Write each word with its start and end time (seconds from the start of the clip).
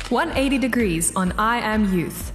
One 0.10 0.32
eighty 0.32 0.58
degrees 0.58 1.16
on 1.16 1.34
I 1.34 1.58
Am 1.58 1.94
Youth. 1.94 2.35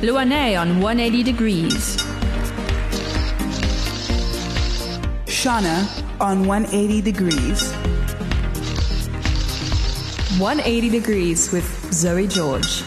Luane 0.00 0.56
on 0.60 0.80
180 0.80 1.24
degrees. 1.24 1.96
Shauna 5.26 5.88
on 6.20 6.46
180 6.46 7.00
degrees. 7.02 7.72
180 10.38 10.90
degrees 10.90 11.50
with 11.50 11.92
Zoe 11.92 12.28
George. 12.28 12.82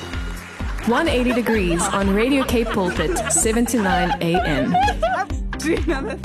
180 0.87 1.33
degrees 1.33 1.81
on 1.89 2.15
Radio 2.15 2.45
Cape 2.45 2.69
Pulpit, 2.69 3.17
7 3.29 3.65
to 3.65 3.81
9 3.81 4.21
a.m. 4.21 4.73
Do 5.57 5.75
another. 5.75 6.17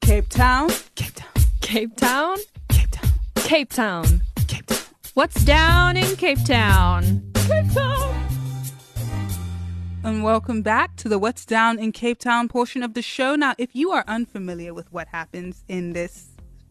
Cape 0.00 0.28
Town. 0.30 0.70
Cape 0.94 1.14
Town. 1.14 1.32
Cape 1.60 1.96
Town? 1.96 2.36
Cape 2.70 2.90
Town. 2.90 3.10
Cape 3.34 3.70
Town. 3.70 4.27
What's 5.18 5.42
down 5.42 5.96
in 5.96 6.14
Cape 6.14 6.44
Town? 6.44 7.28
Cape 7.34 7.72
Town. 7.74 8.28
And 10.04 10.22
welcome 10.22 10.62
back 10.62 10.94
to 10.94 11.08
the 11.08 11.18
What's 11.18 11.44
Down 11.44 11.76
in 11.80 11.90
Cape 11.90 12.20
Town 12.20 12.46
portion 12.46 12.84
of 12.84 12.94
the 12.94 13.02
show. 13.02 13.34
Now, 13.34 13.56
if 13.58 13.74
you 13.74 13.90
are 13.90 14.04
unfamiliar 14.06 14.72
with 14.72 14.92
what 14.92 15.08
happens 15.08 15.64
in 15.66 15.92
this 15.92 16.28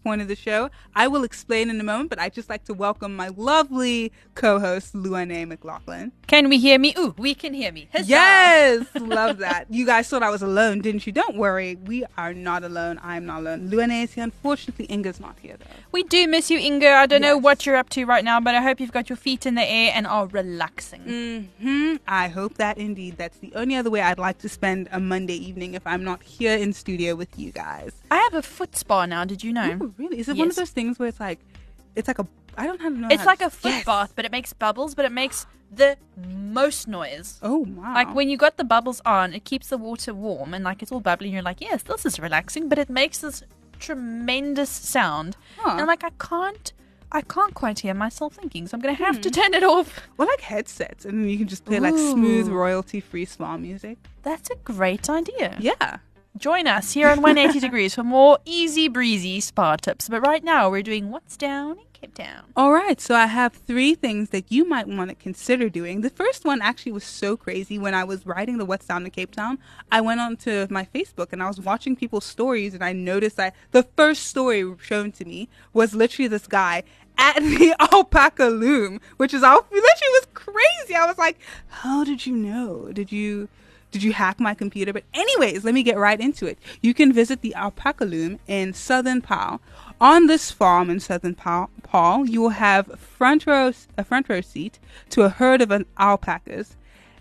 point 0.07 0.21
of 0.21 0.29
the 0.29 0.37
show, 0.37 0.69
I 0.95 1.09
will 1.09 1.25
explain 1.25 1.69
in 1.69 1.81
a 1.81 1.83
moment, 1.83 2.09
but 2.09 2.17
I'd 2.17 2.33
just 2.33 2.49
like 2.49 2.63
to 2.65 2.73
welcome 2.73 3.13
my 3.13 3.27
lovely 3.35 4.13
co 4.35 4.57
host, 4.57 4.93
Luane 4.93 5.45
McLaughlin. 5.45 6.13
Can 6.27 6.47
we 6.47 6.57
hear 6.59 6.79
me? 6.79 6.93
Ooh, 6.97 7.13
we 7.17 7.35
can 7.35 7.53
hear 7.53 7.73
me. 7.73 7.89
Huzzah! 7.91 8.07
Yes, 8.07 8.87
love 8.95 9.39
that. 9.39 9.65
You 9.69 9.85
guys 9.85 10.07
thought 10.07 10.23
I 10.23 10.29
was 10.29 10.41
alone, 10.41 10.79
didn't 10.79 11.05
you? 11.05 11.11
Don't 11.11 11.35
worry, 11.35 11.75
we 11.75 12.05
are 12.17 12.33
not 12.33 12.63
alone. 12.63 13.01
I'm 13.03 13.25
not 13.25 13.41
alone. 13.41 13.69
Luane 13.69 14.03
is 14.03 14.13
here. 14.13 14.23
Unfortunately, 14.23 14.85
Inga's 14.85 15.19
not 15.19 15.35
here 15.41 15.57
though. 15.59 15.65
We 15.91 16.03
do 16.03 16.25
miss 16.25 16.49
you, 16.49 16.57
Inga. 16.57 16.89
I 16.89 17.05
don't 17.05 17.21
know 17.21 17.37
what 17.37 17.65
you're 17.65 17.75
up 17.75 17.89
to 17.89 18.05
right 18.05 18.23
now, 18.23 18.39
but 18.39 18.55
I 18.55 18.61
hope 18.61 18.79
you've 18.79 18.93
got 18.93 19.09
your 19.09 19.17
feet 19.17 19.45
in 19.45 19.55
the 19.55 19.69
air 19.69 19.91
and 19.93 20.07
are 20.07 20.27
relaxing. 20.27 21.49
Hmm. 21.61 21.95
I 22.07 22.29
hope 22.29 22.53
that 22.55 22.77
indeed. 22.77 23.17
That's 23.17 23.39
the 23.39 23.51
only 23.55 23.75
other 23.75 23.89
way 23.89 24.01
I'd 24.01 24.19
like 24.19 24.37
to 24.39 24.47
spend 24.49 24.87
a 24.93 25.01
Monday 25.01 25.35
evening 25.35 25.73
if 25.73 25.85
I'm 25.85 26.05
not 26.05 26.23
here 26.23 26.55
in 26.55 26.71
studio 26.71 27.15
with 27.15 27.37
you 27.37 27.51
guys. 27.51 27.91
I 28.09 28.17
have 28.17 28.35
a 28.35 28.41
foot 28.41 28.77
spa 28.77 29.05
now. 29.05 29.25
Did 29.25 29.43
you 29.43 29.51
know? 29.51 29.77
Ooh, 29.81 29.93
really? 29.97 30.19
Is 30.19 30.29
it 30.29 30.37
one 30.37 30.49
of 30.49 30.55
those 30.55 30.69
things 30.71 30.99
where 30.99 31.07
it's 31.09 31.19
like, 31.19 31.39
it's 31.95 32.07
like 32.07 32.19
a, 32.19 32.27
I 32.57 32.65
don't 32.67 32.81
know. 33.01 33.07
It's 33.11 33.25
like 33.25 33.39
to- 33.39 33.47
a 33.47 33.49
foot 33.49 33.69
Yes. 33.71 33.85
bath, 33.85 34.13
but 34.15 34.25
it 34.25 34.31
makes 34.31 34.53
bubbles, 34.53 34.95
but 34.95 35.05
it 35.05 35.11
makes 35.11 35.45
the 35.71 35.97
most 36.27 36.87
noise. 36.87 37.39
Oh 37.43 37.59
wow! 37.67 37.93
Like 37.93 38.15
when 38.15 38.29
you 38.29 38.37
got 38.37 38.55
the 38.57 38.63
bubbles 38.63 39.01
on, 39.05 39.33
it 39.33 39.43
keeps 39.43 39.67
the 39.67 39.77
water 39.77 40.13
warm 40.13 40.53
and 40.53 40.63
like 40.63 40.81
it's 40.81 40.91
all 40.91 41.01
bubbly. 41.01 41.27
And 41.27 41.33
you're 41.33 41.43
like, 41.43 41.59
yes, 41.61 41.83
this 41.83 42.05
is 42.05 42.19
relaxing, 42.19 42.69
but 42.69 42.77
it 42.77 42.89
makes 42.89 43.17
this 43.19 43.43
tremendous 43.79 44.69
sound. 44.69 45.35
Huh. 45.57 45.71
And 45.71 45.81
I'm 45.81 45.87
like, 45.87 46.03
I 46.03 46.11
can't, 46.19 46.71
I 47.11 47.21
can't 47.21 47.53
quite 47.53 47.79
hear 47.79 47.93
myself 47.93 48.35
thinking, 48.35 48.65
so 48.67 48.75
I'm 48.75 48.81
gonna 48.81 48.95
have 48.95 49.15
Hmm. 49.17 49.21
to 49.21 49.29
turn 49.31 49.53
it 49.53 49.63
off. 49.63 50.07
Well, 50.17 50.27
like 50.27 50.41
headsets, 50.41 51.05
and 51.05 51.19
then 51.19 51.29
you 51.29 51.37
can 51.37 51.47
just 51.47 51.65
play 51.65 51.79
like 51.79 51.95
smooth, 51.97 52.47
royalty-free 52.47 53.25
spa 53.25 53.57
music. 53.57 53.97
That's 54.23 54.49
a 54.49 54.55
great 54.55 55.09
idea. 55.09 55.57
Yeah. 55.59 55.97
Join 56.37 56.67
us 56.67 56.91
here 56.93 57.09
on 57.09 57.21
180 57.21 57.59
Degrees 57.65 57.95
for 57.95 58.03
more 58.03 58.37
easy 58.45 58.87
breezy 58.87 59.39
spa 59.39 59.75
tips. 59.75 60.07
But 60.07 60.21
right 60.21 60.43
now, 60.43 60.69
we're 60.69 60.83
doing 60.83 61.09
what's 61.09 61.35
down 61.35 61.71
in 61.71 61.85
Cape 61.93 62.13
Town. 62.13 62.43
All 62.55 62.71
right, 62.71 63.01
so 63.01 63.15
I 63.15 63.25
have 63.25 63.53
three 63.53 63.95
things 63.95 64.29
that 64.29 64.51
you 64.51 64.67
might 64.67 64.87
want 64.87 65.09
to 65.09 65.15
consider 65.15 65.67
doing. 65.67 66.01
The 66.01 66.11
first 66.11 66.45
one 66.45 66.61
actually 66.61 66.91
was 66.91 67.03
so 67.03 67.37
crazy. 67.37 67.79
When 67.79 67.95
I 67.95 68.03
was 68.03 68.25
writing 68.25 68.57
the 68.57 68.65
What's 68.65 68.85
Down 68.85 69.03
in 69.05 69.11
Cape 69.11 69.31
Town, 69.31 69.57
I 69.91 70.01
went 70.01 70.19
onto 70.19 70.67
my 70.69 70.87
Facebook 70.93 71.33
and 71.33 71.41
I 71.41 71.47
was 71.47 71.59
watching 71.59 71.95
people's 71.95 72.25
stories, 72.25 72.75
and 72.75 72.83
I 72.83 72.93
noticed 72.93 73.37
that 73.37 73.55
the 73.71 73.83
first 73.95 74.25
story 74.25 74.63
shown 74.79 75.11
to 75.13 75.25
me 75.25 75.49
was 75.73 75.95
literally 75.95 76.27
this 76.27 76.45
guy 76.45 76.83
at 77.17 77.39
the 77.39 77.75
alpaca 77.91 78.45
loom, 78.45 79.01
which 79.15 79.33
is 79.33 79.41
all 79.41 79.65
literally 79.71 80.13
was 80.13 80.27
crazy. 80.35 80.93
I 80.95 81.07
was 81.07 81.17
like, 81.17 81.39
"How 81.67 82.03
did 82.03 82.27
you 82.27 82.35
know? 82.35 82.91
Did 82.91 83.11
you?" 83.11 83.49
Did 83.91 84.03
you 84.03 84.13
hack 84.13 84.39
my 84.39 84.53
computer? 84.53 84.91
But 84.91 85.05
anyways, 85.13 85.63
let 85.63 85.73
me 85.73 85.81
get 85.81 85.97
right 85.97 86.19
into 86.19 86.45
it. 86.45 86.57
You 86.81 86.93
can 86.93 87.13
visit 87.13 87.41
the 87.41 87.55
alpaca 87.55 88.05
loom 88.05 88.39
in 88.47 88.73
Southern 88.73 89.21
Paarl. 89.21 89.61
On 90.01 90.27
this 90.27 90.51
farm 90.51 90.89
in 90.89 90.99
Southern 90.99 91.35
Paarl, 91.35 92.25
you 92.27 92.41
will 92.41 92.49
have 92.49 92.99
front 92.99 93.47
row 93.47 93.71
a 93.97 94.03
front 94.03 94.29
row 94.29 94.41
seat 94.41 94.79
to 95.09 95.23
a 95.23 95.29
herd 95.29 95.61
of 95.61 95.85
alpacas 95.97 96.75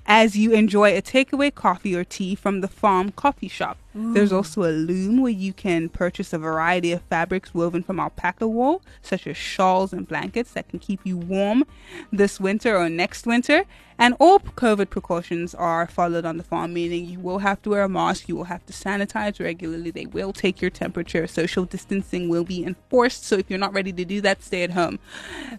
as 0.06 0.36
you 0.36 0.52
enjoy 0.52 0.96
a 0.96 1.02
takeaway 1.02 1.54
coffee 1.54 1.94
or 1.94 2.04
tea 2.04 2.34
from 2.34 2.60
the 2.60 2.68
farm 2.68 3.12
coffee 3.12 3.48
shop. 3.48 3.78
There's 3.96 4.30
mm. 4.30 4.36
also 4.36 4.64
a 4.64 4.72
loom 4.72 5.22
where 5.22 5.32
you 5.32 5.54
can 5.54 5.88
purchase 5.88 6.34
a 6.34 6.38
variety 6.38 6.92
of 6.92 7.00
fabrics 7.02 7.54
woven 7.54 7.82
from 7.82 7.98
alpaca 7.98 8.46
wool, 8.46 8.82
such 9.00 9.26
as 9.26 9.38
shawls 9.38 9.94
and 9.94 10.06
blankets 10.06 10.52
that 10.52 10.68
can 10.68 10.78
keep 10.78 11.00
you 11.04 11.16
warm 11.16 11.64
this 12.12 12.38
winter 12.38 12.76
or 12.76 12.90
next 12.90 13.26
winter. 13.26 13.64
And 13.98 14.14
all 14.20 14.38
COVID 14.38 14.90
precautions 14.90 15.54
are 15.54 15.86
followed 15.86 16.26
on 16.26 16.36
the 16.36 16.42
farm, 16.42 16.74
meaning 16.74 17.06
you 17.06 17.18
will 17.18 17.38
have 17.38 17.62
to 17.62 17.70
wear 17.70 17.84
a 17.84 17.88
mask, 17.88 18.28
you 18.28 18.36
will 18.36 18.44
have 18.44 18.66
to 18.66 18.72
sanitize 18.74 19.40
regularly, 19.40 19.90
they 19.90 20.04
will 20.04 20.34
take 20.34 20.60
your 20.60 20.70
temperature, 20.70 21.26
social 21.26 21.64
distancing 21.64 22.28
will 22.28 22.44
be 22.44 22.62
enforced. 22.62 23.24
So 23.24 23.36
if 23.36 23.48
you're 23.48 23.58
not 23.58 23.72
ready 23.72 23.94
to 23.94 24.04
do 24.04 24.20
that, 24.20 24.42
stay 24.42 24.62
at 24.62 24.72
home. 24.72 24.98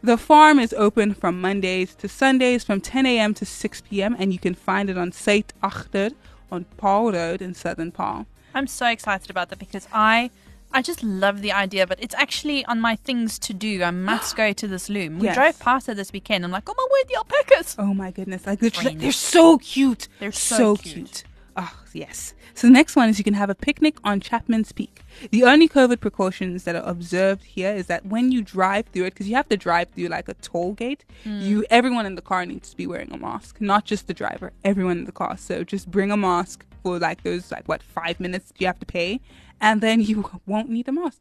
The 0.04 0.18
farm 0.18 0.60
is 0.60 0.74
open 0.74 1.16
from 1.16 1.42
Mondays 1.42 1.96
to 1.96 2.08
Sundays 2.08 2.64
from 2.64 2.82
10 2.82 3.08
a.m. 3.08 3.34
to 3.34 3.46
6 3.48 3.82
p.m. 3.82 4.16
and 4.20 4.32
you 4.32 4.38
can 4.38 4.54
find 4.54 4.92
it 4.92 4.98
on 5.00 5.12
Site 5.12 5.54
Achter 5.64 6.14
on 6.52 6.66
Paarl 6.78 7.12
Road 7.14 7.42
in 7.42 7.54
Southern 7.54 7.92
Paarl. 7.92 8.26
I'm 8.54 8.68
so 8.68 8.88
excited 8.88 9.30
about 9.30 9.50
that 9.50 9.60
because 9.60 9.88
I. 9.94 10.30
I 10.74 10.82
just 10.82 11.02
love 11.02 11.42
the 11.42 11.54
idea, 11.54 11.88
but 11.88 11.98
it's 12.04 12.14
actually 12.16 12.66
on 12.66 12.82
my 12.82 12.98
things 12.98 13.40
to 13.40 13.54
do. 13.54 13.82
I 13.84 13.92
must 13.92 14.36
go 14.36 14.52
to 14.52 14.68
this 14.68 14.90
loom. 14.90 15.18
We 15.20 15.24
Yes. 15.28 15.36
drove 15.36 15.60
past 15.60 15.88
it 15.88 15.96
this 15.96 16.12
weekend. 16.12 16.44
I'm 16.44 16.52
like, 16.52 16.68
oh 16.68 16.74
my 16.78 16.88
word, 16.92 17.08
the 17.08 17.16
alpacas! 17.16 17.76
Oh 17.80 17.94
my 17.94 18.12
goodness! 18.12 18.46
Like 18.46 18.60
Brain. 18.60 18.98
they're 18.98 19.14
so 19.14 19.60
cute. 19.60 20.10
They're 20.20 20.34
so 20.34 20.76
cute. 20.76 21.24
Oh 21.60 21.74
yes. 21.92 22.36
So 22.54 22.68
the 22.68 22.74
next 22.74 22.96
one 22.96 23.10
is 23.10 23.18
you 23.18 23.24
can 23.24 23.34
have 23.34 23.50
a 23.50 23.56
picnic 23.56 23.98
on 24.04 24.20
Chapman's 24.20 24.72
Peak. 24.72 25.02
The 25.32 25.44
only 25.44 25.68
COVID 25.68 26.00
precautions 26.00 26.66
that 26.66 26.76
are 26.76 26.88
observed 26.88 27.44
here 27.44 27.74
is 27.74 27.88
that 27.88 28.06
when 28.06 28.32
you 28.32 28.44
drive 28.44 28.86
through 28.88 29.06
it, 29.06 29.14
because 29.16 29.28
you 29.28 29.36
have 29.36 29.50
to 29.50 29.58
drive 29.58 29.90
through 29.90 30.08
like 30.10 30.30
a 30.30 30.36
toll 30.36 30.74
gate, 30.74 31.04
Hmm. 31.24 31.40
you 31.42 31.66
everyone 31.72 32.06
in 32.06 32.14
the 32.16 32.22
car 32.22 32.46
needs 32.46 32.70
to 32.70 32.78
be 32.78 32.86
wearing 32.86 33.12
a 33.12 33.18
mask, 33.18 33.60
not 33.60 33.86
just 33.86 34.06
the 34.08 34.14
driver. 34.14 34.54
Everyone 34.64 35.00
in 35.00 35.06
the 35.06 35.12
car. 35.12 35.36
So 35.38 35.64
just 35.64 35.90
bring 35.90 36.12
a 36.12 36.18
mask 36.18 36.64
for 36.84 37.00
like 37.00 37.24
those 37.24 37.52
like 37.52 37.66
what 37.68 37.82
five 37.82 38.20
minutes 38.20 38.54
you 38.60 38.68
have 38.68 38.80
to 38.80 38.86
pay, 38.86 39.20
and 39.60 39.82
then 39.82 40.00
you 40.10 40.30
won't 40.46 40.70
need 40.70 40.88
a 40.88 40.92
mask. 40.92 41.20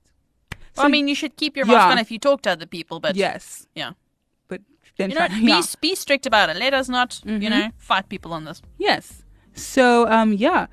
Well, 0.76 0.84
I 0.84 0.88
mean, 0.90 1.08
you 1.08 1.14
should 1.14 1.36
keep 1.36 1.56
your 1.56 1.64
mask 1.64 1.76
Yeah. 1.86 1.90
on 1.92 1.98
if 1.98 2.10
you 2.10 2.18
talk 2.18 2.42
to 2.42 2.50
other 2.50 2.66
people, 2.66 3.00
but 3.00 3.16
yes, 3.16 3.66
yeah. 3.74 3.92
but 4.48 4.60
then 4.98 5.08
You 5.10 5.16
know, 5.18 5.26
try- 5.28 5.40
be, 5.40 5.46
yeah. 5.46 5.62
be 5.80 5.94
strict 5.94 6.26
about 6.26 6.50
it. 6.50 6.56
Let 6.56 6.74
us 6.74 6.88
not, 6.90 7.10
Mm-hmm. 7.24 7.42
you 7.42 7.48
know, 7.48 7.70
fight 7.78 8.10
people 8.10 8.34
on 8.34 8.44
this. 8.44 8.60
Yes. 8.76 9.22
So, 9.56 10.08
um, 10.08 10.32
yeah. 10.32 10.66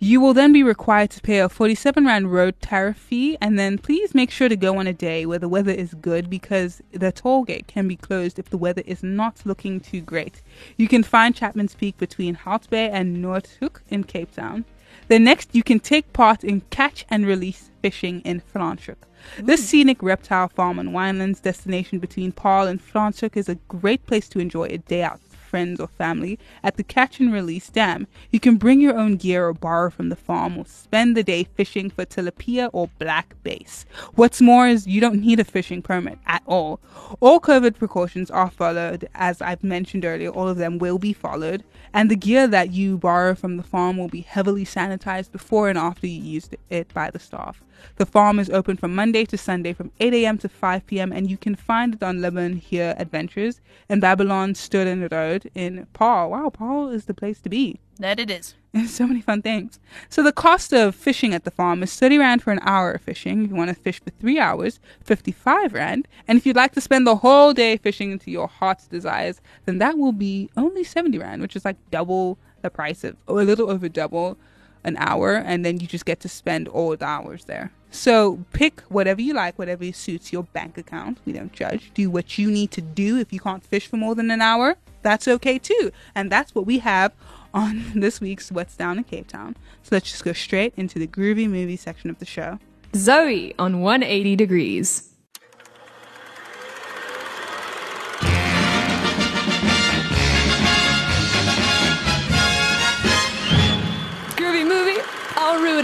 You 0.00 0.20
will 0.20 0.34
then 0.34 0.52
be 0.52 0.62
required 0.62 1.10
to 1.12 1.20
pay 1.22 1.38
a 1.38 1.48
47 1.48 2.04
Rand 2.04 2.30
road 2.30 2.60
tariff 2.60 2.98
fee, 2.98 3.38
and 3.40 3.58
then 3.58 3.78
please 3.78 4.14
make 4.14 4.30
sure 4.30 4.50
to 4.50 4.56
go 4.56 4.76
on 4.78 4.86
a 4.86 4.92
day 4.92 5.24
where 5.24 5.38
the 5.38 5.48
weather 5.48 5.72
is 5.72 5.94
good 5.94 6.28
because 6.28 6.82
the 6.92 7.10
toll 7.10 7.44
gate 7.44 7.68
can 7.68 7.88
be 7.88 7.96
closed 7.96 8.38
if 8.38 8.50
the 8.50 8.58
weather 8.58 8.82
is 8.84 9.02
not 9.02 9.46
looking 9.46 9.80
too 9.80 10.02
great. 10.02 10.42
You 10.76 10.88
can 10.88 11.04
find 11.04 11.34
Chapman's 11.34 11.74
Peak 11.74 11.96
between 11.96 12.34
Hout 12.34 12.68
Bay 12.68 12.90
and 12.90 13.24
Noordhoek 13.24 13.80
in 13.88 14.04
Cape 14.04 14.34
Town. 14.34 14.66
Then 15.08 15.24
next, 15.24 15.54
you 15.54 15.62
can 15.62 15.80
take 15.80 16.12
part 16.12 16.44
in 16.44 16.60
catch 16.68 17.06
and 17.08 17.26
release 17.26 17.70
fishing 17.80 18.20
in 18.26 18.42
Franschhoek. 18.42 18.96
This 19.38 19.66
scenic 19.66 20.02
reptile 20.02 20.48
farm 20.48 20.78
and 20.78 20.90
winelands 20.90 21.40
destination 21.40 21.98
between 21.98 22.30
Paarl 22.30 22.66
and 22.66 22.78
Franschhoek 22.78 23.38
is 23.38 23.48
a 23.48 23.54
great 23.68 24.06
place 24.06 24.28
to 24.28 24.38
enjoy 24.38 24.64
a 24.64 24.76
day 24.76 25.02
out 25.02 25.20
friends 25.54 25.78
or 25.78 25.86
family 25.86 26.36
at 26.64 26.76
the 26.76 26.82
catch 26.82 27.20
and 27.20 27.32
release 27.32 27.68
dam. 27.68 28.08
You 28.32 28.40
can 28.40 28.56
bring 28.56 28.80
your 28.80 28.98
own 28.98 29.14
gear 29.14 29.46
or 29.46 29.52
borrow 29.52 29.88
from 29.88 30.08
the 30.08 30.16
farm 30.16 30.58
or 30.58 30.66
spend 30.66 31.16
the 31.16 31.22
day 31.22 31.44
fishing 31.44 31.90
for 31.90 32.04
tilapia 32.04 32.70
or 32.72 32.90
black 32.98 33.36
bass. 33.44 33.86
What's 34.16 34.40
more 34.40 34.66
is 34.66 34.88
you 34.88 35.00
don't 35.00 35.20
need 35.20 35.38
a 35.38 35.44
fishing 35.44 35.80
permit 35.80 36.18
at 36.26 36.42
all. 36.46 36.80
All 37.20 37.38
COVID 37.38 37.78
precautions 37.78 38.32
are 38.32 38.50
followed, 38.50 39.08
as 39.14 39.40
I've 39.40 39.62
mentioned 39.62 40.04
earlier, 40.04 40.30
all 40.30 40.48
of 40.48 40.56
them 40.56 40.78
will 40.78 40.98
be 40.98 41.12
followed, 41.12 41.62
and 41.92 42.10
the 42.10 42.16
gear 42.16 42.48
that 42.48 42.72
you 42.72 42.98
borrow 42.98 43.36
from 43.36 43.56
the 43.56 43.62
farm 43.62 43.96
will 43.96 44.08
be 44.08 44.22
heavily 44.22 44.64
sanitized 44.64 45.30
before 45.30 45.68
and 45.68 45.78
after 45.78 46.08
you 46.08 46.20
use 46.20 46.48
it 46.68 46.92
by 46.92 47.12
the 47.12 47.20
staff. 47.20 47.62
The 47.96 48.06
farm 48.06 48.38
is 48.38 48.50
open 48.50 48.76
from 48.76 48.94
Monday 48.94 49.24
to 49.26 49.38
Sunday 49.38 49.72
from 49.72 49.92
8 50.00 50.14
a.m. 50.14 50.38
to 50.38 50.48
5 50.48 50.86
p.m. 50.86 51.12
and 51.12 51.30
you 51.30 51.36
can 51.36 51.54
find 51.54 51.94
it 51.94 52.02
on 52.02 52.20
Le 52.20 52.30
Bonheur 52.30 52.94
Adventures 52.98 53.60
in 53.88 54.00
Babylonstoren 54.00 55.10
Road 55.10 55.50
in 55.54 55.86
Paarl. 55.92 56.30
Wow, 56.30 56.50
Paarl 56.50 56.90
is 56.90 57.04
the 57.04 57.14
place 57.14 57.40
to 57.40 57.48
be. 57.48 57.80
That 57.98 58.18
it 58.18 58.30
is. 58.30 58.54
so 58.86 59.06
many 59.06 59.20
fun 59.20 59.42
things. 59.42 59.78
So 60.08 60.22
the 60.22 60.32
cost 60.32 60.72
of 60.72 60.94
fishing 60.94 61.32
at 61.32 61.44
the 61.44 61.50
farm 61.50 61.82
is 61.82 61.94
30 61.94 62.18
rand 62.18 62.42
for 62.42 62.52
an 62.52 62.58
hour 62.62 62.92
of 62.92 63.02
fishing. 63.02 63.44
If 63.44 63.50
you 63.50 63.56
want 63.56 63.68
to 63.68 63.74
fish 63.74 64.00
for 64.00 64.10
three 64.10 64.38
hours, 64.38 64.80
55 65.04 65.72
rand. 65.72 66.08
And 66.26 66.36
if 66.36 66.46
you'd 66.46 66.56
like 66.56 66.72
to 66.72 66.80
spend 66.80 67.06
the 67.06 67.16
whole 67.16 67.52
day 67.52 67.76
fishing 67.76 68.10
into 68.10 68.30
your 68.30 68.48
heart's 68.48 68.86
desires, 68.86 69.40
then 69.64 69.78
that 69.78 69.96
will 69.96 70.12
be 70.12 70.50
only 70.56 70.82
70 70.82 71.18
rand, 71.18 71.42
which 71.42 71.54
is 71.54 71.64
like 71.64 71.76
double 71.90 72.38
the 72.62 72.70
price 72.70 73.04
of, 73.04 73.16
or 73.26 73.40
a 73.40 73.44
little 73.44 73.70
over 73.70 73.88
double 73.88 74.38
an 74.84 74.96
hour 74.98 75.34
and 75.34 75.64
then 75.64 75.80
you 75.80 75.86
just 75.86 76.04
get 76.04 76.20
to 76.20 76.28
spend 76.28 76.68
all 76.68 76.96
the 76.96 77.04
hours 77.04 77.44
there. 77.46 77.72
So 77.90 78.44
pick 78.52 78.80
whatever 78.82 79.20
you 79.20 79.34
like, 79.34 79.58
whatever 79.58 79.90
suits 79.92 80.32
your 80.32 80.42
bank 80.42 80.76
account. 80.76 81.18
We 81.24 81.32
don't 81.32 81.52
judge. 81.52 81.92
Do 81.94 82.10
what 82.10 82.38
you 82.38 82.50
need 82.50 82.70
to 82.72 82.80
do. 82.80 83.18
If 83.18 83.32
you 83.32 83.40
can't 83.40 83.64
fish 83.64 83.86
for 83.86 83.96
more 83.96 84.14
than 84.14 84.30
an 84.30 84.42
hour, 84.42 84.76
that's 85.02 85.28
okay 85.28 85.58
too. 85.58 85.92
And 86.14 86.30
that's 86.30 86.54
what 86.54 86.66
we 86.66 86.80
have 86.80 87.12
on 87.52 87.92
this 88.00 88.20
week's 88.20 88.50
What's 88.50 88.76
Down 88.76 88.98
in 88.98 89.04
Cape 89.04 89.28
Town. 89.28 89.56
So 89.82 89.90
let's 89.92 90.10
just 90.10 90.24
go 90.24 90.32
straight 90.32 90.74
into 90.76 90.98
the 90.98 91.06
groovy 91.06 91.48
movie 91.48 91.76
section 91.76 92.10
of 92.10 92.18
the 92.18 92.26
show. 92.26 92.58
Zoe 92.96 93.54
on 93.58 93.80
180 93.80 94.36
Degrees. 94.36 95.13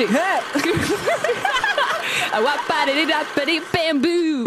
All 0.01 0.07
Rudy. 0.07 0.19
Hey. 0.19 0.41
bamboo. 3.73 4.45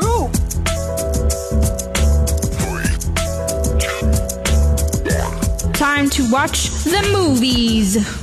Time 5.73 6.09
to 6.09 6.31
watch 6.31 6.69
the 6.83 7.09
movies. 7.11 8.22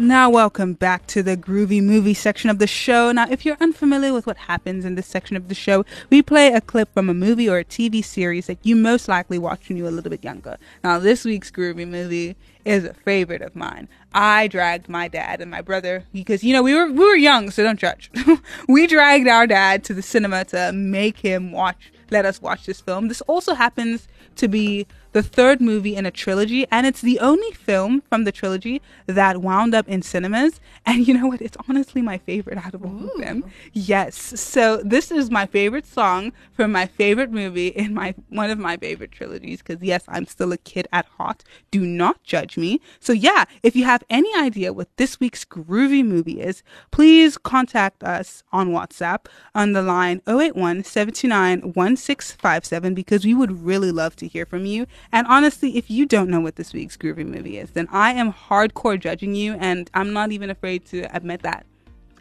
Now, 0.00 0.30
welcome 0.30 0.72
back 0.72 1.06
to 1.08 1.22
the 1.22 1.36
groovy 1.36 1.82
movie 1.82 2.14
section 2.14 2.48
of 2.48 2.58
the 2.58 2.66
show. 2.66 3.12
Now, 3.12 3.26
if 3.30 3.44
you're 3.44 3.58
unfamiliar 3.60 4.14
with 4.14 4.26
what 4.26 4.38
happens 4.38 4.86
in 4.86 4.94
this 4.94 5.06
section 5.06 5.36
of 5.36 5.48
the 5.48 5.54
show, 5.54 5.84
we 6.08 6.22
play 6.22 6.54
a 6.54 6.62
clip 6.62 6.90
from 6.94 7.10
a 7.10 7.14
movie 7.14 7.50
or 7.50 7.58
a 7.58 7.66
TV 7.66 8.02
series 8.02 8.46
that 8.46 8.56
you 8.62 8.76
most 8.76 9.08
likely 9.08 9.38
watched 9.38 9.68
when 9.68 9.76
you 9.76 9.82
were 9.82 9.90
a 9.90 9.92
little 9.92 10.08
bit 10.08 10.24
younger. 10.24 10.56
Now, 10.82 10.98
this 10.98 11.26
week's 11.26 11.50
groovy 11.50 11.86
movie 11.86 12.34
is 12.64 12.86
a 12.86 12.94
favorite 12.94 13.42
of 13.42 13.54
mine. 13.54 13.88
I 14.14 14.48
dragged 14.48 14.88
my 14.88 15.06
dad 15.06 15.42
and 15.42 15.50
my 15.50 15.60
brother 15.60 16.04
because 16.14 16.42
you 16.42 16.54
know 16.54 16.62
we 16.62 16.74
were 16.74 16.90
we 16.90 17.04
were 17.04 17.16
young, 17.16 17.50
so 17.50 17.62
don't 17.62 17.78
judge. 17.78 18.10
we 18.68 18.86
dragged 18.86 19.28
our 19.28 19.46
dad 19.46 19.84
to 19.84 19.92
the 19.92 20.02
cinema 20.02 20.46
to 20.46 20.72
make 20.72 21.18
him 21.18 21.52
watch, 21.52 21.92
let 22.10 22.24
us 22.24 22.40
watch 22.40 22.64
this 22.64 22.80
film. 22.80 23.08
This 23.08 23.20
also 23.22 23.52
happens 23.52 24.08
to 24.36 24.48
be 24.48 24.86
the 25.12 25.22
third 25.22 25.60
movie 25.60 25.96
in 25.96 26.06
a 26.06 26.10
trilogy, 26.10 26.66
and 26.70 26.86
it's 26.86 27.00
the 27.00 27.18
only 27.20 27.50
film 27.52 28.02
from 28.08 28.24
the 28.24 28.32
trilogy 28.32 28.80
that 29.06 29.40
wound 29.40 29.74
up 29.74 29.88
in 29.88 30.02
cinemas. 30.02 30.60
And 30.86 31.06
you 31.06 31.14
know 31.14 31.26
what? 31.26 31.42
It's 31.42 31.58
honestly 31.68 32.00
my 32.00 32.18
favorite 32.18 32.58
out 32.58 32.74
of 32.74 32.84
all 32.84 33.10
of 33.10 33.20
them. 33.20 33.44
Yes. 33.72 34.16
So 34.40 34.78
this 34.78 35.12
is 35.12 35.30
my 35.30 35.46
favorite 35.46 35.86
song 35.86 36.32
from 36.52 36.72
my 36.72 36.86
favorite 36.86 37.30
movie 37.30 37.68
in 37.68 37.92
my 37.94 38.14
one 38.28 38.50
of 38.50 38.58
my 38.58 38.76
favorite 38.78 39.12
trilogies. 39.12 39.58
Because 39.62 39.82
yes, 39.82 40.04
I'm 40.08 40.26
still 40.26 40.52
a 40.52 40.56
kid 40.56 40.88
at 40.90 41.04
heart. 41.18 41.44
Do 41.70 41.82
not 41.82 42.22
judge 42.24 42.56
me. 42.56 42.80
So 42.98 43.12
yeah, 43.12 43.44
if 43.62 43.76
you 43.76 43.84
have 43.84 44.02
any 44.08 44.34
idea 44.34 44.72
what 44.72 44.96
this 44.96 45.20
week's 45.20 45.44
groovy 45.44 46.04
movie 46.04 46.40
is, 46.40 46.62
please 46.90 47.36
contact 47.36 48.02
us 48.02 48.42
on 48.50 48.70
WhatsApp 48.70 49.26
on 49.54 49.72
the 49.72 49.82
line 49.82 50.22
081 50.26 50.82
729 50.84 51.72
1657 51.74 52.94
because 52.94 53.24
we 53.24 53.34
would 53.34 53.64
really 53.64 53.92
love 53.92 54.16
to 54.16 54.26
hear 54.26 54.46
from 54.46 54.64
you. 54.64 54.86
And 55.12 55.26
honestly, 55.26 55.76
if 55.76 55.90
you 55.90 56.06
don't 56.06 56.30
know 56.30 56.40
what 56.40 56.56
this 56.56 56.72
week's 56.72 56.96
groovy 56.96 57.26
movie 57.26 57.58
is, 57.58 57.70
then 57.70 57.88
I 57.90 58.12
am 58.12 58.32
hardcore 58.32 58.98
judging 58.98 59.34
you, 59.34 59.54
and 59.54 59.90
I'm 59.94 60.12
not 60.12 60.32
even 60.32 60.50
afraid 60.50 60.84
to 60.86 61.14
admit 61.14 61.42
that. 61.42 61.66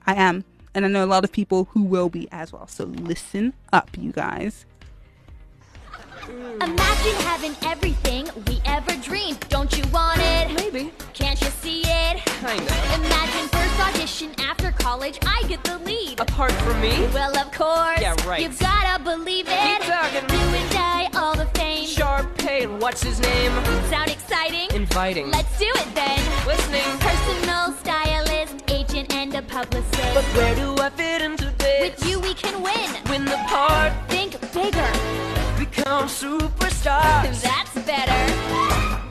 I 0.06 0.16
am. 0.16 0.44
And 0.74 0.86
I 0.86 0.88
know 0.88 1.04
a 1.04 1.08
lot 1.08 1.24
of 1.24 1.32
people 1.32 1.66
who 1.72 1.84
will 1.84 2.10
be 2.10 2.28
as 2.32 2.54
well. 2.54 2.68
So 2.68 2.86
listen 2.86 3.54
up, 3.74 3.90
you 3.98 4.12
guys. 4.12 4.66
Imagine 6.28 7.16
having 7.24 7.56
everything 7.64 8.28
we 8.48 8.62
ever 8.66 8.96
dreamed. 9.02 9.40
Don't 9.50 9.76
you 9.78 9.84
want 9.92 10.20
it? 10.22 10.54
Maybe. 10.54 10.92
Can't 11.14 11.40
you 11.42 11.48
see 11.62 11.82
it? 11.86 12.18
Kinda. 12.26 12.74
Imagine 12.96 13.48
first 13.50 13.80
audition 13.80 14.32
after 14.40 14.72
college, 14.72 15.18
I 15.26 15.44
get 15.48 15.64
the 15.64 15.78
lead. 15.80 16.20
Apart 16.20 16.52
from 16.52 16.80
me? 16.82 17.08
Well, 17.14 17.38
of 17.38 17.52
course. 17.52 18.02
Yeah, 18.02 18.16
right. 18.28 18.42
You've 18.42 18.60
gotta 18.60 19.02
believe 19.04 19.48
it. 19.48 19.58
Keep 19.60 19.82
talking. 19.84 20.24
And 20.30 20.72
die, 20.72 21.10
all 21.16 21.36
the 21.36 21.46
fame. 21.58 21.88
Sharpay, 21.88 22.80
what's 22.80 23.04
his 23.04 23.20
name? 23.20 23.52
Sound 23.90 24.10
exciting? 24.10 24.70
Inviting. 24.76 25.32
Let's 25.32 25.58
do 25.58 25.66
it 25.76 25.96
then. 25.96 26.20
Listening. 26.46 26.84
Personal 27.00 27.72
stylist, 27.74 28.56
agent, 28.70 29.14
and 29.14 29.34
a 29.36 29.42
publicist. 29.44 30.14
But 30.14 30.24
where 30.36 30.56
do 30.56 30.76
I 30.82 30.90
fit 30.90 31.22
into 31.22 31.54
this? 31.58 31.98
With 32.00 32.10
you, 32.10 32.20
we 32.20 32.34
can 32.34 32.62
win. 32.62 32.90
Win 33.10 33.26
the 33.26 33.38
part, 33.48 33.94
Think 34.10 34.40
bigger. 34.54 35.49
Become 35.72 36.08
superstars. 36.08 37.42
That's 37.42 37.86
better. 37.86 39.09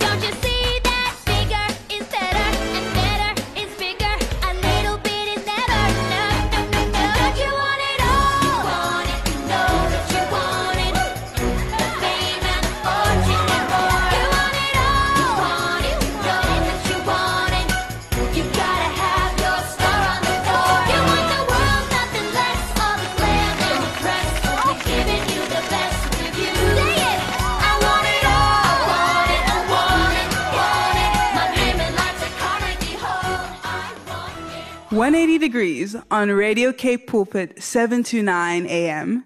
180 34.99 35.39
degrees 35.39 35.97
on 36.11 36.29
Radio 36.29 36.73
Cape 36.73 37.07
Pulpit 37.07 37.63
729 37.63 38.67
AM. 38.67 39.25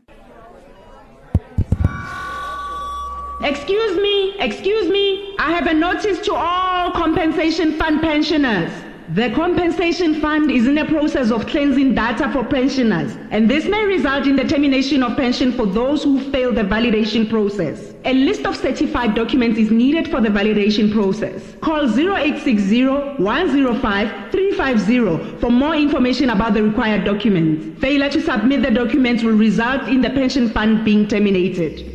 Excuse 3.42 3.96
me, 3.96 4.38
excuse 4.38 4.90
me. 4.90 5.34
I 5.38 5.50
have 5.50 5.66
a 5.66 5.72
notice 5.72 6.20
to 6.26 6.34
all 6.34 6.90
compensation 6.92 7.78
fund 7.78 8.02
pensioners. 8.02 8.70
The 9.14 9.28
compensation 9.32 10.22
fund 10.22 10.50
is 10.50 10.66
in 10.66 10.74
the 10.74 10.86
process 10.86 11.30
of 11.30 11.46
cleansing 11.46 11.94
data 11.94 12.30
for 12.32 12.42
pensioners, 12.42 13.14
and 13.30 13.46
this 13.50 13.66
may 13.66 13.84
result 13.84 14.26
in 14.26 14.36
the 14.36 14.44
termination 14.44 15.02
of 15.02 15.18
pension 15.18 15.52
for 15.52 15.66
those 15.66 16.02
who 16.02 16.18
fail 16.30 16.50
the 16.50 16.62
validation 16.62 17.28
process. 17.28 17.92
A 18.06 18.14
list 18.14 18.46
of 18.46 18.56
certified 18.56 19.14
documents 19.14 19.58
is 19.58 19.70
needed 19.70 20.10
for 20.10 20.22
the 20.22 20.30
validation 20.30 20.90
process. 20.90 21.42
Call 21.60 21.82
0860 21.82 22.86
105 23.22 24.32
350 24.32 25.40
for 25.40 25.50
more 25.50 25.74
information 25.74 26.30
about 26.30 26.54
the 26.54 26.62
required 26.62 27.04
documents. 27.04 27.78
Failure 27.82 28.08
to 28.08 28.22
submit 28.22 28.62
the 28.62 28.70
documents 28.70 29.22
will 29.22 29.36
result 29.36 29.88
in 29.88 30.00
the 30.00 30.08
pension 30.08 30.48
fund 30.48 30.86
being 30.86 31.06
terminated. 31.06 31.91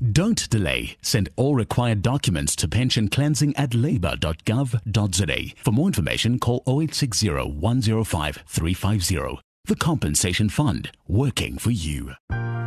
Don't 0.00 0.48
delay. 0.48 0.96
Send 1.02 1.28
all 1.36 1.54
required 1.56 2.02
documents 2.02 2.54
to 2.56 2.68
pension 2.68 3.08
cleansing 3.08 3.56
at 3.56 3.74
labour.gov.za. 3.74 5.54
For 5.64 5.72
more 5.72 5.86
information, 5.88 6.38
call 6.38 6.62
0860 6.66 7.28
105 7.30 8.44
350. 8.46 9.42
The 9.64 9.76
Compensation 9.76 10.48
Fund, 10.48 10.92
working 11.08 11.58
for 11.58 11.72
you. 11.72 12.12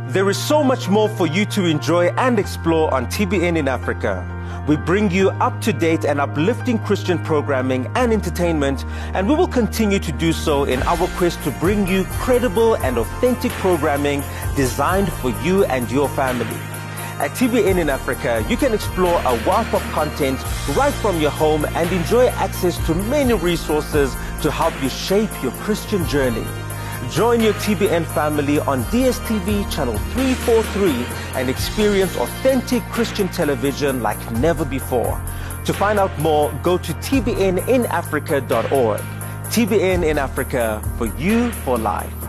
There 0.08 0.28
is 0.28 0.36
so 0.36 0.62
much 0.62 0.88
more 0.88 1.08
for 1.08 1.26
you 1.26 1.46
to 1.46 1.64
enjoy 1.64 2.08
and 2.10 2.38
explore 2.38 2.92
on 2.92 3.06
TBN 3.06 3.56
in 3.56 3.66
Africa. 3.66 4.28
We 4.68 4.76
bring 4.76 5.10
you 5.10 5.30
up 5.30 5.60
to 5.62 5.72
date 5.72 6.04
and 6.04 6.20
uplifting 6.20 6.78
Christian 6.80 7.18
programming 7.18 7.90
and 7.94 8.12
entertainment, 8.12 8.84
and 9.14 9.26
we 9.26 9.34
will 9.34 9.48
continue 9.48 9.98
to 10.00 10.12
do 10.12 10.32
so 10.32 10.64
in 10.64 10.82
our 10.82 11.08
quest 11.16 11.42
to 11.44 11.50
bring 11.52 11.86
you 11.86 12.04
credible 12.20 12.76
and 12.76 12.98
authentic 12.98 13.52
programming 13.52 14.22
designed 14.54 15.10
for 15.14 15.30
you 15.42 15.64
and 15.64 15.90
your 15.90 16.08
family. 16.10 16.71
At 17.18 17.32
TBN 17.32 17.78
in 17.78 17.88
Africa, 17.88 18.44
you 18.48 18.56
can 18.56 18.72
explore 18.74 19.20
a 19.24 19.34
wealth 19.46 19.72
of 19.74 19.82
content 19.92 20.38
right 20.76 20.92
from 20.94 21.20
your 21.20 21.30
home 21.30 21.64
and 21.66 21.90
enjoy 21.92 22.26
access 22.28 22.84
to 22.86 22.94
many 22.94 23.34
resources 23.34 24.14
to 24.42 24.50
help 24.50 24.74
you 24.82 24.88
shape 24.88 25.30
your 25.42 25.52
Christian 25.52 26.06
journey. 26.08 26.44
Join 27.10 27.40
your 27.40 27.52
TBN 27.54 28.04
family 28.06 28.58
on 28.60 28.84
DSTV 28.84 29.68
channel 29.70 29.98
343 30.14 31.04
and 31.38 31.50
experience 31.50 32.16
authentic 32.16 32.82
Christian 32.84 33.28
television 33.28 34.02
like 34.02 34.18
never 34.32 34.64
before. 34.64 35.20
To 35.66 35.72
find 35.72 35.98
out 35.98 36.16
more, 36.18 36.52
go 36.62 36.78
to 36.78 36.92
tbninafrica.org. 36.94 39.00
TBN 39.52 40.04
in 40.04 40.18
Africa, 40.18 40.82
for 40.96 41.06
you 41.18 41.52
for 41.52 41.78
life. 41.78 42.21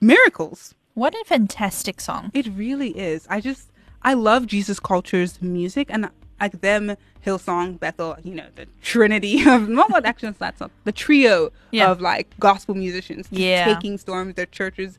Miracles. 0.00 0.74
What 0.94 1.14
a 1.14 1.24
fantastic 1.26 2.00
song. 2.00 2.30
It 2.34 2.46
really 2.54 2.90
is. 2.98 3.26
I 3.28 3.40
just 3.40 3.68
I 4.02 4.14
love 4.14 4.46
Jesus 4.46 4.78
Culture's 4.78 5.42
music 5.42 5.88
and 5.90 6.08
like 6.40 6.60
them 6.60 6.94
Hillsong, 7.24 7.80
Bethel, 7.80 8.16
you 8.22 8.34
know, 8.34 8.46
the 8.54 8.66
trinity 8.82 9.42
of 9.50 9.68
not 9.68 9.90
what 9.90 10.06
actually 10.06 10.28
it's 10.28 10.38
not 10.40 10.54
the 10.84 10.92
trio 10.92 11.50
Yeah. 11.72 11.90
of 11.90 12.00
like 12.00 12.32
gospel 12.38 12.76
musicians 12.76 13.26
just 13.28 13.40
Yeah. 13.40 13.64
taking 13.74 13.98
storms. 13.98 14.36
Their 14.36 14.46
churches 14.46 14.96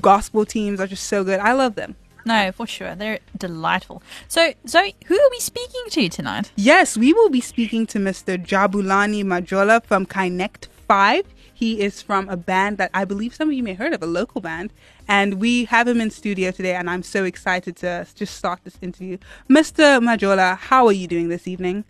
gospel 0.00 0.44
teams 0.44 0.80
are 0.80 0.86
just 0.86 1.04
so 1.04 1.24
good. 1.24 1.40
I 1.40 1.52
love 1.52 1.74
them. 1.74 1.96
No, 2.24 2.50
for 2.50 2.66
sure. 2.66 2.96
They're 2.96 3.20
delightful. 3.36 4.02
So, 4.26 4.52
Zoe, 4.66 4.96
who 5.06 5.14
are 5.14 5.30
we 5.30 5.38
speaking 5.38 5.84
to 5.90 6.08
tonight? 6.08 6.50
Yes, 6.56 6.96
we 6.96 7.12
will 7.12 7.30
be 7.30 7.40
speaking 7.40 7.86
to 7.86 7.98
Mr. 7.98 8.36
Jabulani 8.36 9.22
Majola 9.22 9.84
from 9.84 10.06
Kinect 10.06 10.66
5. 10.88 11.24
He 11.54 11.80
is 11.80 12.02
from 12.02 12.28
a 12.28 12.36
band 12.36 12.78
that 12.78 12.90
I 12.92 13.04
believe 13.04 13.34
some 13.34 13.48
of 13.48 13.54
you 13.54 13.62
may 13.62 13.70
have 13.70 13.78
heard 13.78 13.94
of, 13.94 14.02
a 14.02 14.06
local 14.06 14.40
band. 14.40 14.72
And 15.06 15.34
we 15.34 15.66
have 15.66 15.86
him 15.86 16.00
in 16.00 16.10
studio 16.10 16.50
today, 16.50 16.74
and 16.74 16.90
I'm 16.90 17.04
so 17.04 17.24
excited 17.24 17.76
to 17.76 18.06
just 18.14 18.34
start 18.34 18.60
this 18.64 18.76
interview. 18.82 19.18
Mr. 19.48 20.00
Majola, 20.00 20.58
how 20.58 20.84
are 20.86 20.92
you 20.92 21.06
doing 21.06 21.28
this 21.28 21.46
evening? 21.46 21.84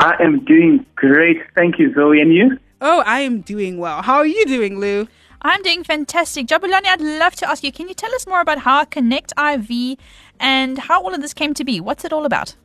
I 0.00 0.16
am 0.20 0.44
doing 0.44 0.86
great. 0.96 1.36
Thank 1.54 1.78
you, 1.78 1.92
Zoe. 1.94 2.20
And 2.20 2.32
you? 2.32 2.58
Oh, 2.80 3.02
I 3.06 3.20
am 3.20 3.42
doing 3.42 3.78
well. 3.78 4.02
How 4.02 4.16
are 4.16 4.26
you 4.26 4.44
doing, 4.46 4.80
Lou? 4.80 5.06
I'm 5.46 5.62
doing 5.62 5.84
fantastic. 5.84 6.46
Jabulani, 6.46 6.86
I'd 6.86 7.02
love 7.02 7.34
to 7.36 7.48
ask 7.48 7.62
you, 7.62 7.70
can 7.70 7.86
you 7.86 7.94
tell 7.94 8.12
us 8.14 8.26
more 8.26 8.40
about 8.40 8.58
how 8.58 8.82
Connect 8.86 9.34
IV 9.38 9.98
and 10.40 10.78
how 10.78 11.02
all 11.02 11.14
of 11.14 11.20
this 11.20 11.34
came 11.34 11.52
to 11.52 11.64
be? 11.64 11.80
What's 11.80 12.02
it 12.06 12.14
all 12.14 12.24
about? 12.24 12.56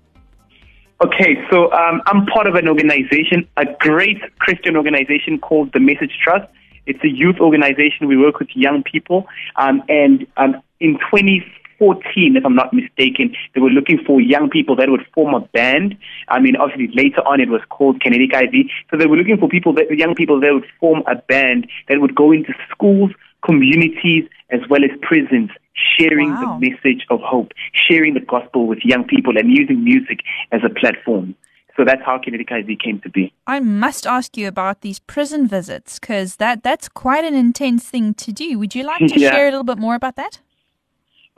Okay, 1.03 1.35
so 1.51 1.71
um, 1.73 2.01
I'm 2.07 2.25
part 2.25 2.47
of 2.47 2.55
an 2.55 2.69
organization, 2.69 3.47
a 3.57 3.65
great 3.79 4.17
Christian 4.39 4.77
organization 4.77 5.39
called 5.39 5.73
the 5.73 5.81
Message 5.81 6.17
Trust. 6.23 6.49
It's 6.85 7.03
a 7.03 7.09
youth 7.09 7.37
organization. 7.41 8.07
We 8.07 8.17
work 8.17 8.39
with 8.39 8.49
young 8.55 8.83
people. 8.83 9.27
Um, 9.57 9.83
and 9.89 10.25
um, 10.37 10.61
in 10.79 10.97
2014, 11.79 12.35
if 12.37 12.45
I'm 12.45 12.55
not 12.55 12.73
mistaken, 12.73 13.33
they 13.55 13.61
were 13.61 13.69
looking 13.69 13.99
for 14.05 14.19
young 14.21 14.49
people 14.49 14.75
that 14.75 14.89
would 14.89 15.05
form 15.13 15.33
a 15.33 15.39
band. 15.39 15.97
I 16.27 16.39
mean, 16.39 16.55
obviously 16.55 16.89
later 16.93 17.21
on 17.27 17.39
it 17.39 17.49
was 17.49 17.61
called 17.69 18.01
Kinetic 18.01 18.33
IV. 18.33 18.67
So 18.91 18.97
they 18.97 19.07
were 19.07 19.17
looking 19.17 19.37
for 19.37 19.47
people, 19.47 19.73
that, 19.73 19.85
young 19.97 20.15
people 20.15 20.39
that 20.41 20.51
would 20.53 20.65
form 20.79 21.03
a 21.07 21.15
band 21.15 21.67
that 21.87 22.01
would 22.01 22.15
go 22.15 22.31
into 22.31 22.53
schools, 22.71 23.11
communities, 23.45 24.25
as 24.51 24.59
well 24.69 24.83
as 24.83 24.91
prisons, 25.01 25.49
sharing 25.97 26.31
Wow. 26.31 26.59
the 26.59 26.69
message 26.69 27.05
of 27.09 27.19
hope, 27.21 27.51
sharing 27.73 28.13
the 28.13 28.19
gospel 28.19 28.67
with 28.67 28.79
young 28.83 29.05
people 29.05 29.37
and 29.37 29.49
using 29.55 29.83
music 29.83 30.19
as 30.51 30.61
a 30.63 30.69
platform. 30.69 31.35
So 31.77 31.85
that's 31.85 32.01
how 32.05 32.17
Kinetic 32.17 32.51
IV 32.51 32.77
came 32.83 32.99
to 33.01 33.09
be. 33.09 33.31
I 33.47 33.61
must 33.61 34.05
ask 34.05 34.35
you 34.35 34.49
about 34.49 34.81
these 34.81 34.99
prison 34.99 35.47
visits 35.47 35.97
because 35.97 36.35
that, 36.35 36.61
that's 36.61 36.89
quite 36.89 37.23
an 37.23 37.33
intense 37.35 37.85
thing 37.85 38.13
to 38.15 38.33
do. 38.33 38.59
Would 38.59 38.75
you 38.75 38.83
like 38.83 38.99
to 39.07 39.07
Yeah. 39.19 39.31
share 39.31 39.47
a 39.47 39.51
little 39.51 39.63
bit 39.63 39.77
more 39.77 39.95
about 39.95 40.17
that? 40.17 40.39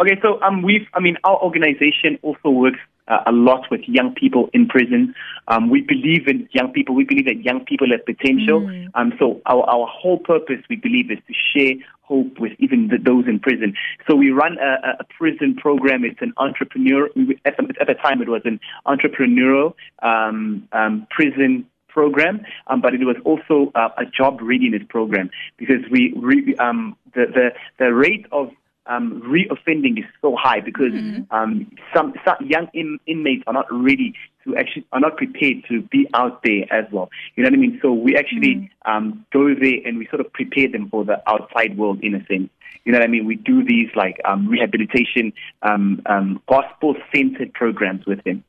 Okay, 0.02 0.20
so 0.24 0.42
um, 0.42 0.64
we've, 0.64 0.88
I 0.96 1.00
mean, 1.00 1.16
our 1.24 1.38
organization 1.44 2.18
also 2.24 2.50
works 2.50 2.80
uh, 3.08 3.20
a 3.28 3.32
lot 3.32 3.70
with 3.70 3.82
young 3.86 4.16
people 4.16 4.50
in 4.52 4.68
prison. 4.68 5.14
Um, 5.48 5.70
we 5.70 5.82
believe 5.82 6.28
in 6.28 6.50
young 6.54 6.72
people. 6.74 6.96
We 6.96 7.04
believe 7.04 7.26
that 7.26 7.44
young 7.44 7.64
people 7.66 7.88
have 7.92 8.04
potential. 8.08 8.66
Um, 8.96 9.14
so 9.20 9.42
our, 9.46 9.62
our 9.70 9.86
whole 9.86 10.18
purpose, 10.18 10.58
we 10.72 10.78
believe, 10.78 11.12
is 11.12 11.20
to 11.28 11.34
share 11.54 11.76
hope 12.02 12.40
with 12.40 12.54
even 12.58 12.88
the, 12.88 12.98
those 12.98 13.26
in 13.28 13.40
prison. 13.40 13.76
So 14.10 14.16
we 14.16 14.32
run 14.32 14.58
a, 14.58 14.88
a- 14.88 14.98
a 15.02 15.04
prison 15.20 15.56
program. 15.56 16.04
It's 16.04 16.22
an 16.22 16.34
entrepreneur. 16.38 17.06
At 17.46 17.58
the, 17.58 17.74
at 17.80 17.86
the 17.86 17.94
time, 17.94 18.24
it 18.24 18.30
was 18.30 18.42
an 18.46 18.60
entrepreneurial 18.88 19.76
um, 20.02 20.68
um, 20.72 21.06
prison 21.12 21.68
program, 21.90 22.42
um, 22.68 22.82
but 22.82 22.96
it 22.96 23.02
was 23.02 23.18
also 23.24 23.72
uh, 23.76 23.90
a 23.98 24.06
job 24.06 24.40
readiness 24.42 24.82
program 24.90 25.30
because 25.58 25.84
we 25.92 26.14
re, 26.18 26.56
um, 26.56 26.96
the, 27.14 27.26
the 27.28 27.50
the 27.78 27.94
rate 27.94 28.26
of 28.32 28.50
um, 28.88 29.22
reoffending 29.22 30.00
is 30.00 30.06
so 30.22 30.36
high 30.36 30.60
because 30.60 30.94
um, 31.32 31.72
some, 31.96 32.14
some 32.26 32.36
young 32.46 32.68
in, 32.74 33.00
inmates 33.08 33.44
are 33.48 33.54
not 33.54 33.68
ready 33.72 34.14
to 34.44 34.56
actually 34.56 34.86
are 34.92 35.00
not 35.00 35.18
prepared 35.18 35.64
to 35.70 35.82
be 35.84 36.08
out 36.14 36.42
there 36.44 36.66
as 36.72 36.86
well. 36.92 37.10
You 37.36 37.44
know 37.44 37.50
what 37.50 37.58
I 37.58 37.62
mean? 37.62 37.80
So 37.82 37.94
we 37.94 38.18
actually 38.18 38.72
um, 38.86 39.26
go 39.32 39.54
there 39.54 39.78
and 39.86 39.98
we 39.98 40.08
sort 40.08 40.20
of 40.20 40.34
prepare 40.34 40.68
them 40.70 40.90
for 40.90 41.06
the 41.06 41.22
outside 41.30 41.78
world 41.78 42.00
in 42.02 42.16
a 42.16 42.26
sense. 42.26 42.50
You 42.84 42.92
know 42.92 43.00
what 43.00 43.06
I 43.06 43.08
mean? 43.08 43.26
We 43.26 43.36
do 43.36 43.64
these 43.64 43.90
like 43.96 44.20
um, 44.26 44.48
rehabilitation, 44.48 45.34
um, 45.62 46.02
um, 46.08 46.42
gospel 46.50 46.96
centered 47.14 47.54
programs 47.54 48.06
with 48.06 48.24
them. 48.24 48.44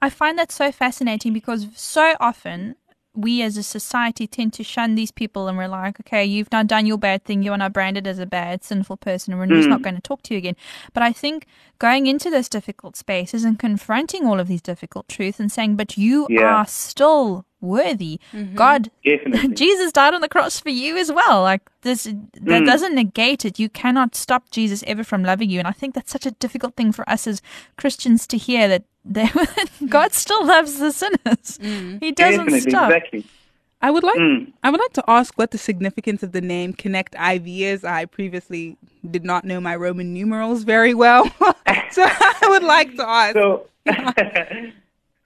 I 0.00 0.10
find 0.10 0.38
that 0.38 0.52
so 0.52 0.72
fascinating 0.72 1.32
because 1.32 1.68
so 1.74 2.14
often 2.20 2.76
we 3.16 3.42
as 3.42 3.56
a 3.56 3.62
society 3.62 4.26
tend 4.26 4.52
to 4.54 4.62
shun 4.62 4.94
these 4.94 5.10
people 5.10 5.48
and 5.48 5.56
we're 5.56 5.68
like, 5.68 5.98
okay, 6.00 6.24
you've 6.24 6.52
now 6.52 6.62
done 6.62 6.84
your 6.86 6.98
bad 6.98 7.24
thing. 7.24 7.42
You 7.42 7.52
are 7.52 7.58
now 7.58 7.68
branded 7.70 8.06
as 8.06 8.18
a 8.18 8.26
bad, 8.26 8.62
sinful 8.62 8.98
person 8.98 9.32
and 9.32 9.40
we're 9.40 9.56
just 9.56 9.66
Mm. 9.68 9.70
not 9.70 9.82
going 9.82 9.96
to 9.96 10.02
talk 10.02 10.22
to 10.24 10.34
you 10.34 10.38
again. 10.38 10.56
But 10.92 11.02
I 11.02 11.12
think 11.12 11.46
going 11.78 12.06
into 12.06 12.30
those 12.30 12.48
difficult 12.48 12.96
spaces 12.96 13.42
and 13.44 13.58
confronting 13.58 14.26
all 14.26 14.38
of 14.38 14.48
these 14.48 14.62
difficult 14.62 15.08
truths 15.08 15.40
and 15.40 15.50
saying, 15.50 15.76
but 15.76 15.96
you 15.96 16.26
Yeah. 16.30 16.44
are 16.56 16.66
still 16.66 17.44
worthy. 17.62 18.20
God, 18.54 18.90
Definitely. 19.04 19.54
Jesus 19.54 19.90
died 19.92 20.12
on 20.14 20.20
the 20.20 20.28
cross 20.28 20.60
for 20.60 20.68
you 20.68 20.96
as 20.98 21.10
well. 21.10 21.42
Like 21.42 21.62
this, 21.82 22.04
that 22.04 22.62
Mm. 22.62 22.66
doesn't 22.66 22.94
negate 22.94 23.44
it. 23.46 23.58
You 23.58 23.68
cannot 23.70 24.14
stop 24.14 24.50
Jesus 24.50 24.84
ever 24.86 25.02
from 25.02 25.24
loving 25.24 25.48
you. 25.50 25.58
And 25.58 25.66
I 25.66 25.72
think 25.72 25.94
that's 25.94 26.12
such 26.12 26.26
a 26.26 26.30
difficult 26.32 26.76
thing 26.76 26.92
for 26.92 27.08
us 27.08 27.26
as 27.26 27.40
Christians 27.78 28.26
to 28.28 28.36
hear 28.36 28.68
that 28.68 28.84
they, 29.08 29.28
God 29.88 30.12
still 30.12 30.44
loves 30.44 30.78
the 30.78 30.90
sinners. 30.92 31.58
He 32.00 32.12
doesn't 32.12 32.46
Definitely, 32.46 32.60
stop. 32.60 32.90
exactly. 32.92 33.24
I 33.82 33.90
would 33.90 34.02
like 34.04 34.16
Mm. 34.18 34.52
I 34.62 34.70
would 34.70 34.80
like 34.80 34.94
to 34.94 35.04
ask 35.06 35.34
what 35.36 35.50
the 35.50 35.58
significance 35.58 36.22
of 36.22 36.32
the 36.32 36.40
name 36.40 36.72
Connect 36.72 37.14
IV 37.14 37.46
is. 37.46 37.84
I 37.84 38.06
previously 38.06 38.76
did 39.10 39.24
not 39.24 39.44
know 39.44 39.60
my 39.60 39.76
Roman 39.76 40.12
numerals 40.14 40.62
very 40.64 40.94
well, 40.94 41.24
so 41.90 42.02
I 42.04 42.46
would 42.48 42.62
like 42.62 42.96
to 42.96 43.06
ask. 43.08 43.34
So, 43.34 43.66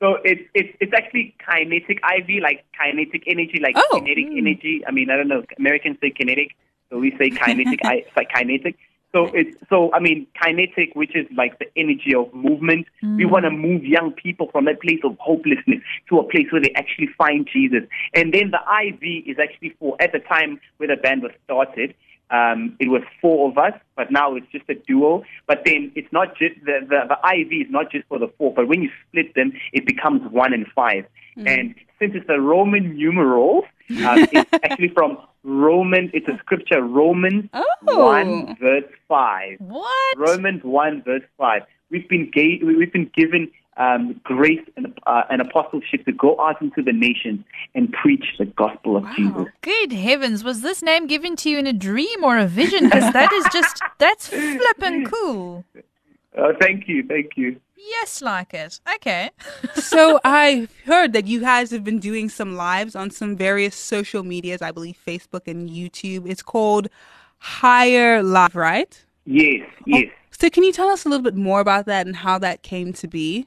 so 0.01 0.17
it's 0.25 0.43
it's 0.55 0.77
it's 0.81 0.93
actually 0.93 1.35
kinetic 1.47 1.99
IV, 2.03 2.43
like 2.43 2.65
kinetic 2.77 3.23
energy, 3.27 3.61
like 3.61 3.75
Oh. 3.77 4.01
kinetic 4.01 4.27
energy. 4.37 4.83
I 4.87 4.91
mean, 4.91 5.11
I 5.11 5.17
don't 5.17 5.29
know. 5.29 5.45
Americans 5.59 5.99
say 6.01 6.11
kinetic, 6.11 6.57
so 6.91 6.99
we 6.99 7.13
say 7.19 7.31
kinetic. 7.31 7.81
I, 7.85 7.95
it's 8.07 8.17
like 8.17 8.29
kinetic. 8.35 8.77
So 9.13 9.27
it's 9.35 9.57
so 9.69 9.93
I 9.93 9.99
mean 9.99 10.27
kinetic, 10.41 10.95
which 10.95 11.17
is 11.17 11.27
like 11.37 11.59
the 11.59 11.67
energy 11.77 12.15
of 12.15 12.33
movement. 12.33 12.87
We 13.17 13.25
want 13.25 13.45
to 13.45 13.51
move 13.51 13.85
young 13.85 14.13
people 14.13 14.49
from 14.53 14.67
that 14.67 14.81
place 14.81 15.01
of 15.05 15.17
hopelessness 15.19 15.81
to 16.09 16.19
a 16.19 16.25
place 16.25 16.47
where 16.51 16.63
they 16.63 16.73
actually 16.77 17.09
find 17.19 17.49
Jesus. 17.53 17.83
And 18.15 18.33
then 18.33 18.53
the 18.53 18.61
IV 18.87 19.27
is 19.27 19.37
actually 19.43 19.75
for 19.81 19.97
at 20.01 20.13
the 20.13 20.21
time 20.21 20.61
where 20.77 20.89
the 20.89 20.97
band 20.97 21.23
was 21.23 21.33
started. 21.45 21.95
Um, 22.31 22.77
it 22.79 22.89
was 22.89 23.03
four 23.21 23.51
of 23.51 23.59
us, 23.59 23.73
but 23.97 24.13
now 24.13 24.37
it's 24.37 24.47
just 24.53 24.69
a 24.69 24.75
duo. 24.75 25.25
But 25.49 25.63
then 25.65 25.91
it's 25.97 26.13
not 26.13 26.37
just 26.37 26.55
the, 26.65 26.79
the 26.89 27.09
the 27.09 27.41
IV 27.41 27.67
is 27.67 27.71
not 27.71 27.91
just 27.91 28.07
for 28.07 28.21
the 28.21 28.29
four, 28.39 28.55
but 28.55 28.69
when 28.69 28.83
you 28.83 28.91
split 29.09 29.35
them, 29.35 29.53
it 29.73 29.87
becomes 29.87 30.23
one 30.31 30.53
and 30.53 30.67
five. 30.75 31.07
And 31.47 31.75
since 31.99 32.13
it's 32.15 32.29
a 32.29 32.41
Roman 32.41 32.95
numeral, 32.97 33.65
um, 33.91 34.27
it's 34.33 34.51
actually 34.63 34.89
from 34.89 35.19
Roman. 35.43 36.11
It's 36.15 36.29
a 36.29 36.39
scripture, 36.39 36.83
Romans 36.83 37.49
Oh. 37.53 37.65
one 37.87 38.57
verse 38.61 38.85
five. 39.09 39.57
What? 39.59 40.19
Romans 40.19 40.63
one 40.65 41.03
verse 41.03 41.23
five. 41.39 41.63
We've 41.91 42.09
been 42.09 42.31
ga- 42.33 42.61
we've 42.63 42.93
been 42.93 43.11
given 43.17 43.51
um, 43.77 44.21
grace 44.25 44.61
and, 44.77 44.93
uh, 45.07 45.23
and 45.31 45.41
apostleship 45.41 46.05
to 46.05 46.13
go 46.13 46.39
out 46.41 46.61
into 46.61 46.83
the 46.83 46.93
nations 46.93 47.45
and 47.75 47.91
preach 47.93 48.25
the 48.39 48.45
gospel 48.45 48.97
of 48.97 49.07
Jesus. 49.17 49.47
Good 49.63 49.93
heavens, 49.93 50.45
was 50.45 50.61
this 50.61 50.83
name 50.83 51.07
given 51.07 51.35
to 51.37 51.49
you 51.51 51.59
in 51.59 51.67
a 51.67 51.73
dream 51.73 52.23
or 52.23 52.37
a 52.37 52.47
vision? 52.47 52.85
Because 52.85 53.11
that 53.15 53.33
is 53.33 53.47
just, 53.53 53.81
that's 53.99 54.29
flippin' 54.29 55.07
cool. 55.07 55.65
Uh, 56.37 56.53
thank 56.61 56.89
you, 56.89 57.03
thank 57.07 57.37
you. 57.37 57.61
Yes, 57.77 58.21
like 58.21 58.53
it. 58.55 58.81
Okay. 58.97 59.31
so 59.75 60.21
I 60.25 60.69
heard 60.85 61.13
that 61.15 61.27
you 61.27 61.41
guys 61.41 61.71
have 61.71 61.83
been 61.83 61.99
doing 61.99 62.29
some 62.29 62.55
lives 62.55 62.95
on 62.95 63.11
some 63.11 63.37
various 63.37 63.75
social 63.75 64.23
medias, 64.23 64.63
I 64.63 64.71
believe 64.71 64.99
Facebook 65.05 65.49
and 65.49 65.69
YouTube. 65.69 66.29
It's 66.29 66.43
called 66.43 66.89
Higher 67.39 68.23
Life, 68.23 68.55
right? 68.55 69.03
Yes, 69.25 69.67
yes. 69.87 70.11
So 70.31 70.51
can 70.51 70.63
you 70.63 70.73
tell 70.73 70.89
us 70.89 71.05
a 71.05 71.09
little 71.09 71.25
bit 71.25 71.37
more 71.37 71.61
about 71.61 71.87
that 71.87 72.07
and 72.07 72.17
how 72.17 72.39
that 72.39 72.63
came 72.63 72.93
to 72.95 73.09
be? 73.09 73.47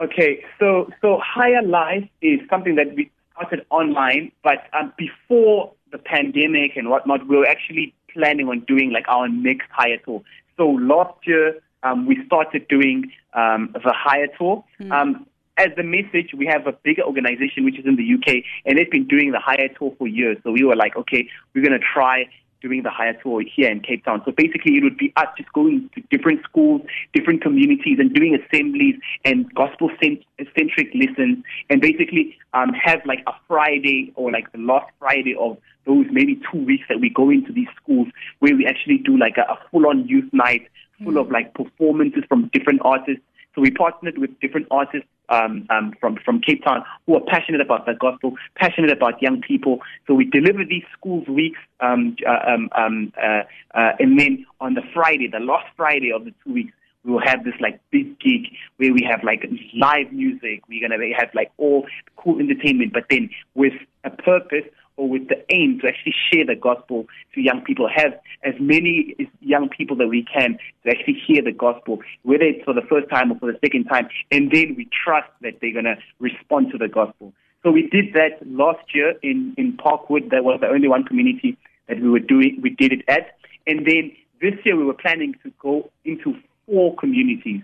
Okay, 0.00 0.44
so 0.58 0.90
so 1.00 1.20
Higher 1.22 1.62
Life 1.62 2.08
is 2.20 2.40
something 2.50 2.74
that 2.74 2.94
we 2.96 3.10
started 3.32 3.64
online, 3.70 4.32
but 4.42 4.64
um, 4.72 4.92
before 4.98 5.72
the 5.92 5.98
pandemic 5.98 6.76
and 6.76 6.90
whatnot, 6.90 7.26
we 7.28 7.36
were 7.36 7.46
actually 7.46 7.94
planning 8.12 8.48
on 8.48 8.60
doing 8.60 8.90
like 8.90 9.06
our 9.08 9.28
next 9.28 9.68
Higher 9.70 9.98
Tour. 9.98 10.22
So 10.56 10.68
last 10.68 11.26
year, 11.26 11.60
um, 11.84 12.06
we 12.06 12.18
started 12.26 12.66
doing 12.68 13.12
um, 13.34 13.70
the 13.72 13.92
Higher 13.92 14.28
Tour. 14.38 14.64
Um, 14.90 15.26
as 15.56 15.68
the 15.76 15.84
message, 15.84 16.34
we 16.36 16.46
have 16.46 16.66
a 16.66 16.72
bigger 16.72 17.02
organization 17.02 17.64
which 17.64 17.78
is 17.78 17.86
in 17.86 17.94
the 17.94 18.14
UK, 18.14 18.42
and 18.66 18.76
they've 18.76 18.90
been 18.90 19.06
doing 19.06 19.30
the 19.30 19.38
Higher 19.38 19.68
Tour 19.78 19.94
for 19.98 20.08
years. 20.08 20.36
So 20.42 20.50
we 20.50 20.64
were 20.64 20.74
like, 20.74 20.96
okay, 20.96 21.28
we're 21.54 21.64
going 21.64 21.78
to 21.78 21.86
try 21.94 22.24
doing 22.64 22.82
the 22.82 22.90
higher 22.90 23.12
tour 23.22 23.42
here 23.42 23.70
in 23.70 23.78
Cape 23.80 24.02
Town. 24.06 24.22
So 24.24 24.32
basically, 24.32 24.78
it 24.78 24.82
would 24.82 24.96
be 24.96 25.12
us 25.16 25.26
just 25.36 25.52
going 25.52 25.90
to 25.94 26.00
different 26.10 26.42
schools, 26.44 26.80
different 27.12 27.42
communities, 27.42 27.98
and 27.98 28.12
doing 28.14 28.34
assemblies 28.34 28.94
and 29.24 29.52
gospel 29.54 29.90
centric 30.00 30.88
lessons, 30.94 31.44
and 31.68 31.80
basically 31.82 32.38
um, 32.54 32.70
have 32.72 33.02
like 33.04 33.22
a 33.26 33.32
Friday 33.46 34.12
or 34.16 34.32
like 34.32 34.50
the 34.52 34.58
last 34.58 34.90
Friday 34.98 35.36
of 35.38 35.58
those 35.84 36.06
maybe 36.10 36.40
two 36.50 36.64
weeks 36.64 36.84
that 36.88 37.00
we 37.00 37.10
go 37.10 37.28
into 37.28 37.52
these 37.52 37.68
schools 37.76 38.08
where 38.38 38.56
we 38.56 38.66
actually 38.66 38.96
do 38.96 39.18
like 39.18 39.36
a, 39.36 39.42
a 39.52 39.58
full 39.70 39.86
on 39.86 40.08
youth 40.08 40.32
night 40.32 40.66
full 41.02 41.18
of 41.18 41.30
like 41.30 41.54
performances 41.54 42.22
from 42.28 42.50
different 42.52 42.80
artists. 42.84 43.22
So 43.54 43.60
we 43.60 43.70
partnered 43.70 44.18
with 44.18 44.38
different 44.40 44.66
artists 44.70 45.06
um, 45.28 45.66
um, 45.70 45.94
from 46.00 46.18
from 46.24 46.40
Cape 46.40 46.64
Town 46.64 46.84
who 47.06 47.14
are 47.14 47.22
passionate 47.26 47.60
about 47.60 47.86
the 47.86 47.94
gospel, 47.94 48.34
passionate 48.56 48.90
about 48.90 49.22
young 49.22 49.40
people. 49.40 49.78
So 50.06 50.14
we 50.14 50.24
deliver 50.24 50.64
these 50.64 50.84
schools 50.96 51.26
weeks, 51.28 51.58
um, 51.80 52.16
uh, 52.26 52.50
um, 52.50 52.68
um, 52.76 53.12
uh, 53.16 53.42
uh, 53.74 53.92
and 53.98 54.18
then 54.18 54.44
on 54.60 54.74
the 54.74 54.82
Friday, 54.92 55.28
the 55.28 55.40
last 55.40 55.66
Friday 55.76 56.12
of 56.12 56.24
the 56.24 56.34
two 56.44 56.52
weeks, 56.52 56.72
we 57.04 57.12
will 57.12 57.22
have 57.24 57.44
this 57.44 57.54
like 57.60 57.80
big 57.90 58.18
gig 58.18 58.48
where 58.78 58.92
we 58.92 59.06
have 59.08 59.22
like 59.22 59.48
live 59.74 60.12
music. 60.12 60.62
We're 60.68 60.86
gonna 60.86 61.02
have 61.16 61.28
like 61.34 61.52
all 61.58 61.86
cool 62.16 62.40
entertainment, 62.40 62.92
but 62.92 63.04
then 63.08 63.30
with 63.54 63.74
a 64.04 64.10
purpose 64.10 64.64
or 64.96 65.08
with 65.08 65.28
the 65.28 65.44
aim 65.50 65.80
to 65.80 65.88
actually 65.88 66.14
share 66.30 66.46
the 66.46 66.54
gospel 66.54 67.06
to 67.34 67.40
young 67.40 67.62
people, 67.62 67.88
have 67.92 68.12
as 68.44 68.54
many 68.60 69.16
young 69.40 69.68
people 69.68 69.96
that 69.96 70.08
we 70.08 70.24
can 70.24 70.58
to 70.84 70.90
actually 70.90 71.20
hear 71.26 71.42
the 71.42 71.52
gospel, 71.52 71.98
whether 72.22 72.44
it's 72.44 72.64
for 72.64 72.74
the 72.74 72.82
first 72.88 73.08
time 73.10 73.32
or 73.32 73.38
for 73.38 73.52
the 73.52 73.58
second 73.64 73.84
time, 73.84 74.08
and 74.30 74.50
then 74.52 74.74
we 74.76 74.88
trust 75.04 75.28
that 75.40 75.54
they're 75.60 75.72
going 75.72 75.84
to 75.84 75.96
respond 76.20 76.70
to 76.70 76.78
the 76.78 76.88
gospel. 76.88 77.32
So 77.62 77.70
we 77.70 77.88
did 77.88 78.12
that 78.12 78.46
last 78.46 78.94
year 78.94 79.14
in, 79.22 79.54
in 79.56 79.76
Parkwood. 79.76 80.30
That 80.30 80.44
was 80.44 80.60
the 80.60 80.68
only 80.68 80.86
one 80.86 81.04
community 81.04 81.56
that 81.88 82.00
we 82.00 82.08
were 82.10 82.20
doing, 82.20 82.60
we 82.62 82.70
did 82.70 82.92
it 82.92 83.04
at. 83.08 83.38
And 83.66 83.86
then 83.86 84.12
this 84.40 84.54
year 84.64 84.76
we 84.76 84.84
were 84.84 84.94
planning 84.94 85.34
to 85.42 85.52
go 85.60 85.90
into 86.04 86.36
four 86.66 86.94
communities 86.96 87.62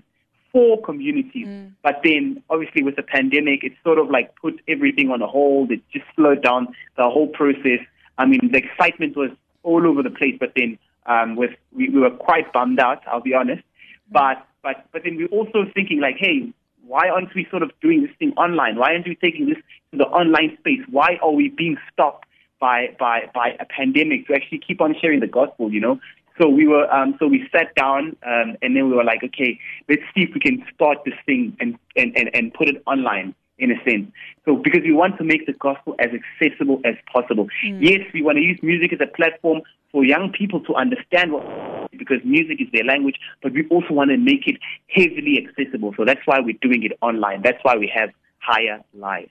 four 0.52 0.80
communities. 0.82 1.46
But 1.82 2.00
then, 2.04 2.42
obviously, 2.50 2.82
with 2.82 2.96
the 2.96 3.02
pandemic, 3.02 3.64
it 3.64 3.72
sort 3.84 3.98
of 3.98 4.10
like 4.10 4.34
put 4.36 4.60
everything 4.68 5.10
on 5.10 5.22
a 5.22 5.26
hold. 5.26 5.70
It 5.70 5.82
just 5.92 6.06
slowed 6.16 6.42
down 6.42 6.68
the 6.96 7.08
whole 7.08 7.28
process. 7.28 7.80
I 8.18 8.26
mean, 8.26 8.50
the 8.52 8.58
excitement 8.58 9.16
was 9.16 9.30
all 9.62 9.86
over 9.86 10.02
the 10.02 10.10
place. 10.10 10.36
But 10.38 10.52
then, 10.56 10.78
um, 11.06 11.36
with 11.36 11.52
we, 11.72 11.88
we 11.88 12.00
were 12.00 12.10
quite 12.10 12.52
bummed 12.52 12.80
out. 12.80 13.02
I'll 13.06 13.20
be 13.20 13.34
honest. 13.34 13.62
But 14.10 14.46
but 14.62 14.86
but 14.92 15.02
then 15.04 15.16
we're 15.16 15.28
also 15.28 15.64
thinking 15.74 16.00
like, 16.00 16.16
hey, 16.18 16.52
why 16.86 17.08
aren't 17.08 17.34
we 17.34 17.46
sort 17.50 17.62
of 17.62 17.70
doing 17.80 18.02
this 18.02 18.10
thing 18.18 18.32
online? 18.36 18.76
Why 18.76 18.92
aren't 18.92 19.06
we 19.06 19.14
taking 19.14 19.46
this 19.46 19.58
to 19.92 19.98
the 19.98 20.04
online 20.04 20.56
space? 20.58 20.80
Why 20.90 21.18
are 21.22 21.30
we 21.32 21.48
being 21.48 21.76
stopped 21.92 22.26
by 22.60 22.88
by 22.98 23.30
by 23.34 23.56
a 23.60 23.64
pandemic 23.64 24.26
to 24.26 24.34
actually 24.34 24.58
keep 24.58 24.80
on 24.80 24.94
sharing 25.00 25.20
the 25.20 25.26
gospel? 25.26 25.72
You 25.72 25.80
know. 25.80 26.00
So 26.40 26.48
we 26.48 26.66
were, 26.66 26.90
um, 26.92 27.16
so 27.18 27.26
we 27.26 27.46
sat 27.52 27.74
down, 27.74 28.16
um, 28.26 28.56
and 28.62 28.74
then 28.74 28.88
we 28.88 28.96
were 28.96 29.04
like, 29.04 29.22
okay, 29.22 29.58
let's 29.88 30.02
see 30.14 30.22
if 30.22 30.30
we 30.32 30.40
can 30.40 30.64
start 30.74 30.98
this 31.04 31.14
thing 31.26 31.56
and, 31.60 31.78
and, 31.96 32.16
and, 32.16 32.30
and 32.32 32.54
put 32.54 32.68
it 32.68 32.82
online 32.86 33.34
in 33.58 33.70
a 33.70 33.84
sense. 33.84 34.10
So 34.46 34.56
because 34.56 34.80
we 34.82 34.94
want 34.94 35.18
to 35.18 35.24
make 35.24 35.46
the 35.46 35.52
gospel 35.52 35.94
as 35.98 36.08
accessible 36.20 36.80
as 36.86 36.94
possible. 37.12 37.46
Yes, 37.62 38.00
we 38.14 38.22
want 38.22 38.36
to 38.36 38.42
use 38.42 38.58
music 38.62 38.94
as 38.94 39.00
a 39.02 39.06
platform 39.06 39.60
for 39.92 40.02
young 40.02 40.32
people 40.32 40.60
to 40.60 40.74
understand 40.74 41.32
what, 41.32 41.44
because 41.90 42.24
music 42.24 42.58
is 42.60 42.68
their 42.72 42.84
language, 42.84 43.16
but 43.42 43.52
we 43.52 43.66
also 43.68 43.92
want 43.92 44.10
to 44.10 44.16
make 44.16 44.46
it 44.46 44.56
heavily 44.88 45.46
accessible. 45.46 45.92
So 45.96 46.06
that's 46.06 46.22
why 46.24 46.40
we're 46.40 46.56
doing 46.62 46.82
it 46.84 46.92
online. 47.02 47.42
That's 47.42 47.62
why 47.62 47.76
we 47.76 47.92
have 47.94 48.10
Higher 48.38 48.82
Live. 48.94 49.28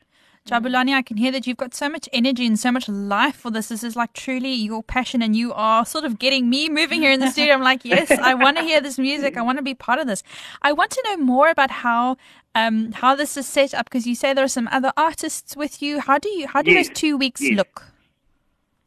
Jabulani, 0.50 0.96
I 0.96 1.04
can 1.04 1.18
hear 1.18 1.32
that 1.32 1.46
you've 1.46 1.58
got 1.58 1.76
so 1.76 1.88
much 1.88 2.10
energy 2.12 2.48
and 2.48 2.58
so 2.58 2.72
much 2.72 2.90
life 2.90 3.36
for 3.36 3.52
this. 3.52 3.70
This 3.70 3.84
is 3.84 3.96
like 3.96 4.14
truly 4.14 4.52
your 4.52 4.82
passion, 4.82 5.22
and 5.22 5.36
you 5.36 5.54
are 5.54 5.86
sort 5.86 6.06
of 6.06 6.18
getting 6.18 6.50
me 6.50 6.70
moving 6.70 7.02
here 7.02 7.12
in 7.12 7.20
the 7.20 7.30
studio. 7.32 7.54
I'm 7.54 7.62
like, 7.62 7.86
yes, 7.86 8.10
I 8.10 8.34
want 8.34 8.58
to 8.58 8.64
hear 8.64 8.82
this 8.82 8.98
music. 8.98 9.38
I 9.38 9.44
want 9.44 9.60
to 9.60 9.64
be 9.64 9.76
part 9.76 10.00
of 10.00 10.08
this. 10.08 10.24
I 10.64 10.72
want 10.72 10.90
to 10.92 11.04
know 11.06 11.18
more 11.18 11.50
about 11.50 11.70
how 11.70 12.18
um, 12.56 12.94
how 12.94 13.14
this 13.14 13.38
is 13.38 13.46
set 13.46 13.76
up 13.76 13.86
because 13.86 14.08
you 14.08 14.16
say 14.16 14.34
there 14.34 14.44
are 14.44 14.48
some 14.48 14.68
other 14.72 14.92
artists 14.98 15.56
with 15.56 15.84
you. 15.84 16.00
How 16.00 16.18
do 16.18 16.30
you 16.30 16.48
how 16.48 16.64
do 16.64 16.72
Yes, 16.72 16.88
those 16.88 16.98
two 16.98 17.16
weeks 17.16 17.42
yes. 17.42 17.56
look? 17.56 17.84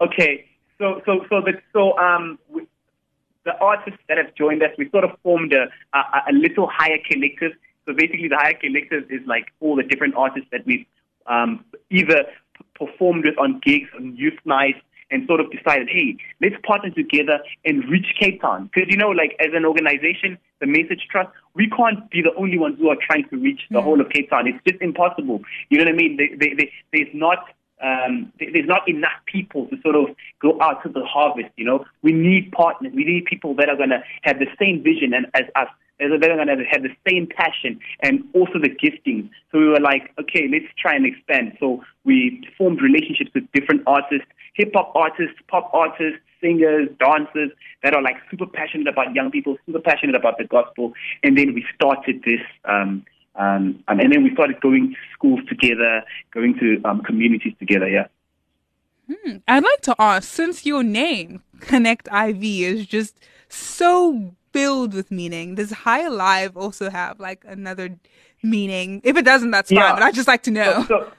Okay, 0.00 0.44
so 0.78 1.00
so 1.06 1.24
so 1.28 1.40
the 1.42 1.52
so 1.72 1.96
um 1.96 2.40
we, 2.48 2.66
the 3.44 3.56
artists 3.58 4.00
that 4.08 4.18
have 4.18 4.34
joined 4.34 4.64
us, 4.64 4.70
we 4.78 4.90
sort 4.90 5.04
of 5.04 5.12
formed 5.22 5.52
a, 5.52 5.68
a 5.96 5.98
a 6.30 6.32
little 6.32 6.66
higher 6.66 6.98
collective. 7.08 7.52
So 7.86 7.94
basically, 7.94 8.26
the 8.26 8.36
higher 8.36 8.54
collective 8.54 9.04
is 9.10 9.20
like 9.26 9.52
all 9.60 9.76
the 9.76 9.84
different 9.84 10.14
artists 10.16 10.48
that 10.50 10.66
we've 10.66 10.86
um, 11.26 11.64
either 11.90 12.24
p- 12.56 12.64
performed 12.74 13.24
with 13.24 13.38
on 13.38 13.60
gigs 13.64 13.88
on 13.96 14.16
youth 14.16 14.38
nights. 14.44 14.78
And 15.10 15.26
sort 15.26 15.40
of 15.40 15.50
decided, 15.50 15.90
hey, 15.90 16.16
let's 16.40 16.54
partner 16.66 16.88
together 16.88 17.40
and 17.66 17.84
reach 17.90 18.06
Cape 18.18 18.40
Town. 18.40 18.70
Because 18.72 18.88
you 18.88 18.96
know, 18.96 19.10
like 19.10 19.36
as 19.40 19.48
an 19.52 19.66
organization, 19.66 20.38
the 20.60 20.66
Message 20.66 21.06
Trust, 21.10 21.28
we 21.52 21.68
can't 21.68 22.08
be 22.08 22.22
the 22.22 22.32
only 22.34 22.58
ones 22.58 22.78
who 22.78 22.88
are 22.88 22.96
trying 22.96 23.28
to 23.28 23.36
reach 23.36 23.60
the 23.70 23.82
whole 23.82 24.00
of 24.00 24.08
Cape 24.08 24.30
Town. 24.30 24.46
It's 24.46 24.56
just 24.66 24.80
impossible. 24.80 25.42
You 25.68 25.76
know 25.76 25.84
what 25.84 25.92
I 25.92 25.96
mean? 25.96 26.16
They, 26.16 26.28
they, 26.34 26.54
they, 26.54 26.72
there's 26.94 27.12
not 27.12 27.44
um, 27.82 28.32
there's 28.38 28.66
not 28.66 28.88
enough 28.88 29.12
people 29.26 29.66
to 29.66 29.76
sort 29.82 29.96
of 29.96 30.16
go 30.40 30.58
out 30.62 30.82
to 30.84 30.88
the 30.88 31.04
harvest. 31.04 31.50
You 31.56 31.66
know, 31.66 31.84
we 32.02 32.12
need 32.12 32.50
partners. 32.52 32.92
We 32.94 33.04
need 33.04 33.26
people 33.26 33.54
that 33.56 33.68
are 33.68 33.76
going 33.76 33.90
to 33.90 34.02
have 34.22 34.38
the 34.38 34.46
same 34.58 34.82
vision 34.82 35.12
and 35.12 35.26
as 35.34 35.44
us. 35.56 35.68
That 36.08 36.30
are 36.30 36.36
going 36.36 36.46
to 36.46 36.64
have 36.70 36.82
the 36.82 36.94
same 37.08 37.26
passion 37.26 37.80
and 38.00 38.24
also 38.34 38.58
the 38.58 38.68
gifting. 38.68 39.30
So 39.50 39.58
we 39.58 39.68
were 39.68 39.80
like, 39.80 40.12
okay, 40.20 40.48
let's 40.50 40.66
try 40.78 40.94
and 40.94 41.06
expand. 41.06 41.56
So 41.60 41.82
we 42.04 42.46
formed 42.58 42.80
relationships 42.80 43.30
with 43.34 43.44
different 43.52 43.82
artists, 43.86 44.26
hip 44.54 44.72
hop 44.74 44.92
artists, 44.94 45.38
pop 45.48 45.70
artists, 45.72 46.20
singers, 46.40 46.88
dancers 46.98 47.50
that 47.82 47.94
are 47.94 48.02
like 48.02 48.16
super 48.30 48.46
passionate 48.46 48.88
about 48.88 49.14
young 49.14 49.30
people, 49.30 49.56
super 49.66 49.80
passionate 49.80 50.14
about 50.14 50.38
the 50.38 50.44
gospel. 50.44 50.92
And 51.22 51.38
then 51.38 51.54
we 51.54 51.64
started 51.74 52.22
this. 52.24 52.40
Um, 52.64 53.04
um, 53.34 53.82
um, 53.88 53.98
and 53.98 54.12
then 54.12 54.22
we 54.22 54.32
started 54.34 54.60
going 54.60 54.90
to 54.90 54.96
schools 55.14 55.40
together, 55.48 56.02
going 56.32 56.58
to 56.58 56.82
um, 56.84 57.00
communities 57.00 57.54
together. 57.58 57.88
Yeah. 57.88 58.08
Hmm. 59.10 59.38
I'd 59.48 59.64
like 59.64 59.80
to 59.82 59.94
ask, 59.98 60.28
since 60.28 60.66
your 60.66 60.82
name, 60.82 61.42
Connect 61.60 62.08
IV, 62.08 62.42
is 62.42 62.86
just 62.86 63.18
so 63.48 64.34
filled 64.52 64.94
with 64.94 65.10
meaning, 65.10 65.54
does 65.54 65.70
High 65.70 66.02
Alive 66.04 66.56
also 66.56 66.90
have 66.90 67.20
like 67.20 67.44
another 67.46 67.96
meaning? 68.42 69.00
If 69.04 69.16
it 69.16 69.24
doesn't, 69.24 69.50
that's 69.50 69.70
fine, 69.70 69.78
Yeah. 69.78 69.94
but 69.94 70.02
I'd 70.02 70.14
just 70.14 70.28
like 70.28 70.42
to 70.44 70.50
know. 70.50 70.84
So, 70.88 70.88
so, 70.88 71.12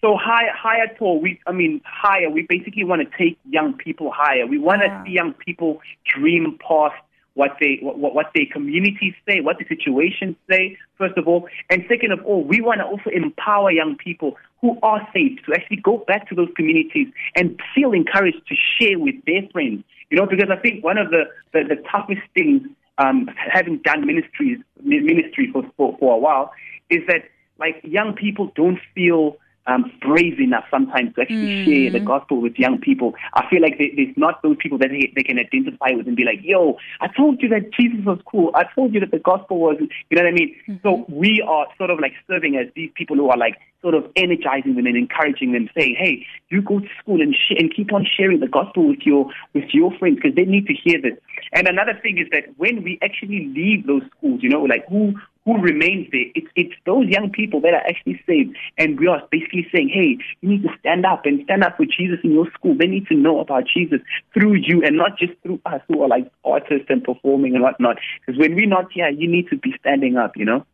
so 0.00 0.16
higher, 0.16 0.52
higher 0.56 0.86
tour. 0.98 1.18
We, 1.20 1.40
I 1.46 1.52
mean, 1.52 1.80
higher. 1.84 2.30
We 2.30 2.42
basically 2.48 2.84
want 2.84 3.02
to 3.02 3.18
take 3.18 3.38
young 3.48 3.74
people 3.74 4.10
higher. 4.14 4.46
We 4.46 4.58
want 4.58 4.80
to 4.82 5.02
see 5.04 5.12
young 5.12 5.34
people 5.34 5.80
dream 6.04 6.58
past 6.66 6.94
what 7.34 7.56
they, 7.60 7.78
what, 7.80 7.98
what 7.98 8.14
what 8.14 8.26
their 8.34 8.46
communities 8.52 9.14
say, 9.28 9.40
what 9.40 9.56
the 9.58 9.64
situations 9.68 10.36
say. 10.50 10.76
First 10.98 11.16
of 11.16 11.28
all, 11.28 11.48
and 11.70 11.84
second 11.88 12.12
of 12.12 12.24
all, 12.24 12.42
we 12.44 12.60
want 12.60 12.80
to 12.80 12.84
also 12.86 13.08
empower 13.10 13.70
young 13.70 13.96
people 13.96 14.36
who 14.60 14.78
are 14.82 15.06
safe 15.14 15.38
to 15.46 15.54
actually 15.54 15.78
go 15.78 15.98
back 16.06 16.28
to 16.28 16.34
those 16.34 16.48
communities 16.56 17.06
and 17.36 17.58
feel 17.74 17.92
encouraged 17.92 18.42
to 18.48 18.54
share 18.78 18.98
with 18.98 19.14
their 19.26 19.42
friends. 19.52 19.84
You 20.10 20.18
know, 20.18 20.26
because 20.26 20.50
I 20.50 20.56
think 20.56 20.82
one 20.82 20.98
of 20.98 21.10
the 21.10 21.24
the, 21.52 21.60
the 21.68 21.76
toughest 21.90 22.22
things, 22.34 22.62
um, 22.98 23.28
having 23.52 23.78
done 23.78 24.06
ministries 24.06 24.58
ministry 24.82 25.50
for, 25.52 25.62
for 25.76 25.96
for 25.98 26.14
a 26.14 26.18
while, 26.18 26.52
is 26.88 27.00
that 27.08 27.28
like 27.58 27.80
young 27.84 28.14
people 28.14 28.50
don't 28.54 28.78
feel 28.94 29.36
um, 29.66 29.92
brave 30.00 30.40
enough 30.40 30.64
sometimes 30.70 31.14
to 31.14 31.22
actually 31.22 31.64
share 31.64 31.90
the 31.90 32.00
gospel 32.00 32.40
with 32.40 32.58
young 32.58 32.78
people. 32.78 33.14
I 33.34 33.48
feel 33.48 33.62
like 33.62 33.78
they, 33.78 33.92
there's 33.94 34.16
not 34.16 34.42
those 34.42 34.56
people 34.58 34.78
that 34.78 34.88
they, 34.88 35.12
they 35.14 35.22
can 35.22 35.38
identify 35.38 35.90
with 35.92 36.08
and 36.08 36.16
be 36.16 36.24
like, 36.24 36.40
yo, 36.42 36.78
I 37.00 37.08
told 37.08 37.42
you 37.42 37.48
that 37.50 37.72
Jesus 37.72 38.04
was 38.04 38.18
cool. 38.26 38.50
I 38.54 38.64
told 38.74 38.94
you 38.94 39.00
that 39.00 39.10
the 39.10 39.18
gospel 39.18 39.58
was, 39.60 39.76
you 39.78 40.16
know 40.16 40.22
what 40.22 40.28
I 40.28 40.32
mean? 40.32 40.56
So 40.82 41.04
we 41.08 41.44
are 41.46 41.66
sort 41.78 41.90
of 41.90 42.00
like 42.00 42.14
serving 42.26 42.56
as 42.56 42.66
these 42.74 42.90
people 42.94 43.16
who 43.16 43.28
are 43.28 43.36
like 43.36 43.58
sort 43.82 43.94
of 43.94 44.04
energizing 44.16 44.76
them 44.76 44.86
and 44.86 44.96
encouraging 44.96 45.52
them, 45.52 45.68
saying, 45.76 45.96
"Hey, 45.98 46.26
you 46.50 46.62
go 46.62 46.80
to 46.80 46.88
school 47.00 47.20
and 47.20 47.34
sh- 47.34 47.56
and 47.58 47.74
keep 47.74 47.92
on 47.92 48.04
sharing 48.04 48.40
the 48.40 48.48
gospel 48.48 48.86
with 48.88 49.00
your 49.04 49.30
with 49.54 49.72
your 49.72 49.92
friends 49.98 50.16
because 50.16 50.34
they 50.34 50.44
need 50.44 50.66
to 50.66 50.74
hear 50.74 51.00
this." 51.00 51.18
And 51.52 51.66
another 51.66 51.94
thing 51.94 52.18
is 52.18 52.28
that 52.32 52.44
when 52.56 52.82
we 52.82 52.98
actually 53.02 53.46
leave 53.46 53.86
those 53.86 54.02
schools, 54.16 54.42
you 54.42 54.48
know, 54.48 54.62
like 54.62 54.86
who 54.88 55.14
who 55.44 55.58
remains 55.58 56.08
there? 56.12 56.26
It's 56.34 56.46
it's 56.54 56.74
those 56.84 57.06
young 57.08 57.30
people 57.30 57.60
that 57.62 57.72
are 57.72 57.86
actually 57.88 58.20
saved, 58.26 58.56
and 58.76 59.00
we 59.00 59.06
are 59.06 59.22
basically 59.30 59.66
saying, 59.72 59.88
"Hey, 59.88 60.18
you 60.40 60.48
need 60.48 60.62
to 60.62 60.70
stand 60.78 61.06
up 61.06 61.24
and 61.24 61.42
stand 61.44 61.64
up 61.64 61.76
for 61.76 61.86
Jesus 61.86 62.20
in 62.22 62.32
your 62.32 62.50
school. 62.52 62.74
They 62.74 62.86
need 62.86 63.06
to 63.08 63.14
know 63.14 63.40
about 63.40 63.64
Jesus 63.66 64.00
through 64.34 64.54
you, 64.56 64.82
and 64.84 64.96
not 64.96 65.18
just 65.18 65.32
through 65.42 65.60
us 65.64 65.80
who 65.88 66.02
are 66.02 66.08
like 66.08 66.30
artists 66.44 66.86
and 66.88 67.02
performing 67.02 67.54
and 67.54 67.62
whatnot. 67.62 67.98
Because 68.20 68.38
when 68.38 68.54
we're 68.54 68.66
not 68.66 68.92
here, 68.92 69.08
you 69.08 69.28
need 69.28 69.48
to 69.48 69.56
be 69.56 69.74
standing 69.80 70.16
up. 70.16 70.36
You 70.36 70.44
know." 70.44 70.66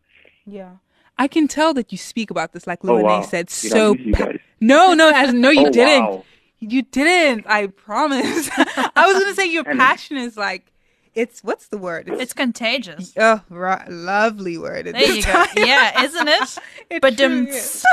Yeah. 0.47 0.71
I 1.19 1.29
can 1.29 1.49
tell 1.49 1.73
that 1.75 1.93
you 1.93 1.99
speak 1.99 2.31
about 2.31 2.53
this, 2.53 2.67
like 2.67 2.81
Oh, 2.85 2.97
wow. 3.03 3.23
said, 3.23 3.47
Did 3.47 3.71
so. 3.71 3.93
lose? 3.93 4.39
No, 4.61 4.93
no, 4.95 5.11
as 5.15 5.33
no, 5.33 5.51
you 5.51 5.67
Oh, 5.67 5.71
didn't. 5.71 6.05
wow. 6.05 6.25
You 6.59 6.83
didn't. 6.83 7.47
I 7.47 7.67
promise. 7.69 8.51
I 8.57 9.07
was 9.07 9.19
gonna 9.23 9.35
say 9.35 9.47
your 9.47 9.65
passion 9.65 10.17
is 10.17 10.37
like, 10.37 10.73
it's 11.15 11.43
what's 11.45 11.69
the 11.69 11.79
word? 11.79 12.09
It's 12.09 12.33
contagious. 12.35 13.13
Oh, 13.19 13.41
right, 13.51 13.87
lovely 13.89 14.59
word. 14.59 14.87
There 14.87 14.93
this 14.95 15.17
you 15.17 15.23
go. 15.23 15.45
Yeah, 15.57 16.03
isn't 16.05 16.29
it? 16.29 16.59
It 16.91 17.03
but 17.03 17.17
truly 17.17 17.49
is. 17.51 17.85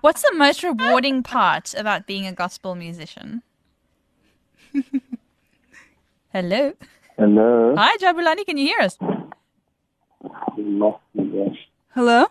what's 0.00 0.22
the 0.22 0.32
most 0.34 0.62
rewarding 0.64 1.22
part 1.22 1.74
about 1.74 2.06
being 2.06 2.26
a 2.26 2.32
gospel 2.32 2.74
musician? 2.74 3.42
Hello. 6.32 6.72
Hello. 7.16 7.74
Hi, 7.76 7.96
Jabulani. 7.98 8.44
Can 8.44 8.58
you 8.58 8.66
hear 8.66 8.80
us? 8.80 8.98
Hello. 11.94 12.26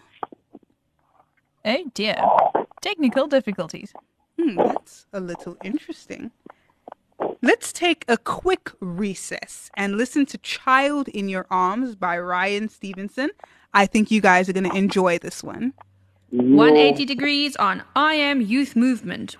Oh 1.63 1.91
dear. 1.93 2.17
Technical 2.82 3.28
difficulties. 3.28 3.93
Hmm, 4.38 4.58
that's 4.58 5.06
a 5.13 5.21
little 5.21 5.56
interesting. 5.63 6.32
Let's 7.41 7.71
take 7.71 8.04
a 8.10 8.17
quick 8.17 8.71
recess 8.82 9.71
and 9.78 9.95
listen 9.95 10.26
to 10.26 10.38
Child 10.39 11.08
in 11.08 11.30
Your 11.30 11.47
Arms 11.49 11.95
by 11.95 12.19
Ryan 12.19 12.67
Stevenson. 12.67 13.30
I 13.73 13.86
think 13.86 14.12
you 14.12 14.19
guys 14.19 14.49
are 14.49 14.54
going 14.54 14.69
to 14.69 14.76
enjoy 14.76 15.17
this 15.19 15.41
one. 15.41 15.71
180 16.32 17.06
degrees 17.06 17.56
on 17.56 17.84
I 17.95 18.15
Am 18.15 18.41
Youth 18.41 18.76
Movement. 18.76 19.38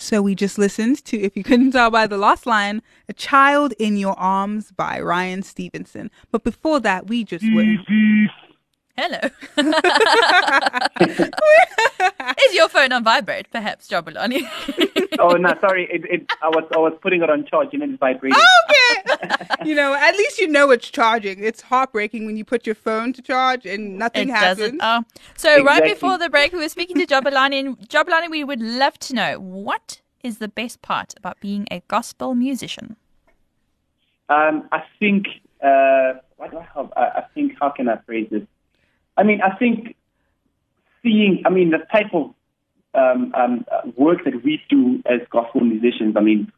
So 0.00 0.22
we 0.22 0.36
just 0.36 0.58
listened 0.58 1.04
to, 1.06 1.20
if 1.20 1.36
you 1.36 1.42
couldn't 1.42 1.72
tell 1.72 1.90
by 1.90 2.06
the 2.06 2.16
last 2.16 2.46
line, 2.46 2.82
A 3.08 3.12
Child 3.12 3.74
in 3.80 3.96
Your 3.96 4.16
Arms 4.16 4.70
by 4.70 5.00
Ryan 5.00 5.42
Stevenson. 5.42 6.10
But 6.30 6.44
before 6.44 6.78
that, 6.80 7.08
we 7.08 7.24
just 7.24 7.44
went. 7.52 7.80
Hello. 8.98 9.20
Is 12.44 12.54
your 12.54 12.68
phone 12.68 12.90
on 12.90 13.04
vibrate, 13.04 13.48
perhaps, 13.52 13.88
Jabulani? 13.88 14.42
oh 15.20 15.36
no, 15.36 15.54
sorry. 15.60 15.88
It, 15.88 16.04
it, 16.10 16.32
I 16.42 16.48
was 16.48 16.64
I 16.74 16.78
was 16.78 16.98
putting 17.00 17.22
it 17.22 17.30
on 17.30 17.46
charge 17.46 17.68
and 17.74 17.84
it's 17.84 17.96
vibrating. 18.00 18.36
Okay. 18.70 19.46
you 19.64 19.76
know, 19.76 19.94
at 19.94 20.16
least 20.16 20.40
you 20.40 20.48
know 20.48 20.72
it's 20.72 20.90
charging. 20.90 21.44
It's 21.44 21.60
heartbreaking 21.60 22.26
when 22.26 22.36
you 22.36 22.44
put 22.44 22.66
your 22.66 22.74
phone 22.74 23.12
to 23.12 23.22
charge 23.22 23.66
and 23.66 23.98
nothing 23.98 24.30
It 24.30 24.32
happens. 24.32 24.58
doesn't. 24.58 24.80
Oh. 24.82 25.04
So 25.36 25.62
right 25.62 25.84
before 25.84 26.18
the 26.18 26.28
break, 26.28 26.52
we 26.52 26.58
were 26.58 26.68
speaking 26.68 26.96
to 26.96 27.06
Jabulani, 27.06 27.60
and 27.60 27.78
Jabulani, 27.88 28.28
we 28.28 28.42
would 28.42 28.60
love 28.60 28.98
to 28.98 29.14
know 29.14 29.38
what 29.38 30.00
is 30.24 30.38
the 30.38 30.48
best 30.48 30.82
part 30.82 31.14
about 31.16 31.38
being 31.40 31.68
a 31.70 31.82
gospel 31.86 32.34
musician. 32.34 32.96
Um, 34.28 34.68
I 34.72 34.82
think, 34.98 35.26
uh, 35.62 36.14
what 36.36 36.50
do 36.50 36.58
I 36.58 36.66
have? 36.74 36.92
I, 36.96 37.02
I 37.02 37.24
think, 37.32 37.52
how 37.60 37.70
can 37.70 37.88
I 37.88 37.98
phrase 37.98 38.26
this? 38.30 38.42
I 39.18 39.24
mean, 39.24 39.40
I 39.42 39.54
think 39.56 39.96
seeing, 41.02 41.42
I 41.44 41.50
mean, 41.50 41.70
the 41.70 41.78
type 41.92 42.14
of 42.14 42.32
um, 42.94 43.34
um, 43.34 43.64
work 43.96 44.24
that 44.24 44.42
we 44.44 44.62
do 44.70 45.02
as 45.06 45.20
gospel 45.30 45.60
musicians, 45.60 46.16
I 46.16 46.20
mean, 46.20 46.52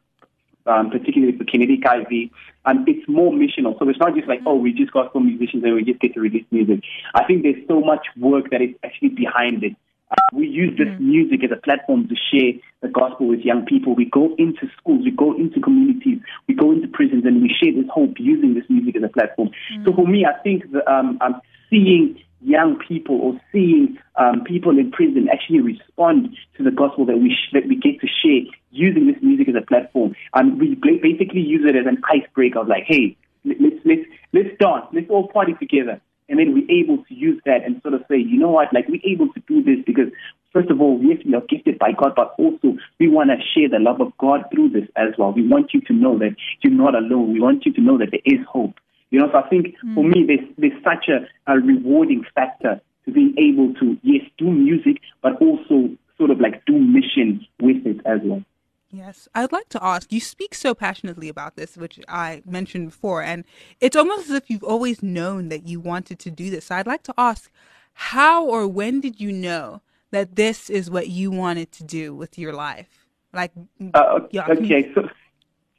um, 0.67 0.91
particularly 0.91 1.35
for 1.35 1.43
Kinetic 1.43 1.79
IV, 1.83 2.29
um, 2.65 2.85
it's 2.87 3.07
more 3.09 3.31
missional. 3.31 3.77
So 3.79 3.89
it's 3.89 3.99
not 3.99 4.15
just 4.15 4.27
like, 4.27 4.41
oh, 4.45 4.55
we're 4.55 4.75
just 4.75 4.91
gospel 4.91 5.21
musicians 5.21 5.63
and 5.63 5.73
we 5.73 5.83
just 5.83 5.99
get 5.99 6.13
to 6.13 6.19
release 6.19 6.45
music. 6.51 6.81
I 7.15 7.25
think 7.25 7.41
there's 7.41 7.67
so 7.67 7.81
much 7.81 8.05
work 8.15 8.51
that 8.51 8.61
is 8.61 8.75
actually 8.83 9.09
behind 9.09 9.63
it. 9.63 9.75
Uh, 10.11 10.21
we 10.33 10.45
use 10.45 10.77
this 10.77 10.89
music 10.99 11.43
as 11.43 11.51
a 11.51 11.61
platform 11.61 12.07
to 12.09 12.15
share 12.31 12.53
the 12.81 12.89
gospel 12.89 13.27
with 13.27 13.39
young 13.39 13.65
people. 13.65 13.95
We 13.95 14.05
go 14.05 14.35
into 14.37 14.69
schools, 14.77 15.05
we 15.05 15.11
go 15.11 15.33
into 15.35 15.59
communities, 15.61 16.19
we 16.47 16.53
go 16.53 16.71
into 16.71 16.89
prisons, 16.89 17.25
and 17.25 17.41
we 17.41 17.49
share 17.49 17.73
this 17.73 17.89
hope 17.89 18.15
using 18.19 18.53
this 18.53 18.65
music 18.69 18.97
as 18.97 19.03
a 19.03 19.07
platform. 19.07 19.49
So 19.85 19.93
for 19.93 20.05
me, 20.05 20.25
I 20.25 20.37
think 20.43 20.69
the, 20.71 20.87
um, 20.91 21.17
um, 21.21 21.41
seeing 21.69 22.19
young 22.43 22.77
people 22.87 23.19
or 23.21 23.39
seeing 23.51 23.97
um, 24.15 24.43
people 24.43 24.77
in 24.77 24.91
prison 24.91 25.29
actually 25.31 25.61
respond 25.61 26.35
to 26.57 26.63
the 26.63 26.71
gospel 26.71 27.05
that 27.05 27.17
we 27.17 27.29
sh- 27.29 27.53
that 27.53 27.67
we 27.67 27.75
get 27.75 27.99
to 28.01 28.07
share 28.07 28.41
using 28.71 29.07
this 29.07 29.21
music 29.21 29.49
as 29.49 29.55
a 29.55 29.65
platform, 29.65 30.15
and 30.33 30.59
we 30.59 30.75
ba- 30.75 31.01
basically 31.01 31.41
use 31.41 31.61
it 31.65 31.75
as 31.75 31.85
an 31.85 32.01
icebreaker 32.09 32.59
of 32.59 32.67
like, 32.67 32.83
hey, 32.87 33.15
let's 33.45 33.81
let's 33.85 34.01
let's 34.33 34.49
dance, 34.59 34.85
let's 34.93 35.09
all 35.09 35.27
party 35.27 35.53
together. 35.59 36.01
And 36.29 36.39
then 36.39 36.53
we're 36.53 36.71
able 36.71 37.03
to 37.03 37.13
use 37.13 37.41
that 37.45 37.65
and 37.65 37.81
sort 37.81 37.93
of 37.93 38.05
say, 38.09 38.15
you 38.17 38.39
know 38.39 38.49
what, 38.49 38.73
like 38.73 38.87
we're 38.87 39.01
able 39.03 39.27
to 39.33 39.39
do 39.49 39.61
this 39.61 39.83
because, 39.85 40.07
first 40.53 40.71
of 40.71 40.79
all, 40.79 40.97
yes, 41.03 41.17
we 41.25 41.35
are 41.35 41.41
gifted 41.41 41.77
by 41.77 41.91
God, 41.91 42.13
but 42.15 42.33
also 42.37 42.77
we 43.01 43.09
want 43.09 43.31
to 43.31 43.35
share 43.53 43.67
the 43.67 43.83
love 43.83 43.99
of 43.99 44.17
God 44.17 44.45
through 44.53 44.69
this 44.69 44.87
as 44.95 45.09
well. 45.17 45.33
We 45.33 45.45
want 45.45 45.73
you 45.73 45.81
to 45.81 45.93
know 45.93 46.17
that 46.19 46.37
you're 46.61 46.71
not 46.71 46.95
alone. 46.95 47.33
We 47.33 47.41
want 47.41 47.65
you 47.65 47.73
to 47.73 47.81
know 47.81 47.97
that 47.97 48.11
there 48.11 48.21
is 48.23 48.39
hope. 48.47 48.75
You 49.11 49.19
know, 49.19 49.29
so 49.31 49.39
I 49.39 49.49
think 49.49 49.75
for 49.93 50.03
me, 50.03 50.25
there's, 50.25 50.47
there's 50.57 50.83
such 50.83 51.09
a, 51.09 51.27
a 51.51 51.59
rewarding 51.59 52.25
factor 52.33 52.81
to 53.05 53.11
being 53.11 53.35
able 53.37 53.73
to, 53.75 53.97
yes, 54.03 54.23
do 54.37 54.49
music, 54.49 55.01
but 55.21 55.33
also 55.41 55.89
sort 56.17 56.31
of 56.31 56.39
like 56.39 56.65
do 56.65 56.77
mission 56.77 57.45
with 57.59 57.85
it 57.85 57.97
as 58.05 58.19
well. 58.23 58.43
Yes, 58.89 59.27
I'd 59.33 59.51
like 59.51 59.69
to 59.69 59.83
ask. 59.83 60.11
You 60.11 60.19
speak 60.19 60.53
so 60.53 60.73
passionately 60.73 61.29
about 61.29 61.55
this, 61.55 61.77
which 61.77 61.99
I 62.07 62.41
mentioned 62.45 62.87
before, 62.89 63.21
and 63.21 63.45
it's 63.79 63.95
almost 63.95 64.29
as 64.29 64.35
if 64.35 64.49
you've 64.49 64.63
always 64.63 65.01
known 65.01 65.49
that 65.49 65.65
you 65.65 65.79
wanted 65.79 66.19
to 66.19 66.31
do 66.31 66.49
this. 66.49 66.65
So 66.65 66.75
I'd 66.75 66.87
like 66.87 67.03
to 67.03 67.13
ask, 67.17 67.51
how 67.93 68.45
or 68.45 68.67
when 68.67 68.99
did 69.01 69.19
you 69.19 69.31
know 69.31 69.81
that 70.11 70.35
this 70.35 70.69
is 70.69 70.89
what 70.89 71.07
you 71.07 71.31
wanted 71.31 71.71
to 71.73 71.83
do 71.83 72.13
with 72.13 72.37
your 72.37 72.53
life? 72.53 73.07
Like, 73.33 73.51
Uh, 73.93 74.19
yeah, 74.31 74.47
okay, 74.49 74.91
so 74.93 75.07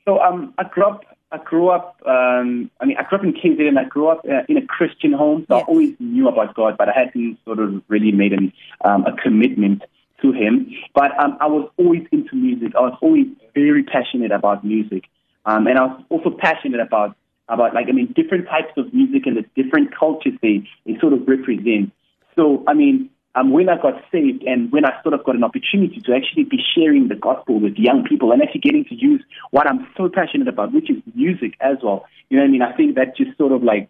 so 0.07 0.21
um, 0.21 0.55
I 0.59 0.65
grew 0.65 0.85
up. 0.85 1.05
I 1.33 1.39
grew 1.39 1.69
up. 1.71 1.97
Um, 2.07 2.71
I 2.79 2.85
mean, 2.85 2.97
I 2.99 3.05
grew 3.05 3.19
up 3.19 3.25
in 3.25 3.33
KZN. 3.33 3.79
I 3.79 3.85
grew 3.85 4.09
up 4.09 4.21
uh, 4.31 4.43
in 4.49 4.59
a 4.59 4.67
Christian 4.67 5.13
home, 5.15 5.47
so 5.49 5.57
I 5.57 5.63
always 5.63 5.95
knew 5.99 6.29
about 6.29 6.55
God, 6.55 6.77
but 6.77 6.91
I 6.91 6.93
hadn't 6.93 7.39
sort 7.47 7.59
of 7.59 7.83
really 7.89 8.13
made 8.13 8.35
an, 8.35 8.53
um, 8.85 9.07
a 9.07 9.17
commitment 9.17 9.83
to 10.21 10.33
Him. 10.33 10.71
But 10.95 11.19
um, 11.19 11.39
I 11.41 11.47
was 11.47 11.71
always 11.79 12.07
into 12.13 12.37
music. 12.37 12.73
I 12.77 12.81
was 12.81 12.99
always 13.01 13.27
very 13.55 13.83
passionate 13.83 14.31
about 14.31 14.63
music, 14.63 15.05
um, 15.47 15.67
and 15.67 15.79
I 15.79 15.87
was 15.87 16.05
also 16.11 16.31
passionate 16.31 16.81
about 16.81 17.17
about 17.49 17.75
like 17.75 17.87
I 17.89 17.93
mean 17.93 18.13
different 18.15 18.47
types 18.47 18.73
of 18.77 18.93
music 18.93 19.27
and 19.27 19.37
the 19.37 19.63
different 19.63 19.97
cultures 19.97 20.35
they 20.43 20.69
they 20.85 20.99
sort 21.01 21.15
of 21.15 21.27
represent. 21.27 21.93
So 22.37 22.63
I 22.67 22.75
mean, 22.75 23.09
um, 23.35 23.51
when 23.51 23.69
I 23.69 23.81
got 23.81 23.95
saved 24.13 24.43
and 24.45 24.71
when 24.71 24.85
I 24.85 24.93
sort 25.03 25.15
of 25.15 25.25
got 25.25 25.37
an 25.37 25.45
opportunity 25.45 26.01
to 26.05 26.15
actually 26.15 26.45
be 26.45 26.59
sharing 26.75 27.09
the 27.09 27.15
gospel 27.15 27.61
with 27.61 27.77
young 27.77 28.05
people 28.05 28.33
and 28.33 28.43
actually 28.43 28.61
getting 28.61 28.85
to 28.87 28.95
use 28.95 29.23
what 29.51 29.67
I'm 29.67 29.87
so 29.97 30.09
passionate 30.09 30.49
about, 30.49 30.73
which 30.73 30.91
is 30.91 30.97
music 31.15 31.55
as 31.61 31.79
well. 31.83 32.05
You 32.29 32.37
know 32.37 32.43
what 32.43 32.49
I 32.49 32.53
mean? 32.53 32.63
I 32.63 32.77
think 32.77 32.97
that 32.97 33.17
just 33.17 33.37
sort 33.39 33.53
of 33.53 33.63
like, 33.63 33.89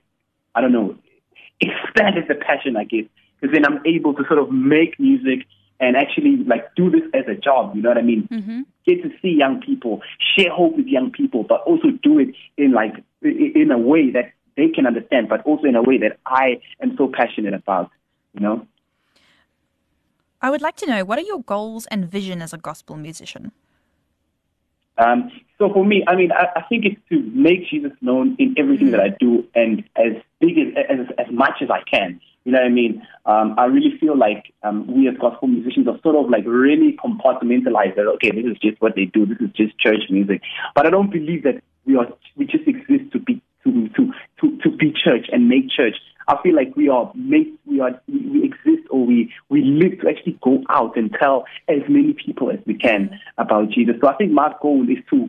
I 0.55 0.61
don't 0.61 0.72
know, 0.72 0.96
expanded 1.61 2.24
the 2.28 2.35
passion, 2.35 2.76
I 2.76 2.85
guess, 2.85 3.05
because 3.40 3.52
then 3.52 3.64
I'm 3.64 3.81
able 3.85 4.14
to 4.14 4.24
sort 4.28 4.38
of 4.38 4.52
make 4.52 4.98
music 5.00 5.46
and 5.81 5.96
actually 5.96 6.37
like 6.37 6.74
do 6.76 6.90
this 6.90 7.02
as 7.12 7.24
a 7.26 7.35
job. 7.35 7.74
You 7.74 7.83
know 7.83 7.88
what 7.88 7.98
I 7.98 8.02
mean? 8.02 8.28
Mm-hmm. 8.31 8.61
Get 8.87 9.02
to 9.02 9.11
see 9.20 9.31
young 9.37 9.61
people, 9.61 10.02
share 10.37 10.50
hope 10.50 10.76
with 10.76 10.87
young 10.87 11.11
people, 11.11 11.42
but 11.42 11.62
also 11.62 11.88
do 12.02 12.20
it 12.20 12.28
in 12.57 12.72
like 12.72 12.94
in 13.22 13.70
a 13.72 13.78
way 13.78 14.11
that 14.12 14.33
they 14.57 14.68
can 14.68 14.87
understand, 14.87 15.28
but 15.28 15.42
also 15.42 15.64
in 15.64 15.74
a 15.74 15.83
way 15.83 15.98
that 15.98 16.18
I 16.24 16.61
am 16.81 16.96
so 16.96 17.11
passionate 17.12 17.55
about. 17.55 17.90
You 18.35 18.40
know? 18.40 18.66
I 20.42 20.50
would 20.50 20.61
like 20.61 20.76
to 20.76 20.87
know 20.87 21.05
what 21.05 21.18
are 21.18 21.22
your 21.22 21.42
goals 21.42 21.87
and 21.87 22.11
vision 22.11 22.42
as 22.42 22.52
a 22.52 22.59
gospel 22.59 22.96
musician? 22.96 23.52
Um, 24.98 25.31
so 25.59 25.72
for 25.72 25.85
me, 25.85 26.05
I 26.07 26.16
mean, 26.16 26.33
I, 26.33 26.48
I 26.57 26.62
think 26.62 26.85
it's 26.85 27.00
to 27.09 27.22
make 27.33 27.68
Jesus 27.68 27.92
known 28.00 28.37
in 28.38 28.55
everything 28.59 28.90
that 28.90 29.00
I 29.00 29.11
do 29.20 29.46
and 29.55 29.85
as 29.96 30.12
big 30.40 30.59
as, 30.59 30.85
as 30.90 31.07
as 31.18 31.33
much 31.33 31.62
as 31.62 31.70
I 31.70 31.83
can. 31.88 32.20
You 32.44 32.52
know 32.52 32.59
what 32.59 32.66
I 32.66 32.70
mean? 32.70 33.07
Um, 33.24 33.55
I 33.57 33.66
really 33.66 33.96
feel 33.98 34.16
like 34.18 34.52
um, 34.64 34.87
we 34.88 35.09
as 35.09 35.16
gospel 35.16 35.46
musicians 35.46 35.87
are 35.87 35.98
sort 36.02 36.16
of 36.16 36.28
like 36.28 36.44
really 36.44 36.96
compartmentalized. 36.96 37.94
That 37.94 38.09
okay, 38.16 38.33
this 38.33 38.44
is 38.44 38.59
just 38.59 38.81
what 38.83 38.96
they 38.96 39.05
do. 39.05 39.24
This 39.24 39.38
is 39.40 39.50
just 39.55 39.78
church 39.78 40.11
music. 40.11 40.42
But 40.74 40.87
I 40.87 40.90
don't 40.90 41.11
believe 41.11 41.44
that 41.44 41.62
we 41.87 41.96
are 41.96 42.09
we 42.37 42.46
just 42.46 42.66
exist 42.66 43.12
to 43.12 43.20
be 43.20 43.40
to 43.64 43.88
to 43.90 44.12
to, 44.40 44.59
to 44.59 44.76
be 44.76 44.92
church 44.92 45.28
and 45.33 45.48
make 45.48 45.70
church. 45.70 45.96
I 46.33 46.42
feel 46.42 46.55
like 46.57 46.75
we 46.77 46.88
are 46.88 47.12
made, 47.14 47.59
we 47.66 47.81
are 47.81 48.01
we, 48.09 48.45
exist 48.45 48.88
or 48.90 49.05
we 49.05 49.33
we 49.51 49.62
live 49.62 50.01
to 50.01 50.09
actually 50.09 50.38
go 50.42 50.62
out 50.71 50.97
and 50.97 51.12
tell 51.12 51.45
as 51.68 51.83
many 51.88 52.14
people 52.14 52.51
as 52.51 52.59
we 52.66 52.75
can 52.75 53.21
about 53.37 53.68
Jesus. 53.68 53.97
So 54.01 54.09
I 54.09 54.14
think 54.14 54.33
my 54.33 54.55
goal 54.62 54.83
is 54.88 54.99
to 55.11 55.29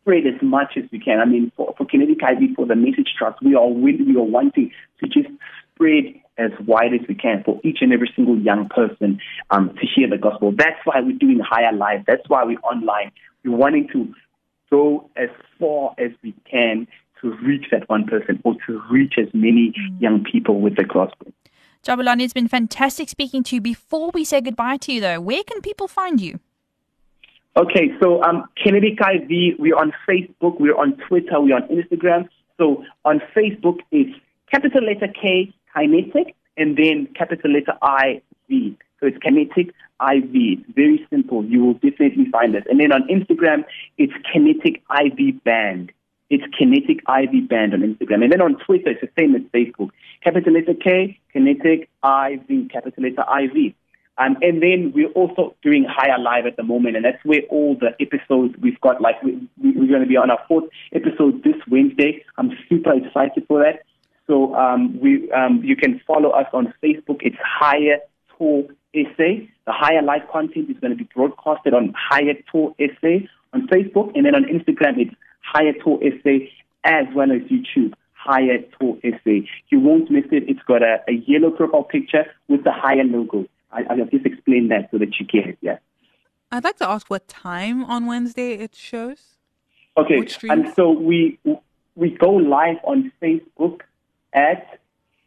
spread 0.00 0.26
as 0.26 0.40
much 0.40 0.76
as 0.76 0.84
we 0.92 1.00
can. 1.00 1.18
I 1.18 1.24
mean, 1.24 1.50
for, 1.56 1.74
for 1.76 1.86
Kinetic 1.86 2.22
IV, 2.22 2.54
for 2.54 2.66
the 2.66 2.76
message 2.76 3.14
trust, 3.18 3.42
we 3.42 3.56
are 3.56 3.68
willing, 3.68 4.06
we 4.06 4.16
are 4.16 4.22
wanting 4.22 4.70
to 5.00 5.08
just 5.08 5.28
spread 5.74 6.14
as 6.38 6.50
wide 6.66 6.94
as 6.94 7.06
we 7.08 7.16
can 7.16 7.42
for 7.44 7.60
each 7.64 7.78
and 7.80 7.92
every 7.92 8.10
single 8.14 8.38
young 8.38 8.68
person 8.68 9.20
um, 9.50 9.74
to 9.74 9.86
hear 9.86 10.08
the 10.08 10.18
gospel. 10.18 10.52
That's 10.52 10.78
why 10.84 11.00
we're 11.00 11.18
doing 11.18 11.40
higher 11.40 11.72
live. 11.72 12.04
That's 12.06 12.28
why 12.28 12.44
we're 12.44 12.60
online. 12.60 13.10
We're 13.44 13.56
wanting 13.56 13.88
to 13.88 14.14
go 14.70 15.10
as 15.16 15.28
far 15.58 15.94
as 15.98 16.12
we 16.22 16.34
can 16.50 16.86
to 17.22 17.32
reach 17.36 17.66
that 17.70 17.88
one 17.88 18.04
person 18.04 18.40
or 18.44 18.54
to 18.66 18.82
reach 18.90 19.14
as 19.18 19.28
many 19.32 19.72
young 19.98 20.24
people 20.24 20.60
with 20.60 20.76
the 20.76 20.84
gospel. 20.84 21.32
Jabulani, 21.82 22.22
it's 22.22 22.32
been 22.32 22.48
fantastic 22.48 23.08
speaking 23.08 23.42
to 23.44 23.56
you. 23.56 23.60
Before 23.60 24.10
we 24.12 24.24
say 24.24 24.40
goodbye 24.40 24.76
to 24.78 24.92
you, 24.92 25.00
though, 25.00 25.20
where 25.20 25.42
can 25.42 25.60
people 25.60 25.88
find 25.88 26.20
you? 26.20 26.38
Okay, 27.56 27.90
so 28.00 28.22
um, 28.22 28.44
Kinetic 28.56 28.98
IV, 29.00 29.58
we're 29.58 29.76
on 29.76 29.92
Facebook, 30.08 30.60
we're 30.60 30.76
on 30.76 30.96
Twitter, 31.08 31.40
we're 31.40 31.56
on 31.56 31.68
Instagram. 31.68 32.28
So 32.56 32.84
on 33.04 33.20
Facebook, 33.36 33.78
it's 33.90 34.16
capital 34.50 34.84
letter 34.84 35.08
K, 35.08 35.52
Kinetic, 35.76 36.34
and 36.56 36.76
then 36.76 37.08
capital 37.14 37.50
letter 37.50 37.76
I, 37.82 38.22
V. 38.48 38.76
So 39.00 39.06
it's 39.08 39.18
Kinetic 39.18 39.68
IV. 39.68 40.30
It's 40.32 40.62
very 40.74 41.06
simple. 41.10 41.44
You 41.44 41.64
will 41.64 41.74
definitely 41.74 42.26
find 42.30 42.54
us. 42.54 42.62
And 42.70 42.80
then 42.80 42.92
on 42.92 43.08
Instagram, 43.08 43.64
it's 43.98 44.12
Kinetic 44.32 44.82
IV 44.88 45.42
Band. 45.44 45.92
It's 46.32 46.44
Kinetic 46.56 47.00
IV 47.06 47.46
Band 47.46 47.74
on 47.74 47.80
Instagram. 47.80 48.24
And 48.24 48.32
then 48.32 48.40
on 48.40 48.56
Twitter, 48.64 48.88
it's 48.88 49.02
the 49.02 49.10
same 49.18 49.34
as 49.34 49.42
Facebook. 49.52 49.90
Capital 50.24 50.54
letter 50.54 50.72
K, 50.72 51.20
Kinetic 51.30 51.90
IV, 52.02 52.70
capital 52.72 53.04
letter 53.04 53.22
IV. 53.38 53.74
Um, 54.16 54.38
and 54.40 54.62
then 54.62 54.92
we're 54.94 55.10
also 55.10 55.54
doing 55.62 55.84
higher 55.86 56.18
live 56.18 56.46
at 56.46 56.56
the 56.56 56.62
moment, 56.62 56.96
and 56.96 57.04
that's 57.04 57.22
where 57.24 57.42
all 57.50 57.76
the 57.78 57.90
episodes 58.00 58.54
we've 58.62 58.80
got. 58.80 59.02
Like 59.02 59.22
we, 59.22 59.46
we're 59.62 59.88
going 59.88 60.00
to 60.00 60.08
be 60.08 60.16
on 60.16 60.30
our 60.30 60.40
fourth 60.48 60.64
episode 60.94 61.44
this 61.44 61.56
Wednesday. 61.70 62.24
I'm 62.38 62.52
super 62.66 62.94
excited 62.94 63.44
for 63.46 63.62
that. 63.62 63.82
So 64.26 64.54
um, 64.54 64.98
we, 65.00 65.30
um, 65.32 65.60
you 65.62 65.76
can 65.76 66.00
follow 66.06 66.30
us 66.30 66.46
on 66.54 66.72
Facebook. 66.82 67.20
It's 67.20 67.36
Higher 67.44 67.98
Tour 68.38 68.64
SA. 68.94 69.44
The 69.66 69.72
higher 69.72 70.00
live 70.00 70.22
content 70.32 70.70
is 70.70 70.78
going 70.78 70.96
to 70.96 70.96
be 70.96 71.08
broadcasted 71.14 71.74
on 71.74 71.92
Higher 71.94 72.34
Tour 72.50 72.74
SA 72.78 73.26
on 73.52 73.66
Facebook, 73.68 74.12
and 74.14 74.24
then 74.24 74.34
on 74.34 74.44
Instagram 74.44 74.96
it's 74.96 75.14
Higher 75.42 75.72
Tour 75.84 76.00
SA 76.22 76.30
as 76.84 77.06
well 77.14 77.30
as 77.32 77.42
YouTube. 77.42 77.94
Higher 78.12 78.58
Tour 78.78 78.98
SA. 79.02 79.46
You 79.70 79.80
won't 79.80 80.10
miss 80.10 80.24
it. 80.30 80.44
It's 80.48 80.62
got 80.66 80.82
a, 80.82 81.02
a 81.08 81.12
yellow 81.26 81.50
profile 81.50 81.84
picture 81.84 82.26
with 82.48 82.64
the 82.64 82.72
Higher 82.72 83.04
logo. 83.04 83.46
I, 83.72 83.82
I'll 83.90 83.96
just 84.06 84.26
explain 84.26 84.68
that 84.68 84.90
so 84.90 84.98
that 84.98 85.18
you 85.18 85.26
get 85.26 85.48
it. 85.48 85.58
Yeah. 85.60 85.78
I'd 86.50 86.64
like 86.64 86.76
to 86.78 86.88
ask 86.88 87.08
what 87.08 87.26
time 87.28 87.84
on 87.84 88.06
Wednesday 88.06 88.52
it 88.52 88.74
shows. 88.74 89.38
Okay, 89.96 90.26
and 90.48 90.72
so 90.74 90.90
we 90.90 91.38
we 91.96 92.10
go 92.10 92.30
live 92.30 92.76
on 92.84 93.12
Facebook 93.20 93.80
at 94.32 94.80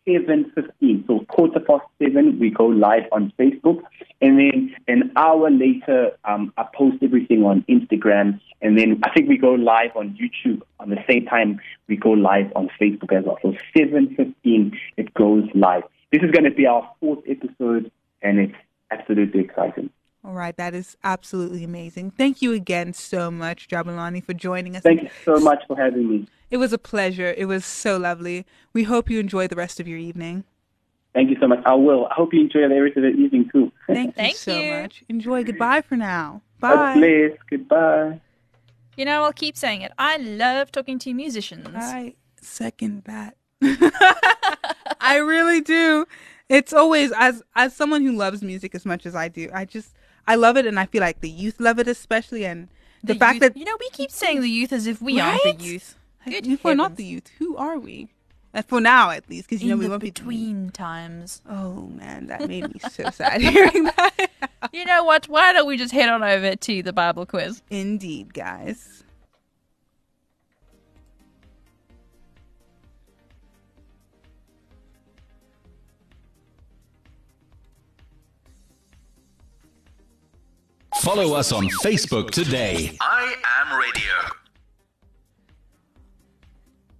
seven 0.07 0.51
fifteen. 0.55 1.03
So 1.07 1.19
quarter 1.29 1.59
past 1.59 1.85
seven, 2.01 2.39
we 2.39 2.49
go 2.49 2.65
live 2.65 3.03
on 3.11 3.33
Facebook, 3.39 3.81
and 4.21 4.39
then 4.39 4.75
an 4.87 5.11
hour 5.15 5.49
later, 5.49 6.11
um, 6.25 6.53
I 6.57 6.65
post 6.73 6.97
everything 7.01 7.43
on 7.43 7.65
Instagram, 7.69 8.39
and 8.61 8.77
then 8.77 9.01
I 9.03 9.09
think 9.11 9.29
we 9.29 9.37
go 9.37 9.51
live 9.51 9.95
on 9.95 10.17
YouTube 10.21 10.61
on 10.79 10.89
the 10.89 11.03
same 11.09 11.25
time 11.25 11.59
we 11.87 11.97
go 11.97 12.11
live 12.11 12.51
on 12.55 12.69
Facebook 12.79 13.11
as 13.17 13.25
well. 13.25 13.37
So 13.41 13.53
seven 13.77 14.15
fifteen, 14.15 14.77
it 14.97 15.13
goes 15.13 15.43
live. 15.53 15.83
This 16.11 16.21
is 16.21 16.31
going 16.31 16.45
to 16.45 16.51
be 16.51 16.65
our 16.65 16.89
fourth 16.99 17.23
episode, 17.27 17.91
and 18.21 18.39
it's 18.39 18.55
absolutely 18.91 19.41
exciting. 19.41 19.89
All 20.25 20.33
right, 20.33 20.57
that 20.57 20.73
is 20.73 20.97
absolutely 21.03 21.63
amazing. 21.63 22.09
Thank 22.09 22.41
you 22.41 22.53
again 22.53 22.93
so 22.93 23.29
much, 23.29 23.67
Jabulani, 23.67 24.23
for 24.23 24.33
joining 24.33 24.75
us. 24.75 24.81
Thank 24.81 25.03
you 25.03 25.09
so 25.23 25.35
much 25.35 25.61
for 25.67 25.77
having 25.77 26.09
me. 26.09 26.27
It 26.49 26.57
was 26.57 26.73
a 26.73 26.79
pleasure. 26.79 27.35
It 27.37 27.45
was 27.45 27.63
so 27.63 27.97
lovely. 27.97 28.43
We 28.73 28.83
hope 28.83 29.07
you 29.07 29.19
enjoy 29.19 29.47
the 29.47 29.55
rest 29.55 29.79
of 29.79 29.87
your 29.87 29.99
evening. 29.99 30.43
Thank 31.13 31.29
you 31.29 31.37
so 31.39 31.47
much. 31.47 31.59
I 31.65 31.75
will. 31.75 32.07
I 32.07 32.15
hope 32.15 32.33
you 32.33 32.41
enjoy 32.41 32.67
the 32.67 32.81
rest 32.81 32.97
of 32.97 33.03
the 33.03 33.09
evening 33.09 33.49
too. 33.51 33.71
Thank 33.85 34.17
you 34.17 34.33
so 34.33 34.81
much. 34.81 35.03
Enjoy. 35.09 35.43
Goodbye 35.43 35.81
for 35.81 35.95
now. 35.95 36.41
God 36.59 36.75
Bye. 36.75 36.93
bless. 36.95 37.39
Goodbye. 37.47 38.19
You 38.97 39.05
know, 39.05 39.23
I'll 39.23 39.33
keep 39.33 39.55
saying 39.55 39.81
it. 39.83 39.91
I 39.99 40.17
love 40.17 40.71
talking 40.71 40.97
to 40.99 41.13
musicians. 41.13 41.67
I 41.75 42.15
second 42.41 43.03
that. 43.03 43.37
I 44.99 45.17
really 45.17 45.61
do. 45.61 46.07
It's 46.49 46.73
always 46.73 47.11
as 47.15 47.43
as 47.55 47.75
someone 47.75 48.01
who 48.01 48.13
loves 48.13 48.41
music 48.41 48.73
as 48.73 48.85
much 48.85 49.05
as 49.05 49.15
I 49.15 49.27
do. 49.27 49.49
I 49.53 49.65
just 49.65 49.93
I 50.27 50.35
love 50.35 50.57
it, 50.57 50.65
and 50.65 50.79
I 50.79 50.85
feel 50.85 51.01
like 51.01 51.21
the 51.21 51.29
youth 51.29 51.59
love 51.59 51.79
it 51.79 51.87
especially. 51.87 52.45
And 52.45 52.67
the, 53.03 53.13
The 53.13 53.19
fact 53.19 53.35
youth- 53.35 53.41
that 53.53 53.57
you 53.57 53.65
know, 53.65 53.77
we 53.79 53.89
keep 53.91 54.11
saying 54.11 54.41
the 54.41 54.49
youth 54.49 54.73
as 54.73 54.87
if 54.87 55.01
we 55.01 55.19
aren't 55.19 55.43
the 55.43 55.53
youth. 55.63 55.95
Good 56.27 56.47
if 56.47 56.63
we're 56.63 56.73
not 56.73 56.95
the 56.95 57.03
youth, 57.05 57.29
who 57.37 57.55
are 57.57 57.77
we? 57.77 58.09
And 58.51 58.65
for 58.65 58.79
now, 58.81 59.11
at 59.11 59.29
least, 59.29 59.47
because 59.49 59.61
you 59.61 59.69
know 59.69 59.75
we 59.77 59.87
won't 59.87 60.01
be. 60.01 60.09
between 60.11 60.69
times. 60.71 61.41
Oh 61.47 61.87
man, 61.87 62.27
that 62.27 62.47
made 62.47 62.73
me 62.73 62.79
so 62.89 63.09
sad 63.11 63.41
hearing 63.41 63.83
that. 63.83 64.29
You 64.71 64.85
know 64.85 65.03
what? 65.03 65.27
Why 65.27 65.51
don't 65.53 65.67
we 65.67 65.77
just 65.77 65.93
head 65.93 66.09
on 66.09 66.23
over 66.23 66.55
to 66.55 66.81
the 66.81 66.93
Bible 66.93 67.25
quiz? 67.25 67.61
Indeed, 67.69 68.33
guys. 68.33 69.03
Follow 81.01 81.33
us 81.33 81.51
on 81.51 81.67
Facebook 81.83 82.31
today. 82.31 82.97
I 83.01 83.35
am 83.59 83.77
radio. 83.77 84.13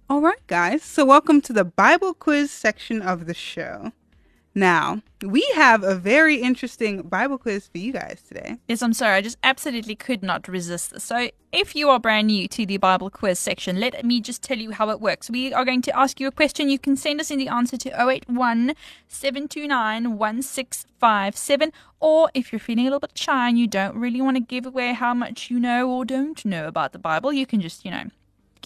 All 0.08 0.20
right, 0.20 0.46
guys. 0.46 0.82
So, 0.82 1.04
welcome 1.04 1.40
to 1.40 1.52
the 1.52 1.64
Bible 1.64 2.14
quiz 2.14 2.50
section 2.50 3.00
of 3.02 3.26
the 3.26 3.34
show. 3.34 3.92
Now, 4.54 5.02
we 5.22 5.46
have 5.54 5.82
a 5.82 5.94
very 5.94 6.36
interesting 6.36 7.02
Bible 7.02 7.38
quiz 7.38 7.68
for 7.68 7.78
you 7.78 7.92
guys 7.92 8.22
today. 8.28 8.58
Yes, 8.68 8.82
I'm 8.82 8.92
sorry. 8.92 9.14
I 9.14 9.20
just 9.22 9.38
absolutely 9.42 9.94
could 9.94 10.22
not 10.22 10.46
resist 10.46 10.90
this. 10.90 11.04
So, 11.04 11.30
if 11.52 11.74
you 11.74 11.88
are 11.88 11.98
brand 11.98 12.26
new 12.26 12.46
to 12.48 12.66
the 12.66 12.76
Bible 12.76 13.08
quiz 13.08 13.38
section, 13.38 13.80
let 13.80 14.04
me 14.04 14.20
just 14.20 14.42
tell 14.42 14.58
you 14.58 14.72
how 14.72 14.90
it 14.90 15.00
works. 15.00 15.30
We 15.30 15.54
are 15.54 15.64
going 15.64 15.80
to 15.82 15.98
ask 15.98 16.20
you 16.20 16.26
a 16.26 16.30
question. 16.30 16.68
You 16.68 16.78
can 16.78 16.96
send 16.96 17.20
us 17.20 17.30
in 17.30 17.38
the 17.38 17.48
answer 17.48 17.78
to 17.78 17.88
081 17.88 18.74
729 19.08 20.18
1657. 20.18 21.72
Or 21.98 22.30
if 22.34 22.52
you're 22.52 22.58
feeling 22.58 22.84
a 22.84 22.84
little 22.84 23.00
bit 23.00 23.16
shy 23.16 23.48
and 23.48 23.58
you 23.58 23.66
don't 23.66 23.96
really 23.96 24.20
want 24.20 24.36
to 24.36 24.42
give 24.42 24.66
away 24.66 24.92
how 24.92 25.14
much 25.14 25.50
you 25.50 25.58
know 25.58 25.90
or 25.90 26.04
don't 26.04 26.44
know 26.44 26.66
about 26.66 26.92
the 26.92 26.98
Bible, 26.98 27.32
you 27.32 27.46
can 27.46 27.62
just, 27.62 27.84
you 27.86 27.90
know, 27.90 28.04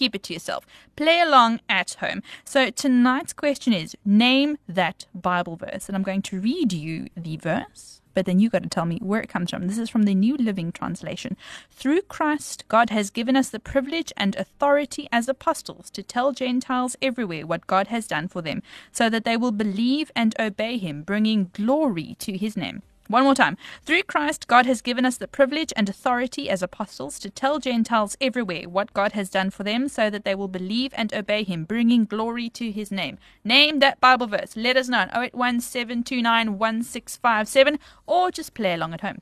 keep 0.01 0.15
it 0.15 0.23
to 0.23 0.33
yourself. 0.33 0.65
Play 0.95 1.19
along 1.21 1.59
at 1.69 1.93
home. 1.99 2.23
So 2.43 2.71
tonight's 2.71 3.33
question 3.33 3.71
is 3.71 3.95
name 4.03 4.57
that 4.67 5.05
Bible 5.13 5.57
verse. 5.57 5.87
And 5.87 5.95
I'm 5.95 6.01
going 6.01 6.23
to 6.23 6.39
read 6.39 6.73
you 6.73 7.07
the 7.15 7.37
verse, 7.37 8.01
but 8.15 8.25
then 8.25 8.39
you 8.39 8.49
got 8.49 8.63
to 8.63 8.69
tell 8.69 8.87
me 8.87 8.97
where 8.97 9.21
it 9.21 9.29
comes 9.29 9.51
from. 9.51 9.67
This 9.67 9.77
is 9.77 9.91
from 9.91 10.03
the 10.03 10.15
New 10.15 10.35
Living 10.37 10.71
Translation. 10.71 11.37
Through 11.69 12.01
Christ, 12.15 12.63
God 12.67 12.89
has 12.89 13.11
given 13.11 13.35
us 13.35 13.51
the 13.51 13.59
privilege 13.59 14.11
and 14.17 14.35
authority 14.35 15.07
as 15.11 15.29
apostles 15.29 15.91
to 15.91 16.01
tell 16.01 16.31
Gentiles 16.31 16.95
everywhere 16.99 17.45
what 17.45 17.67
God 17.67 17.87
has 17.87 18.07
done 18.07 18.27
for 18.27 18.41
them, 18.41 18.63
so 18.91 19.07
that 19.07 19.23
they 19.23 19.37
will 19.37 19.51
believe 19.51 20.11
and 20.15 20.33
obey 20.39 20.79
him, 20.79 21.03
bringing 21.03 21.51
glory 21.53 22.15
to 22.17 22.35
his 22.35 22.57
name. 22.57 22.81
One 23.11 23.23
more 23.25 23.35
time. 23.35 23.57
Through 23.83 24.03
Christ, 24.03 24.47
God 24.47 24.65
has 24.65 24.81
given 24.81 25.05
us 25.05 25.17
the 25.17 25.27
privilege 25.27 25.73
and 25.75 25.89
authority 25.89 26.49
as 26.49 26.63
apostles 26.63 27.19
to 27.19 27.29
tell 27.29 27.59
Gentiles 27.59 28.15
everywhere 28.21 28.69
what 28.69 28.93
God 28.93 29.11
has 29.11 29.29
done 29.29 29.49
for 29.49 29.63
them 29.63 29.89
so 29.89 30.09
that 30.09 30.23
they 30.23 30.33
will 30.33 30.47
believe 30.47 30.93
and 30.95 31.13
obey 31.13 31.43
Him, 31.43 31.65
bringing 31.65 32.05
glory 32.05 32.49
to 32.51 32.71
His 32.71 32.89
name. 32.89 33.17
Name 33.43 33.79
that 33.79 33.99
Bible 33.99 34.27
verse. 34.27 34.55
Let 34.55 34.77
us 34.77 34.87
know 34.87 34.99
on 34.99 35.09
081 35.09 35.59
729 35.59 36.57
1657 36.57 37.79
or 38.07 38.31
just 38.31 38.53
play 38.53 38.75
along 38.75 38.93
at 38.93 39.01
home. 39.01 39.19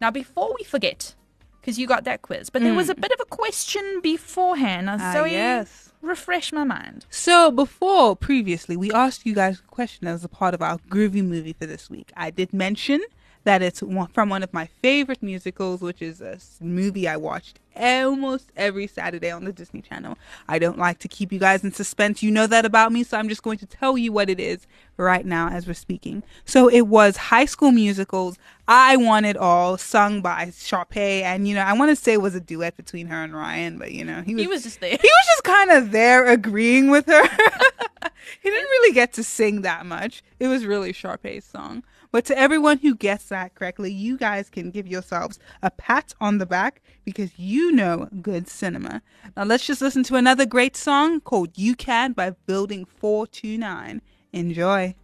Now, 0.00 0.12
before 0.12 0.54
we 0.56 0.62
forget, 0.62 1.16
because 1.60 1.80
you 1.80 1.88
got 1.88 2.04
that 2.04 2.22
quiz, 2.22 2.48
but 2.48 2.62
there 2.62 2.74
was 2.74 2.90
a 2.90 2.94
mm. 2.94 3.00
bit 3.00 3.10
of 3.12 3.20
a 3.20 3.24
question 3.24 4.00
beforehand. 4.02 4.86
Zoe, 4.86 5.00
ah, 5.00 5.24
yes. 5.24 5.92
refresh 6.00 6.52
my 6.52 6.62
mind. 6.62 7.06
So, 7.10 7.50
before 7.50 8.14
previously, 8.14 8.76
we 8.76 8.92
asked 8.92 9.26
you 9.26 9.34
guys 9.34 9.58
a 9.58 9.62
question 9.62 10.06
as 10.06 10.24
a 10.24 10.28
part 10.28 10.54
of 10.54 10.62
our 10.62 10.78
groovy 10.78 11.24
movie 11.24 11.52
for 11.52 11.66
this 11.66 11.90
week. 11.90 12.12
I 12.16 12.30
did 12.30 12.52
mention 12.52 13.00
that 13.44 13.62
it's 13.62 13.82
from 14.12 14.28
one 14.28 14.42
of 14.42 14.52
my 14.52 14.66
favorite 14.82 15.22
musicals, 15.22 15.80
which 15.80 16.02
is 16.02 16.20
a 16.20 16.38
movie 16.60 17.08
I 17.08 17.16
watched 17.16 17.58
almost 17.76 18.50
every 18.56 18.86
Saturday 18.86 19.30
on 19.30 19.44
the 19.44 19.52
Disney 19.52 19.80
Channel. 19.82 20.16
I 20.48 20.58
don't 20.58 20.78
like 20.78 20.98
to 21.00 21.08
keep 21.08 21.32
you 21.32 21.38
guys 21.38 21.64
in 21.64 21.72
suspense. 21.72 22.22
You 22.22 22.30
know 22.30 22.46
that 22.46 22.64
about 22.64 22.92
me, 22.92 23.04
so 23.04 23.18
I'm 23.18 23.28
just 23.28 23.42
going 23.42 23.58
to 23.58 23.66
tell 23.66 23.96
you 23.98 24.12
what 24.12 24.30
it 24.30 24.40
is 24.40 24.66
right 24.96 25.24
now 25.24 25.48
as 25.48 25.66
we're 25.66 25.74
speaking. 25.74 26.22
So, 26.44 26.68
it 26.68 26.82
was 26.82 27.16
High 27.16 27.46
School 27.46 27.72
Musicals. 27.72 28.38
I 28.68 28.96
Want 28.96 29.26
It 29.26 29.36
All, 29.36 29.76
sung 29.76 30.22
by 30.22 30.46
Sharpay, 30.46 31.22
and 31.22 31.48
you 31.48 31.54
know, 31.54 31.62
I 31.62 31.72
want 31.72 31.90
to 31.90 31.96
say 31.96 32.12
it 32.12 32.22
was 32.22 32.34
a 32.34 32.40
duet 32.40 32.76
between 32.76 33.08
her 33.08 33.22
and 33.24 33.34
Ryan, 33.34 33.78
but 33.78 33.92
you 33.92 34.04
know, 34.04 34.22
he 34.22 34.34
was, 34.34 34.42
He 34.44 34.48
was 34.48 34.62
just 34.62 34.80
there. 34.80 34.90
he 34.90 34.96
was 34.96 35.26
just 35.26 35.44
kind 35.44 35.70
of 35.70 35.90
there 35.90 36.28
agreeing 36.28 36.90
with 36.90 37.06
her. 37.06 37.22
he 38.42 38.50
didn't 38.50 38.68
really 38.70 38.94
get 38.94 39.12
to 39.14 39.24
sing 39.24 39.62
that 39.62 39.84
much. 39.86 40.22
It 40.38 40.48
was 40.48 40.64
really 40.64 40.92
Sharpay's 40.92 41.44
song. 41.44 41.82
But 42.12 42.26
to 42.26 42.38
everyone 42.38 42.78
who 42.78 42.94
gets 42.94 43.24
that 43.30 43.54
correctly, 43.54 43.90
you 43.90 44.18
guys 44.18 44.50
can 44.50 44.70
give 44.70 44.86
yourselves 44.86 45.38
a 45.62 45.70
pat 45.70 46.12
on 46.20 46.36
the 46.36 46.44
back 46.44 46.82
because 47.06 47.38
you 47.38 47.61
know 47.70 48.08
good 48.20 48.48
cinema. 48.48 49.02
Now 49.36 49.44
let's 49.44 49.66
just 49.66 49.80
listen 49.80 50.02
to 50.04 50.16
another 50.16 50.46
great 50.46 50.76
song 50.76 51.20
called 51.20 51.56
You 51.56 51.76
Can 51.76 52.12
by 52.12 52.30
Building 52.46 52.84
429. 52.84 54.02
Enjoy. 54.32 54.94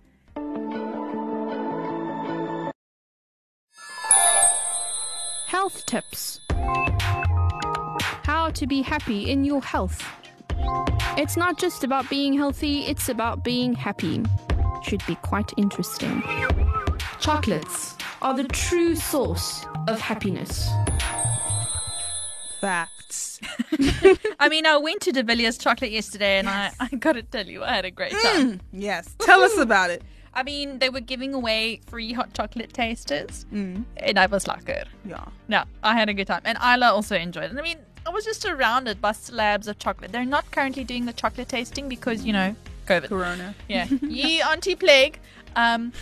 Health 5.47 5.87
tips. 5.87 6.40
How 8.25 8.51
to 8.55 8.66
be 8.66 8.83
happy 8.83 9.31
in 9.31 9.44
your 9.44 9.62
health. 9.62 10.03
It's 11.16 11.37
not 11.37 11.59
just 11.59 11.85
about 11.85 12.09
being 12.11 12.33
healthy, 12.33 12.81
it's 12.87 13.09
about 13.09 13.44
being 13.44 13.75
happy. 13.75 14.23
Should 14.83 15.05
be 15.07 15.16
quite 15.16 15.53
interesting. 15.57 16.23
Chocolates 17.21 17.97
are 18.23 18.37
the 18.37 18.44
true 18.44 18.94
source 18.94 19.66
of 19.88 20.01
happiness. 20.01 20.68
Facts. 22.61 23.40
I 24.40 24.49
mean, 24.49 24.66
I 24.66 24.77
went 24.79 25.01
to 25.03 25.12
De 25.12 25.23
Villiers 25.23 25.59
Chocolate 25.59 25.90
yesterday, 25.90 26.38
and 26.38 26.49
I, 26.49 26.73
I 26.81 26.88
got 26.97 27.12
to 27.12 27.23
tell 27.23 27.47
you, 27.47 27.64
I 27.64 27.75
had 27.75 27.85
a 27.85 27.90
great 27.90 28.12
time. 28.12 28.53
Mm, 28.53 28.61
yes. 28.73 29.14
Tell 29.21 29.40
us 29.42 29.57
about 29.59 29.90
it. 29.90 30.03
I 30.35 30.42
mean, 30.42 30.79
they 30.79 30.90
were 30.90 31.01
giving 31.01 31.35
away 31.35 31.81
free 31.87 32.12
hot 32.12 32.33
chocolate 32.35 32.73
tasters, 32.73 33.47
Mm. 33.53 33.85
and 33.97 34.18
I 34.18 34.27
was 34.27 34.47
like, 34.47 34.68
it. 34.68 34.87
Yeah. 35.05 35.25
No, 35.49 35.64
I 35.83 35.94
had 35.94 36.09
a 36.09 36.14
good 36.14 36.27
time, 36.27 36.42
and 36.44 36.59
Isla 36.59 36.92
also 36.92 37.16
enjoyed 37.16 37.51
it. 37.53 37.59
I 37.59 37.62
mean, 37.62 37.79
I 38.07 38.11
was 38.11 38.25
just 38.25 38.42
surrounded 38.42 39.01
by 39.01 39.12
slabs 39.12 39.68
of 39.68 39.79
chocolate. 39.79 40.12
They're 40.12 40.25
not 40.25 40.51
currently 40.51 40.85
doing 40.85 41.07
the 41.07 41.12
chocolate 41.12 41.49
tasting 41.49 41.88
because 41.88 42.25
you 42.25 42.33
know, 42.33 42.55
COVID. 42.87 43.09
Corona. 43.09 43.55
Yeah, 43.68 43.87
ye 44.03 44.40
anti-plague. 44.42 45.18
Um, 45.57 45.92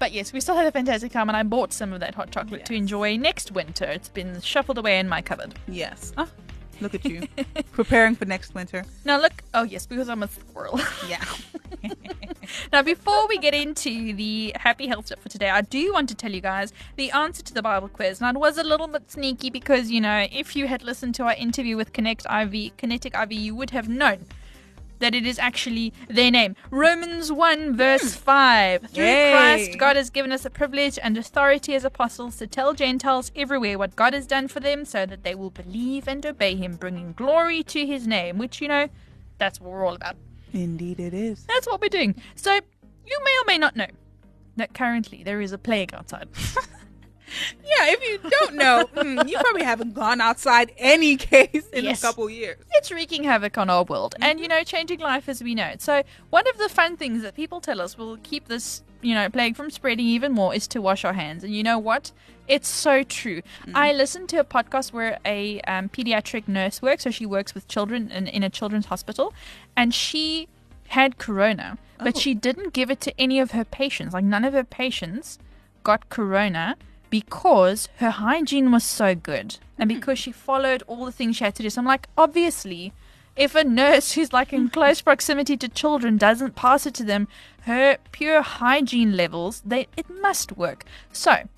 but 0.00 0.12
yes, 0.12 0.32
we 0.32 0.40
still 0.40 0.56
had 0.56 0.66
a 0.66 0.72
fantastic 0.72 1.12
time, 1.12 1.28
and 1.28 1.36
I 1.36 1.44
bought 1.44 1.72
some 1.72 1.92
of 1.92 2.00
that 2.00 2.14
hot 2.14 2.30
chocolate 2.32 2.64
to 2.64 2.74
enjoy 2.74 3.18
next 3.18 3.52
winter. 3.52 3.84
It's 3.84 4.08
been 4.08 4.40
shuffled 4.40 4.78
away 4.78 4.98
in 4.98 5.08
my 5.08 5.20
cupboard. 5.20 5.54
Yes. 5.68 6.12
Ah, 6.16 6.26
look 6.80 6.94
at 6.94 7.04
you. 7.04 7.28
Preparing 7.72 8.16
for 8.16 8.24
next 8.24 8.54
winter. 8.54 8.84
Now 9.04 9.20
look, 9.20 9.44
oh 9.52 9.62
yes, 9.62 9.86
because 9.86 10.08
I'm 10.08 10.24
a 10.24 10.28
squirrel. 10.28 10.80
Yeah. 11.08 11.24
now, 12.72 12.82
before 12.82 13.28
we 13.28 13.38
get 13.38 13.54
into 13.54 14.12
the 14.14 14.54
happy 14.56 14.86
health 14.86 15.06
tip 15.06 15.20
for 15.20 15.28
today, 15.28 15.50
I 15.50 15.60
do 15.60 15.92
want 15.92 16.08
to 16.10 16.14
tell 16.14 16.32
you 16.32 16.40
guys 16.40 16.72
the 16.96 17.10
answer 17.10 17.42
to 17.42 17.54
the 17.54 17.62
Bible 17.62 17.88
quiz. 17.88 18.20
Now, 18.20 18.30
it 18.30 18.36
was 18.36 18.58
a 18.58 18.64
little 18.64 18.88
bit 18.88 19.10
sneaky 19.10 19.50
because 19.50 19.90
you 19.90 20.00
know, 20.00 20.26
if 20.32 20.56
you 20.56 20.66
had 20.66 20.82
listened 20.82 21.14
to 21.16 21.24
our 21.24 21.34
interview 21.34 21.76
with 21.76 21.92
Connect 21.92 22.24
IV, 22.24 22.76
Kinetic 22.78 23.14
IV, 23.14 23.32
you 23.32 23.54
would 23.54 23.70
have 23.70 23.88
known 23.88 24.26
that 25.00 25.14
it 25.14 25.26
is 25.26 25.38
actually 25.38 25.92
their 26.08 26.30
name. 26.30 26.56
Romans 26.70 27.32
1, 27.32 27.76
verse 27.76 28.14
hmm. 28.14 28.20
5. 28.20 28.82
Through 28.90 29.04
Yay. 29.04 29.32
Christ, 29.32 29.78
God 29.78 29.96
has 29.96 30.10
given 30.10 30.32
us 30.32 30.44
a 30.44 30.50
privilege 30.50 30.98
and 31.02 31.18
authority 31.18 31.74
as 31.74 31.84
apostles 31.84 32.36
to 32.36 32.46
tell 32.46 32.72
Gentiles 32.72 33.32
everywhere 33.34 33.78
what 33.78 33.96
God 33.96 34.14
has 34.14 34.26
done 34.26 34.48
for 34.48 34.60
them 34.60 34.84
so 34.84 35.04
that 35.04 35.24
they 35.24 35.34
will 35.34 35.50
believe 35.50 36.06
and 36.06 36.24
obey 36.24 36.54
Him, 36.54 36.76
bringing 36.76 37.12
glory 37.12 37.62
to 37.64 37.84
His 37.84 38.06
name, 38.06 38.38
which, 38.38 38.60
you 38.60 38.68
know, 38.68 38.88
that's 39.38 39.60
what 39.60 39.70
we're 39.70 39.84
all 39.84 39.94
about. 39.94 40.16
Indeed, 40.52 41.00
it 41.00 41.14
is. 41.14 41.44
That's 41.44 41.66
what 41.66 41.80
we're 41.80 41.88
doing. 41.88 42.14
So, 42.34 42.54
you 42.54 43.18
may 43.24 43.36
or 43.42 43.44
may 43.46 43.58
not 43.58 43.76
know 43.76 43.86
that 44.56 44.74
currently 44.74 45.22
there 45.22 45.40
is 45.40 45.52
a 45.52 45.58
plague 45.58 45.94
outside. 45.94 46.28
Yeah, 47.62 47.92
if 47.92 48.00
you 48.22 48.30
don't 48.30 48.54
know, 48.54 48.88
mm, 48.96 49.28
you 49.28 49.38
probably 49.38 49.62
haven't 49.64 49.94
gone 49.94 50.20
outside 50.20 50.72
any 50.78 51.16
case 51.16 51.68
in 51.72 51.84
Yes. 51.84 52.02
a 52.02 52.06
couple 52.06 52.28
years. 52.30 52.58
it's 52.72 52.90
wreaking 52.90 53.24
havoc 53.24 53.56
on 53.58 53.70
our 53.70 53.84
world 53.84 54.14
and, 54.20 54.40
you 54.40 54.48
know, 54.48 54.62
changing 54.64 55.00
life 55.00 55.28
as 55.28 55.42
we 55.42 55.54
know 55.54 55.66
it. 55.66 55.80
So, 55.82 56.02
one 56.30 56.46
of 56.48 56.58
the 56.58 56.68
fun 56.68 56.96
things 56.96 57.22
that 57.22 57.34
people 57.34 57.60
tell 57.60 57.80
us 57.80 57.96
will 57.96 58.16
keep 58.22 58.48
this, 58.48 58.82
you 59.02 59.14
know, 59.14 59.28
plague 59.28 59.56
from 59.56 59.70
spreading 59.70 60.06
even 60.06 60.32
more 60.32 60.54
is 60.54 60.66
to 60.68 60.80
wash 60.82 61.04
our 61.04 61.12
hands. 61.14 61.44
And 61.44 61.54
you 61.54 61.62
know 61.62 61.78
what? 61.78 62.12
It's 62.48 62.68
so 62.68 63.04
true. 63.04 63.42
I 63.74 63.92
listened 63.92 64.28
to 64.30 64.38
a 64.40 64.44
podcast 64.44 64.92
where 64.92 65.18
a 65.24 65.60
um, 65.62 65.88
pediatric 65.88 66.48
nurse 66.48 66.82
works, 66.82 67.04
so 67.04 67.10
she 67.12 67.24
works 67.24 67.54
with 67.54 67.68
children 67.68 68.10
in, 68.10 68.26
in 68.26 68.42
a 68.42 68.50
children's 68.50 68.86
hospital, 68.86 69.32
and 69.76 69.94
she 69.94 70.48
had 70.88 71.16
corona, 71.18 71.78
but 72.02 72.18
she 72.18 72.34
didn't 72.34 72.72
give 72.72 72.90
it 72.90 73.00
to 73.02 73.20
any 73.20 73.38
of 73.38 73.52
her 73.52 73.64
patients. 73.64 74.14
Like, 74.14 74.24
none 74.24 74.44
of 74.44 74.52
her 74.52 74.64
patients 74.64 75.38
got 75.84 76.08
corona 76.08 76.76
because 77.10 77.88
her 77.96 78.10
hygiene 78.10 78.72
was 78.72 78.84
so 78.84 79.14
good 79.14 79.58
and 79.78 79.90
hmm. 79.90 79.98
because 79.98 80.18
she 80.18 80.32
followed 80.32 80.82
all 80.86 81.04
the 81.04 81.12
things 81.12 81.36
she 81.36 81.44
had 81.44 81.54
to 81.56 81.62
do. 81.62 81.70
So 81.70 81.80
I'm 81.80 81.86
like, 81.86 82.08
obviously, 82.16 82.92
if 83.36 83.54
a 83.54 83.64
nurse 83.64 84.12
who's 84.14 84.32
like 84.32 84.52
in 84.52 84.62
hmm. 84.62 84.68
close 84.68 85.00
proximity 85.00 85.56
to 85.58 85.68
children 85.68 86.16
doesn't 86.16 86.54
pass 86.54 86.86
it 86.86 86.94
to 86.94 87.04
them, 87.04 87.28
her 87.62 87.98
pure 88.12 88.42
hygiene 88.42 89.16
levels, 89.16 89.62
they 89.64 89.88
it 89.96 90.08
must 90.20 90.56
work. 90.56 90.84
So 91.12 91.48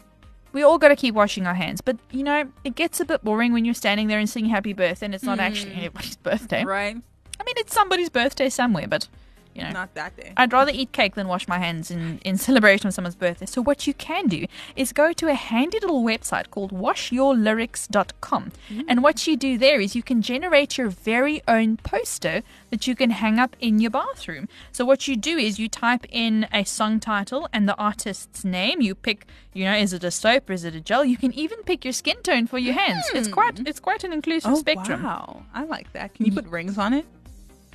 we 0.52 0.62
all 0.62 0.78
got 0.78 0.88
to 0.88 0.96
keep 0.96 1.14
washing 1.14 1.46
our 1.46 1.54
hands, 1.54 1.80
but 1.80 1.96
you 2.10 2.24
know 2.24 2.50
it 2.64 2.74
gets 2.74 3.00
a 3.00 3.04
bit 3.04 3.22
boring 3.22 3.52
when 3.52 3.64
you're 3.64 3.74
standing 3.74 4.08
there 4.08 4.18
and 4.18 4.28
singing 4.28 4.50
happy 4.50 4.72
birthday, 4.72 5.06
and 5.06 5.14
it's 5.14 5.24
not 5.24 5.38
actually 5.38 5.72
hmm. 5.72 5.78
anybody's 5.80 6.16
birthday. 6.28 6.64
Right? 6.64 6.96
I 7.40 7.44
mean, 7.44 7.54
it's 7.58 7.74
somebody's 7.74 8.10
birthday 8.10 8.48
somewhere, 8.48 8.86
but 8.86 9.08
you 9.54 9.62
know, 9.62 9.70
Not 9.70 9.94
that 9.94 10.16
day. 10.16 10.32
I'd 10.36 10.52
rather 10.52 10.72
eat 10.74 10.92
cake 10.92 11.14
than 11.14 11.28
wash 11.28 11.46
my 11.46 11.58
hands 11.58 11.90
in, 11.90 12.18
in 12.24 12.38
celebration 12.38 12.88
of 12.88 12.94
someone's 12.94 13.14
birthday. 13.14 13.46
So, 13.46 13.60
what 13.60 13.86
you 13.86 13.94
can 13.94 14.26
do 14.28 14.46
is 14.76 14.92
go 14.92 15.12
to 15.12 15.28
a 15.28 15.34
handy 15.34 15.78
little 15.80 16.02
website 16.02 16.50
called 16.50 16.72
washyourlyrics.com. 16.72 18.52
Mm. 18.70 18.84
And 18.88 19.02
what 19.02 19.26
you 19.26 19.36
do 19.36 19.58
there 19.58 19.80
is 19.80 19.94
you 19.94 20.02
can 20.02 20.22
generate 20.22 20.78
your 20.78 20.88
very 20.88 21.42
own 21.46 21.76
poster 21.78 22.42
that 22.70 22.86
you 22.86 22.94
can 22.94 23.10
hang 23.10 23.38
up 23.38 23.56
in 23.60 23.78
your 23.78 23.90
bathroom. 23.90 24.48
So, 24.72 24.84
what 24.84 25.06
you 25.06 25.16
do 25.16 25.36
is 25.36 25.58
you 25.58 25.68
type 25.68 26.06
in 26.08 26.46
a 26.52 26.64
song 26.64 27.00
title 27.00 27.48
and 27.52 27.68
the 27.68 27.76
artist's 27.76 28.44
name. 28.44 28.80
You 28.80 28.94
pick, 28.94 29.26
you 29.52 29.64
know, 29.64 29.74
is 29.74 29.92
it 29.92 30.04
a 30.04 30.10
soap 30.10 30.48
or 30.48 30.54
is 30.54 30.64
it 30.64 30.74
a 30.74 30.80
gel? 30.80 31.04
You 31.04 31.16
can 31.16 31.32
even 31.34 31.62
pick 31.64 31.84
your 31.84 31.92
skin 31.92 32.16
tone 32.22 32.46
for 32.46 32.58
your 32.58 32.74
hands. 32.74 33.04
It's 33.14 33.28
hmm. 33.28 33.34
quite 33.34 33.60
it's 33.66 33.80
quite 33.80 34.04
an 34.04 34.12
inclusive 34.12 34.52
Oh, 34.52 34.56
spectrum. 34.56 35.02
wow. 35.02 35.44
I 35.52 35.64
like 35.64 35.92
that. 35.92 36.14
Can 36.14 36.26
you 36.26 36.32
mm-hmm. 36.32 36.40
put 36.40 36.50
rings 36.50 36.78
on 36.78 36.94
it? 36.94 37.06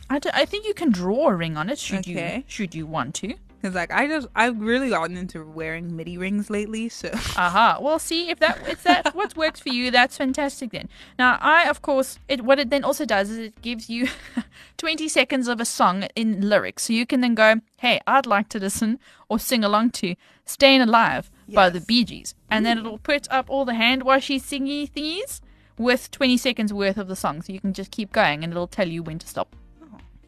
I, 0.10 0.20
I 0.34 0.46
think 0.46 0.66
you 0.66 0.74
can 0.74 0.92
draw 0.92 1.30
a 1.30 1.36
ring 1.36 1.58
on 1.58 1.70
it 1.70 1.78
should 1.80 2.08
you 2.08 2.44
should 2.48 2.74
you 2.74 2.86
want 2.86 3.16
to. 3.16 3.36
Because, 3.60 3.74
like, 3.74 3.92
I 3.92 4.06
just, 4.08 4.28
I've 4.36 4.62
really 4.62 4.90
gotten 4.90 5.18
into 5.18 5.44
wearing 5.44 5.96
midi 5.96 6.16
rings 6.16 6.52
lately, 6.52 6.90
so. 6.90 7.10
Aha. 7.36 7.80
Well, 7.82 7.98
see 7.98 8.30
if 8.30 8.40
that 8.40 8.60
if 8.68 8.84
that 8.84 9.16
what 9.16 9.36
works 9.36 9.60
for 9.60 9.70
you, 9.70 9.90
that's 9.90 10.16
fantastic. 10.16 10.72
Then 10.72 10.90
now, 11.18 11.40
I 11.42 11.64
of 11.68 11.82
course 11.82 12.20
it 12.28 12.44
what 12.44 12.60
it 12.60 12.70
then 12.70 12.84
also 12.84 13.04
does 13.06 13.32
is 13.32 13.38
it 13.38 13.62
gives 13.62 13.90
you 13.90 14.10
twenty 14.78 15.10
seconds 15.10 15.48
of 15.48 15.60
a 15.60 15.66
song 15.66 16.04
in 16.16 16.48
lyrics, 16.48 16.84
so 16.84 16.94
you 16.94 17.06
can 17.08 17.22
then 17.22 17.34
go, 17.34 17.62
hey, 17.78 18.00
I'd 18.06 18.28
like 18.28 18.50
to 18.50 18.60
listen 18.60 19.00
or 19.28 19.40
sing 19.40 19.64
along 19.64 19.92
to 19.92 20.16
"Staying 20.46 20.82
Alive" 20.82 21.32
by 21.52 21.70
the 21.72 21.82
Bee 21.82 22.04
Gees, 22.04 22.36
and 22.52 22.64
then 22.66 22.78
it'll 22.78 23.00
put 23.00 23.28
up 23.32 23.50
all 23.50 23.66
the 23.66 23.74
hand 23.74 24.04
washy 24.04 24.40
singy 24.40 24.90
thingies 24.90 25.42
with 25.80 26.12
twenty 26.12 26.38
seconds 26.38 26.72
worth 26.72 26.98
of 26.98 27.08
the 27.08 27.16
song, 27.16 27.42
so 27.42 27.52
you 27.52 27.60
can 27.60 27.74
just 27.74 27.90
keep 27.90 28.12
going, 28.12 28.44
and 28.44 28.54
it'll 28.54 28.68
tell 28.68 28.88
you 28.88 29.02
when 29.02 29.18
to 29.18 29.28
stop. 29.28 29.56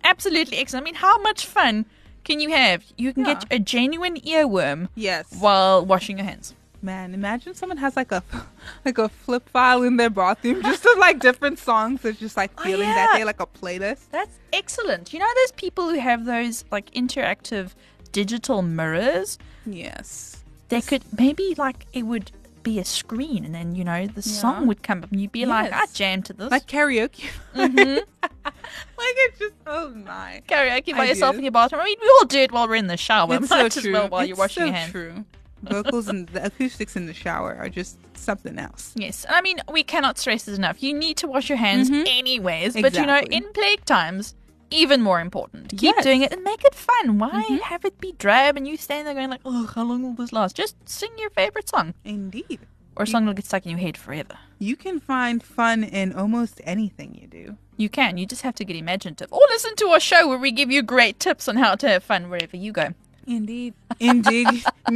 Absolutely 0.10 0.58
excellent. 0.58 0.84
I 0.84 0.86
mean, 0.86 0.96
how 0.96 1.18
much 1.22 1.46
fun 1.46 1.86
can 2.24 2.40
you 2.40 2.50
have? 2.50 2.84
You 2.98 3.14
can 3.14 3.24
get 3.24 3.46
a 3.52 3.60
genuine 3.60 4.16
earworm 4.22 4.90
Yes. 4.96 5.28
while 5.40 5.86
washing 5.86 6.18
your 6.18 6.26
hands. 6.26 6.56
Man, 6.82 7.14
imagine 7.14 7.54
someone 7.54 7.78
has 7.78 7.96
like 7.96 8.12
a 8.12 8.24
like 8.86 8.98
a 8.98 9.10
flip 9.10 9.48
file 9.50 9.84
in 9.84 9.98
their 9.98 10.10
bathroom 10.10 10.64
just 10.64 10.86
of 10.86 10.98
like 10.98 11.20
different 11.20 11.60
songs. 11.60 12.04
It's 12.06 12.20
just 12.20 12.38
like 12.38 12.52
oh, 12.58 12.64
feeling 12.64 12.88
that 12.90 13.10
yeah. 13.12 13.20
day 13.20 13.26
like 13.26 13.42
a 13.42 13.46
playlist. 13.46 14.10
That's 14.12 14.40
excellent. 14.52 15.14
You 15.14 15.20
know 15.20 15.28
those 15.44 15.52
people 15.52 15.90
who 15.90 16.00
have 16.00 16.26
those 16.26 16.66
like 16.72 16.90
interactive 16.92 17.72
digital 18.12 18.62
mirrors? 18.62 19.38
Yes. 19.66 20.44
They 20.70 20.82
could 20.82 21.04
maybe 21.18 21.54
like 21.58 21.86
it 21.94 22.04
would 22.04 22.32
be 22.64 22.80
a 22.80 22.86
screen 22.86 23.46
and 23.46 23.54
then 23.56 23.76
you 23.76 23.84
know 23.84 24.08
the 24.08 24.22
song 24.22 24.68
would 24.68 24.84
come 24.84 25.04
up 25.04 25.12
and 25.12 25.20
you'd 25.22 25.32
be 25.32 25.46
like, 25.46 25.72
I 25.72 25.80
Yes. 25.82 25.94
jammed 25.94 26.26
to 26.26 26.34
this. 26.34 26.52
Like 26.52 26.68
karaoke. 26.68 27.30
Mhm. 27.56 28.02
like 28.46 28.54
it's 28.98 29.40
just 29.40 29.54
oh 29.68 29.90
my. 29.90 30.42
karaoke 30.48 30.94
by 30.96 31.04
I 31.04 31.06
yourself 31.06 31.34
do. 31.34 31.40
in 31.40 31.44
your 31.46 31.52
bathroom. 31.52 31.82
I 31.82 31.86
mean, 31.86 31.98
we 32.02 32.08
all 32.20 32.26
do 32.26 32.40
it 32.40 32.52
while 32.52 32.68
we're 32.68 32.76
in 32.76 32.88
the 32.88 32.98
shower. 32.98 33.36
It's 33.36 33.50
Might 33.50 33.72
so 33.72 33.80
as 33.80 33.84
true. 33.84 33.94
well 33.94 34.10
while 34.10 34.22
It's 34.22 34.28
you're 34.30 34.38
washing 34.38 34.62
so 34.62 34.66
your 34.66 34.74
hands. 34.74 34.92
true. 34.92 35.26
Vocals 35.64 36.08
and 36.08 36.28
the 36.30 36.46
acoustics 36.46 36.96
in 36.96 37.06
the 37.06 37.14
shower 37.14 37.54
are 37.60 37.68
just 37.68 37.98
something 38.16 38.58
else. 38.58 38.94
Yes, 38.96 39.26
and 39.26 39.36
I 39.36 39.42
mean 39.42 39.60
we 39.72 39.84
cannot 39.84 40.18
stress 40.18 40.44
this 40.44 40.58
enough. 40.58 40.82
You 40.82 40.94
need 40.94 41.18
to 41.18 41.28
wash 41.28 41.50
your 41.50 41.58
hands 41.58 41.90
anyways, 41.92 42.74
but 42.82 42.94
you 42.94 43.06
know, 43.06 43.20
Mm-hmm. 43.22 43.34
In 43.34 43.44
plague 43.54 43.84
times, 43.86 44.36
even 44.72 45.02
more 45.02 45.20
important. 45.20 45.70
Keep 45.72 45.82
Yes. 45.82 45.94
Mm-hmm. 45.96 46.04
doing 46.04 46.22
it 46.24 46.34
and 46.34 46.44
make 46.44 46.64
it 46.64 46.76
fun. 46.76 47.18
Why 47.18 47.42
have 47.66 47.86
it 47.86 48.00
be 48.00 48.14
drab 48.14 48.58
and 48.58 48.68
you 48.68 48.78
stand 48.78 49.08
there 49.08 49.14
going 49.14 49.30
like, 49.30 49.42
"Oh, 49.46 49.68
how 49.68 49.84
long 49.84 50.04
will 50.04 50.14
this 50.14 50.32
last?" 50.34 50.56
Just 50.56 50.76
sing 50.88 51.10
your 51.18 51.30
favorite 51.32 51.68
song, 51.70 51.94
Indeed. 52.06 52.60
or 52.96 53.04
a 53.04 53.08
song 53.08 53.24
that'll 53.26 53.36
get 53.36 53.46
stuck 53.46 53.66
in 53.66 53.72
your 53.72 53.80
head 53.80 53.98
forever. 53.98 54.38
You 54.60 54.76
can 54.76 55.00
find 55.00 55.42
fun 55.42 55.84
in 55.84 56.14
almost 56.14 56.60
anything 56.64 57.16
you 57.16 57.28
do. 57.28 57.58
You 57.78 57.88
can. 57.90 58.18
You 58.18 58.26
just 58.26 58.42
have 58.42 58.56
to 58.56 58.66
get 58.66 58.76
imaginative, 58.76 59.32
or 59.32 59.40
listen 59.50 59.76
to 59.78 59.86
our 59.88 60.00
show 60.02 60.28
where 60.28 60.38
we 60.38 60.52
give 60.52 60.70
you 60.70 60.82
great 60.84 61.20
tips 61.20 61.48
on 61.48 61.56
how 61.58 61.76
to 61.76 61.88
have 61.88 62.04
fun 62.04 62.30
wherever 62.30 62.58
you 62.58 62.72
go. 62.74 62.90
Indeed. 63.26 63.74
Indeed. 64.00 64.64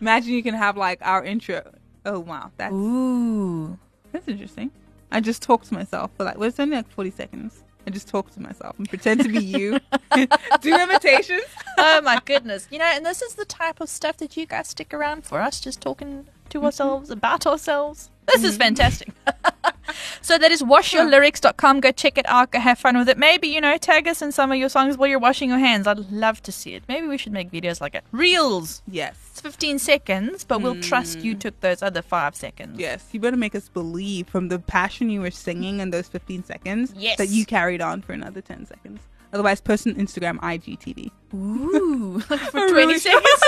Imagine 0.00 0.32
you 0.32 0.42
can 0.42 0.54
have 0.54 0.76
like 0.76 0.98
our 1.02 1.24
intro. 1.24 1.62
Oh 2.04 2.18
wow, 2.20 2.50
that's 2.58 2.72
Ooh, 2.74 3.78
that's 4.12 4.28
interesting. 4.28 4.70
I 5.10 5.20
just 5.20 5.40
talked 5.42 5.68
to 5.68 5.74
myself 5.74 6.10
for 6.16 6.24
like, 6.24 6.36
well, 6.36 6.48
it's 6.48 6.60
only 6.60 6.76
like 6.76 6.90
forty 6.90 7.10
seconds. 7.10 7.62
And 7.86 7.94
just 7.94 8.08
talk 8.08 8.30
to 8.32 8.40
myself 8.40 8.78
and 8.78 8.88
pretend 8.88 9.22
to 9.22 9.28
be 9.28 9.42
you. 9.44 9.78
Do 10.60 10.74
imitations. 10.80 11.44
oh 11.78 12.00
my 12.02 12.20
goodness. 12.24 12.66
You 12.70 12.78
know, 12.78 12.84
and 12.92 13.04
this 13.04 13.22
is 13.22 13.34
the 13.34 13.44
type 13.44 13.80
of 13.80 13.88
stuff 13.88 14.16
that 14.18 14.36
you 14.36 14.46
guys 14.46 14.68
stick 14.68 14.92
around 14.94 15.24
for 15.24 15.40
us, 15.40 15.60
just 15.60 15.80
talking 15.80 16.26
to 16.50 16.58
Mm-hmm. 16.58 16.66
ourselves 16.66 17.10
about 17.10 17.46
ourselves. 17.46 18.10
This 18.26 18.44
is 18.44 18.56
fantastic. 18.56 19.08
so 20.20 20.38
that 20.38 20.50
is 20.50 20.62
washyourlyrics.com. 20.62 21.80
Go 21.80 21.92
check 21.92 22.18
it 22.18 22.26
out. 22.28 22.52
Go 22.52 22.60
have 22.60 22.78
fun 22.78 22.96
with 22.96 23.08
it. 23.08 23.18
Maybe, 23.18 23.48
you 23.48 23.60
know, 23.60 23.76
tag 23.78 24.08
us 24.08 24.22
in 24.22 24.32
some 24.32 24.52
of 24.52 24.58
your 24.58 24.68
songs 24.68 24.96
while 24.96 25.08
you're 25.08 25.18
washing 25.18 25.48
your 25.50 25.58
hands. 25.58 25.86
I'd 25.86 26.10
love 26.10 26.42
to 26.42 26.52
see 26.52 26.74
it. 26.74 26.84
Maybe 26.88 27.06
we 27.06 27.18
should 27.18 27.32
make 27.32 27.50
videos 27.50 27.80
like 27.80 27.94
it. 27.94 28.04
Reels. 28.12 28.82
Yes. 28.86 29.16
It's 29.30 29.40
15 29.40 29.78
seconds, 29.78 30.44
but 30.44 30.62
we'll 30.62 30.80
trust 30.80 31.20
you 31.20 31.34
mm. 31.34 31.40
took 31.40 31.58
those 31.60 31.82
other 31.82 32.02
five 32.02 32.36
seconds. 32.36 32.78
Yes, 32.78 33.08
you 33.12 33.20
better 33.20 33.36
make 33.36 33.54
us 33.54 33.68
believe 33.68 34.28
from 34.28 34.48
the 34.48 34.58
passion 34.58 35.10
you 35.10 35.20
were 35.20 35.30
singing 35.30 35.80
in 35.80 35.90
those 35.90 36.08
15 36.08 36.44
seconds 36.44 36.94
Yes. 36.96 37.18
that 37.18 37.28
you 37.28 37.44
carried 37.44 37.80
on 37.80 38.00
for 38.02 38.12
another 38.12 38.40
10 38.40 38.66
seconds. 38.66 39.00
Otherwise, 39.32 39.60
post 39.60 39.86
on 39.88 39.94
Instagram 39.94 40.38
IGTV. 40.38 41.10
Ooh. 41.34 42.20
for 42.20 42.36
20 42.50 42.72
really 42.72 42.98
seconds. 42.98 43.24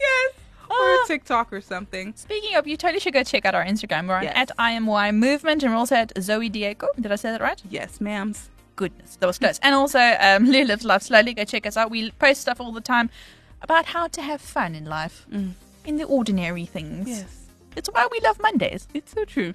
yes. 0.00 0.32
Or 0.80 0.94
a 1.04 1.06
TikTok 1.06 1.52
or 1.52 1.60
something. 1.60 2.12
Speaking 2.16 2.56
of, 2.56 2.66
you 2.66 2.76
totally 2.76 3.00
should 3.00 3.12
go 3.14 3.22
check 3.22 3.44
out 3.44 3.54
our 3.54 3.64
Instagram. 3.64 4.08
We're 4.08 4.16
on 4.16 4.24
Yes. 4.24 4.34
at 4.36 4.50
IMY 4.58 5.14
Movement 5.14 5.62
and 5.62 5.72
we're 5.72 5.78
also 5.78 5.96
at 5.96 6.12
Zoe 6.20 6.48
Diego. 6.48 6.88
Did 7.00 7.10
I 7.12 7.16
say 7.16 7.30
that 7.30 7.40
right? 7.40 7.60
Yes, 7.68 7.98
ma'ams. 7.98 8.48
Goodness, 8.76 9.16
that 9.16 9.26
was 9.26 9.38
close. 9.38 9.58
And 9.62 9.74
also, 9.74 9.98
um, 10.20 10.44
Lou 10.44 10.64
Lives 10.64 10.84
Life 10.84 11.02
Slowly. 11.02 11.32
Go 11.34 11.44
check 11.44 11.66
us 11.66 11.76
out. 11.76 11.90
We 11.90 12.10
post 12.12 12.42
stuff 12.42 12.60
all 12.60 12.72
the 12.72 12.80
time 12.82 13.08
about 13.62 13.86
how 13.86 14.06
to 14.08 14.20
have 14.20 14.40
fun 14.40 14.74
in 14.74 14.84
life, 14.84 15.26
in 15.84 15.96
the 15.96 16.04
ordinary 16.04 16.66
things. 16.66 17.08
Yes. 17.08 17.46
It's 17.74 17.88
why 17.90 18.06
we 18.12 18.20
love 18.20 18.38
Mondays. 18.40 18.86
It's 18.92 19.12
so 19.12 19.24
true. 19.24 19.54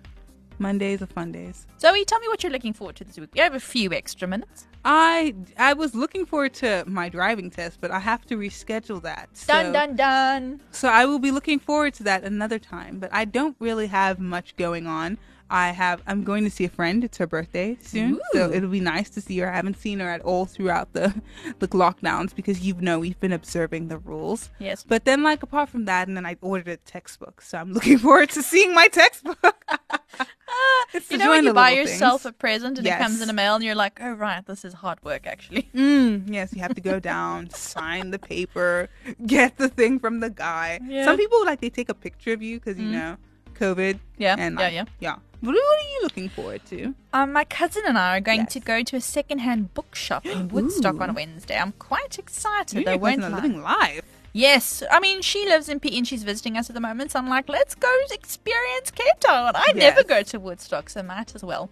Mondays 0.62 1.02
are 1.02 1.08
fun 1.08 1.32
days. 1.32 1.66
Zoe, 1.80 2.06
tell 2.06 2.20
me 2.20 2.28
what 2.28 2.44
you're 2.44 2.52
looking 2.52 2.74
forward 2.74 2.96
to 2.98 3.04
this 3.04 3.18
week. 3.18 3.32
We 3.34 3.42
have 3.42 3.56
a 3.56 3.60
few 3.60 3.92
extra 3.92 4.28
minutes. 4.28 4.68
I 4.86 5.34
I 5.58 5.74
was 5.74 5.94
looking 5.96 6.26
forward 6.26 6.54
to 6.56 6.84
my 6.88 7.10
driving 7.10 7.50
test, 7.50 7.80
but 7.82 7.92
I 7.92 8.00
have 8.00 8.26
to 8.28 8.38
reschedule 8.38 9.02
that. 9.02 9.30
So, 9.34 9.48
Dun 9.48 9.74
dun 9.74 9.96
dun. 9.96 10.62
So 10.72 10.88
I 10.88 11.06
will 11.06 11.20
be 11.20 11.32
looking 11.32 11.60
forward 11.60 11.96
to 11.96 12.04
that 12.04 12.24
another 12.24 12.60
time. 12.60 13.00
But 13.00 13.12
I 13.12 13.26
don't 13.26 13.56
really 13.60 13.88
have 13.88 14.20
much 14.20 14.56
going 14.56 14.88
on. 14.88 15.18
I 15.52 15.72
have 15.72 16.02
I'm 16.08 16.24
going 16.24 16.46
to 16.46 16.50
see 16.50 16.64
a 16.64 16.70
friend. 16.70 17.04
It's 17.04 17.18
her 17.18 17.28
birthday 17.28 17.78
soon, 17.82 18.22
so 18.32 18.50
it'll 18.52 18.70
be 18.70 18.80
nice 18.80 19.10
to 19.12 19.22
see 19.22 19.38
her. 19.40 19.52
I 19.52 19.56
haven't 19.56 19.78
seen 19.78 20.00
her 20.00 20.10
at 20.10 20.22
all 20.22 20.46
throughout 20.46 20.94
the 20.94 21.14
the 21.60 21.68
lockdowns 21.68 22.34
because 22.34 22.62
you 22.62 22.74
know 22.76 23.00
we've 23.00 23.20
been 23.20 23.34
observing 23.34 23.90
the 23.90 23.98
rules. 23.98 24.50
Yes. 24.60 24.86
But 24.88 25.04
then, 25.04 25.24
like 25.24 25.44
apart 25.44 25.70
from 25.70 25.86
that, 25.86 26.08
and 26.08 26.16
then 26.16 26.26
I 26.26 26.38
ordered 26.42 26.70
a 26.70 26.78
textbook, 26.78 27.42
so 27.42 27.58
I'm 27.58 27.74
looking 27.78 27.98
forward 27.98 28.30
to 28.32 28.42
seeing 28.42 28.74
my 28.74 28.88
textbook. 28.88 29.66
It's 30.94 31.10
You 31.10 31.18
know 31.18 31.30
when 31.30 31.44
you 31.46 31.54
buy 31.54 31.72
yourself 31.72 32.24
things. 32.24 32.32
a 32.32 32.34
present 32.34 32.78
and 32.78 32.86
it 32.88 32.98
comes 32.98 33.22
in 33.22 33.28
the 33.28 33.34
mail 33.34 33.56
and 33.56 33.64
you're 33.64 33.76
like, 33.76 34.00
oh, 34.02 34.12
right, 34.12 34.46
this 34.46 34.66
is 34.66 34.74
hard 34.74 35.02
work 35.04 35.26
actually. 35.26 35.70
Mm, 35.76 36.32
yes, 36.34 36.54
you 36.54 36.62
have 36.62 36.76
to 36.76 36.82
go 36.82 37.00
down, 37.00 37.50
sign 37.74 38.12
the 38.12 38.20
paper, 38.20 38.90
get 39.26 39.58
the 39.58 39.70
thing 39.70 40.00
from 40.00 40.20
the 40.20 40.30
guy. 40.30 40.80
Yeah. 40.86 41.06
Some 41.06 41.18
people 41.18 41.46
like 41.46 41.62
they 41.62 41.70
take 41.70 41.90
a 41.90 41.94
picture 41.94 42.34
of 42.34 42.42
you 42.42 42.60
because 42.60 42.78
you 42.80 42.88
Mm. 42.88 42.92
know 42.92 43.18
COVID. 43.54 44.00
Yeah, 44.18 44.36
and 44.38 44.56
yeah, 44.58 44.66
like, 44.66 44.74
yeah. 44.74 44.86
yeah. 45.00 45.16
What, 45.42 45.54
what 45.56 45.80
are 45.86 45.90
you 45.94 46.00
looking 46.04 46.30
forward 46.30 46.62
to? 46.68 46.94
Um, 47.14 47.32
my 47.34 47.46
cousin 47.46 47.84
and 47.88 47.98
I 47.98 48.18
are 48.18 48.22
going 48.22 48.42
Yes. 48.42 48.54
to 48.54 48.60
go 48.60 48.84
to 48.84 48.96
a 48.98 49.02
secondhand 49.02 49.74
bookshop 49.74 50.26
in 50.26 50.48
Woodstock 50.54 51.00
on 51.00 51.14
Wednesday. 51.16 51.58
I'm 51.58 51.72
quite 51.74 52.20
excited. 52.20 52.82
You're 52.84 52.90
I 52.94 52.96
won't 52.98 53.22
living 53.22 53.26
a 53.26 53.30
lie. 53.30 53.42
living 53.42 53.62
life. 53.64 54.04
Yes, 54.34 54.82
I 54.90 55.00
mean 55.00 55.22
she 55.22 55.46
lives 55.46 55.68
in 55.68 55.80
PE 55.80 55.98
and 55.98 56.08
she's 56.08 56.24
visiting 56.24 56.58
us 56.58 56.70
at 56.70 56.74
the 56.74 56.80
moment. 56.82 57.12
So 57.12 57.20
I'm 57.20 57.28
like, 57.28 57.50
let's 57.50 57.76
go 57.76 57.94
experience 58.12 58.92
Cape 58.92 59.20
Town. 59.20 59.54
I 59.56 59.74
never 59.74 60.04
go 60.04 60.24
to 60.24 60.40
Woodstock, 60.40 60.90
so 60.90 61.04
might 61.04 61.36
as 61.36 61.44
well. 61.44 61.70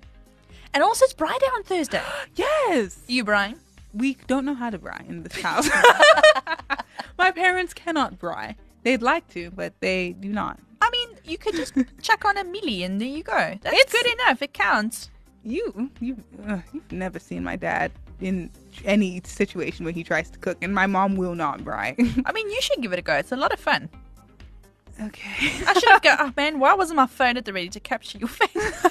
And 0.73 0.83
also, 0.83 1.05
it's 1.05 1.13
Braai 1.13 1.39
Day 1.39 1.47
on 1.55 1.63
Thursday. 1.63 2.01
Yes. 2.35 2.99
You, 3.07 3.23
Brian? 3.23 3.59
We 3.93 4.17
don't 4.27 4.45
know 4.45 4.53
how 4.53 4.69
to 4.69 4.77
braai 4.77 5.07
in 5.09 5.23
this 5.23 5.41
house. 5.41 5.67
My 7.17 7.31
parents 7.31 7.73
cannot 7.73 8.19
braai. 8.19 8.55
They'd 8.83 9.01
like 9.01 9.27
to, 9.29 9.49
but 9.51 9.73
they 9.79 10.11
do 10.11 10.29
not. 10.29 10.59
I 10.81 10.89
mean, 10.91 11.17
you 11.25 11.37
could 11.37 11.55
just 11.55 11.73
chuck 12.01 12.23
on 12.23 12.37
a 12.37 12.43
mielie 12.43 12.85
and 12.85 13.01
there 13.01 13.07
you 13.07 13.23
go. 13.23 13.57
That's 13.61 13.91
good 13.91 14.05
enough. 14.13 14.41
It 14.41 14.53
counts. 14.53 15.09
You, 15.43 15.89
you, 15.99 16.23
uh, 16.47 16.59
you've 16.71 16.91
never 16.91 17.17
seen 17.17 17.43
my 17.43 17.55
dad 17.55 17.91
in 18.21 18.49
any 18.85 19.21
situation 19.25 19.85
where 19.85 19.93
he 19.93 20.03
tries 20.03 20.29
to 20.31 20.39
cook, 20.39 20.57
and 20.61 20.73
my 20.73 20.85
mom 20.87 21.15
will 21.15 21.35
not 21.35 21.59
braai. 21.61 21.95
I 22.25 22.31
mean, 22.31 22.49
you 22.49 22.61
should 22.61 22.81
give 22.81 22.93
it 22.93 22.99
a 22.99 23.01
go. 23.01 23.13
It's 23.15 23.31
a 23.31 23.35
lot 23.37 23.51
of 23.53 23.59
fun. 23.59 23.89
okay. 25.01 25.31
I 25.67 25.73
should 25.73 25.89
have 25.89 26.01
go. 26.01 26.15
Oh 26.19 26.33
man, 26.35 26.59
why 26.59 26.73
wasn't 26.73 26.97
my 26.97 27.07
phone 27.07 27.37
at 27.37 27.45
the 27.45 27.53
ready 27.53 27.69
to 27.69 27.79
capture 27.79 28.17
your 28.17 28.27
face? 28.29 28.49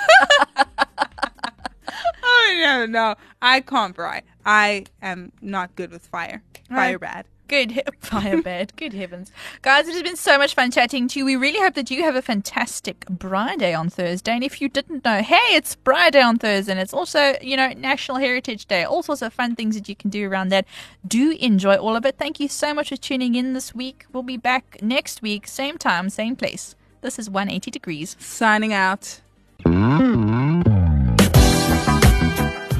Oh 2.31 2.59
no, 2.63 2.87
no, 2.87 3.15
I 3.41 3.61
can't 3.61 3.97
braai. 3.97 4.23
I 4.45 4.85
am 5.03 5.33
not 5.41 5.75
good 5.77 5.91
with 5.91 6.07
fire. 6.07 6.43
Fire 6.69 6.93
Right. 6.93 7.01
bad. 7.01 7.27
Good 7.49 7.73
he- 7.73 7.83
fire 8.01 8.43
bed. 8.43 8.73
Good 8.77 8.93
heavens, 8.93 9.33
guys! 9.63 9.89
It 9.89 9.95
has 9.95 10.03
been 10.03 10.17
so 10.17 10.39
much 10.39 10.55
fun 10.55 10.71
chatting 10.71 11.09
to 11.09 11.19
you. 11.19 11.25
We 11.25 11.37
really 11.37 11.59
hope 11.59 11.75
that 11.75 11.91
you 11.91 12.03
have 12.05 12.15
a 12.15 12.23
fantastic 12.23 13.01
Braai 13.07 13.59
Day 13.59 13.75
on 13.75 13.89
Thursday. 13.91 14.33
And 14.33 14.45
if 14.45 14.61
you 14.61 14.69
didn't 14.69 15.05
know, 15.05 15.23
hey, 15.23 15.55
it's 15.57 15.77
Braai 15.77 16.13
Day 16.13 16.21
on 16.23 16.39
Thursday, 16.39 16.73
and 16.73 16.81
it's 16.81 16.95
also 16.95 17.35
you 17.41 17.57
know 17.57 17.69
National 17.77 18.19
Heritage 18.19 18.67
Day. 18.67 18.85
All 18.85 19.03
sorts 19.03 19.23
of 19.23 19.33
fun 19.33 19.57
things 19.57 19.75
that 19.77 19.89
you 19.89 19.97
can 19.97 20.11
do 20.11 20.29
around 20.29 20.51
that. 20.51 20.67
Do 21.07 21.33
enjoy 21.41 21.77
all 21.77 21.97
of 21.97 22.05
it. 22.05 22.17
Thank 22.19 22.39
you 22.39 22.49
so 22.49 22.75
much 22.75 22.91
for 22.91 22.97
tuning 22.97 23.35
in 23.35 23.55
this 23.55 23.75
week. 23.75 24.05
We'll 24.13 24.23
be 24.23 24.37
back 24.37 24.79
next 24.83 25.23
week, 25.23 25.47
same 25.49 25.79
time, 25.79 26.11
same 26.11 26.37
place. 26.37 26.75
This 27.01 27.19
is 27.19 27.31
180 27.31 27.71
degrees. 27.71 28.17
Signing 28.19 28.73
out. 28.73 29.21
Mm-hmm. 29.65 30.68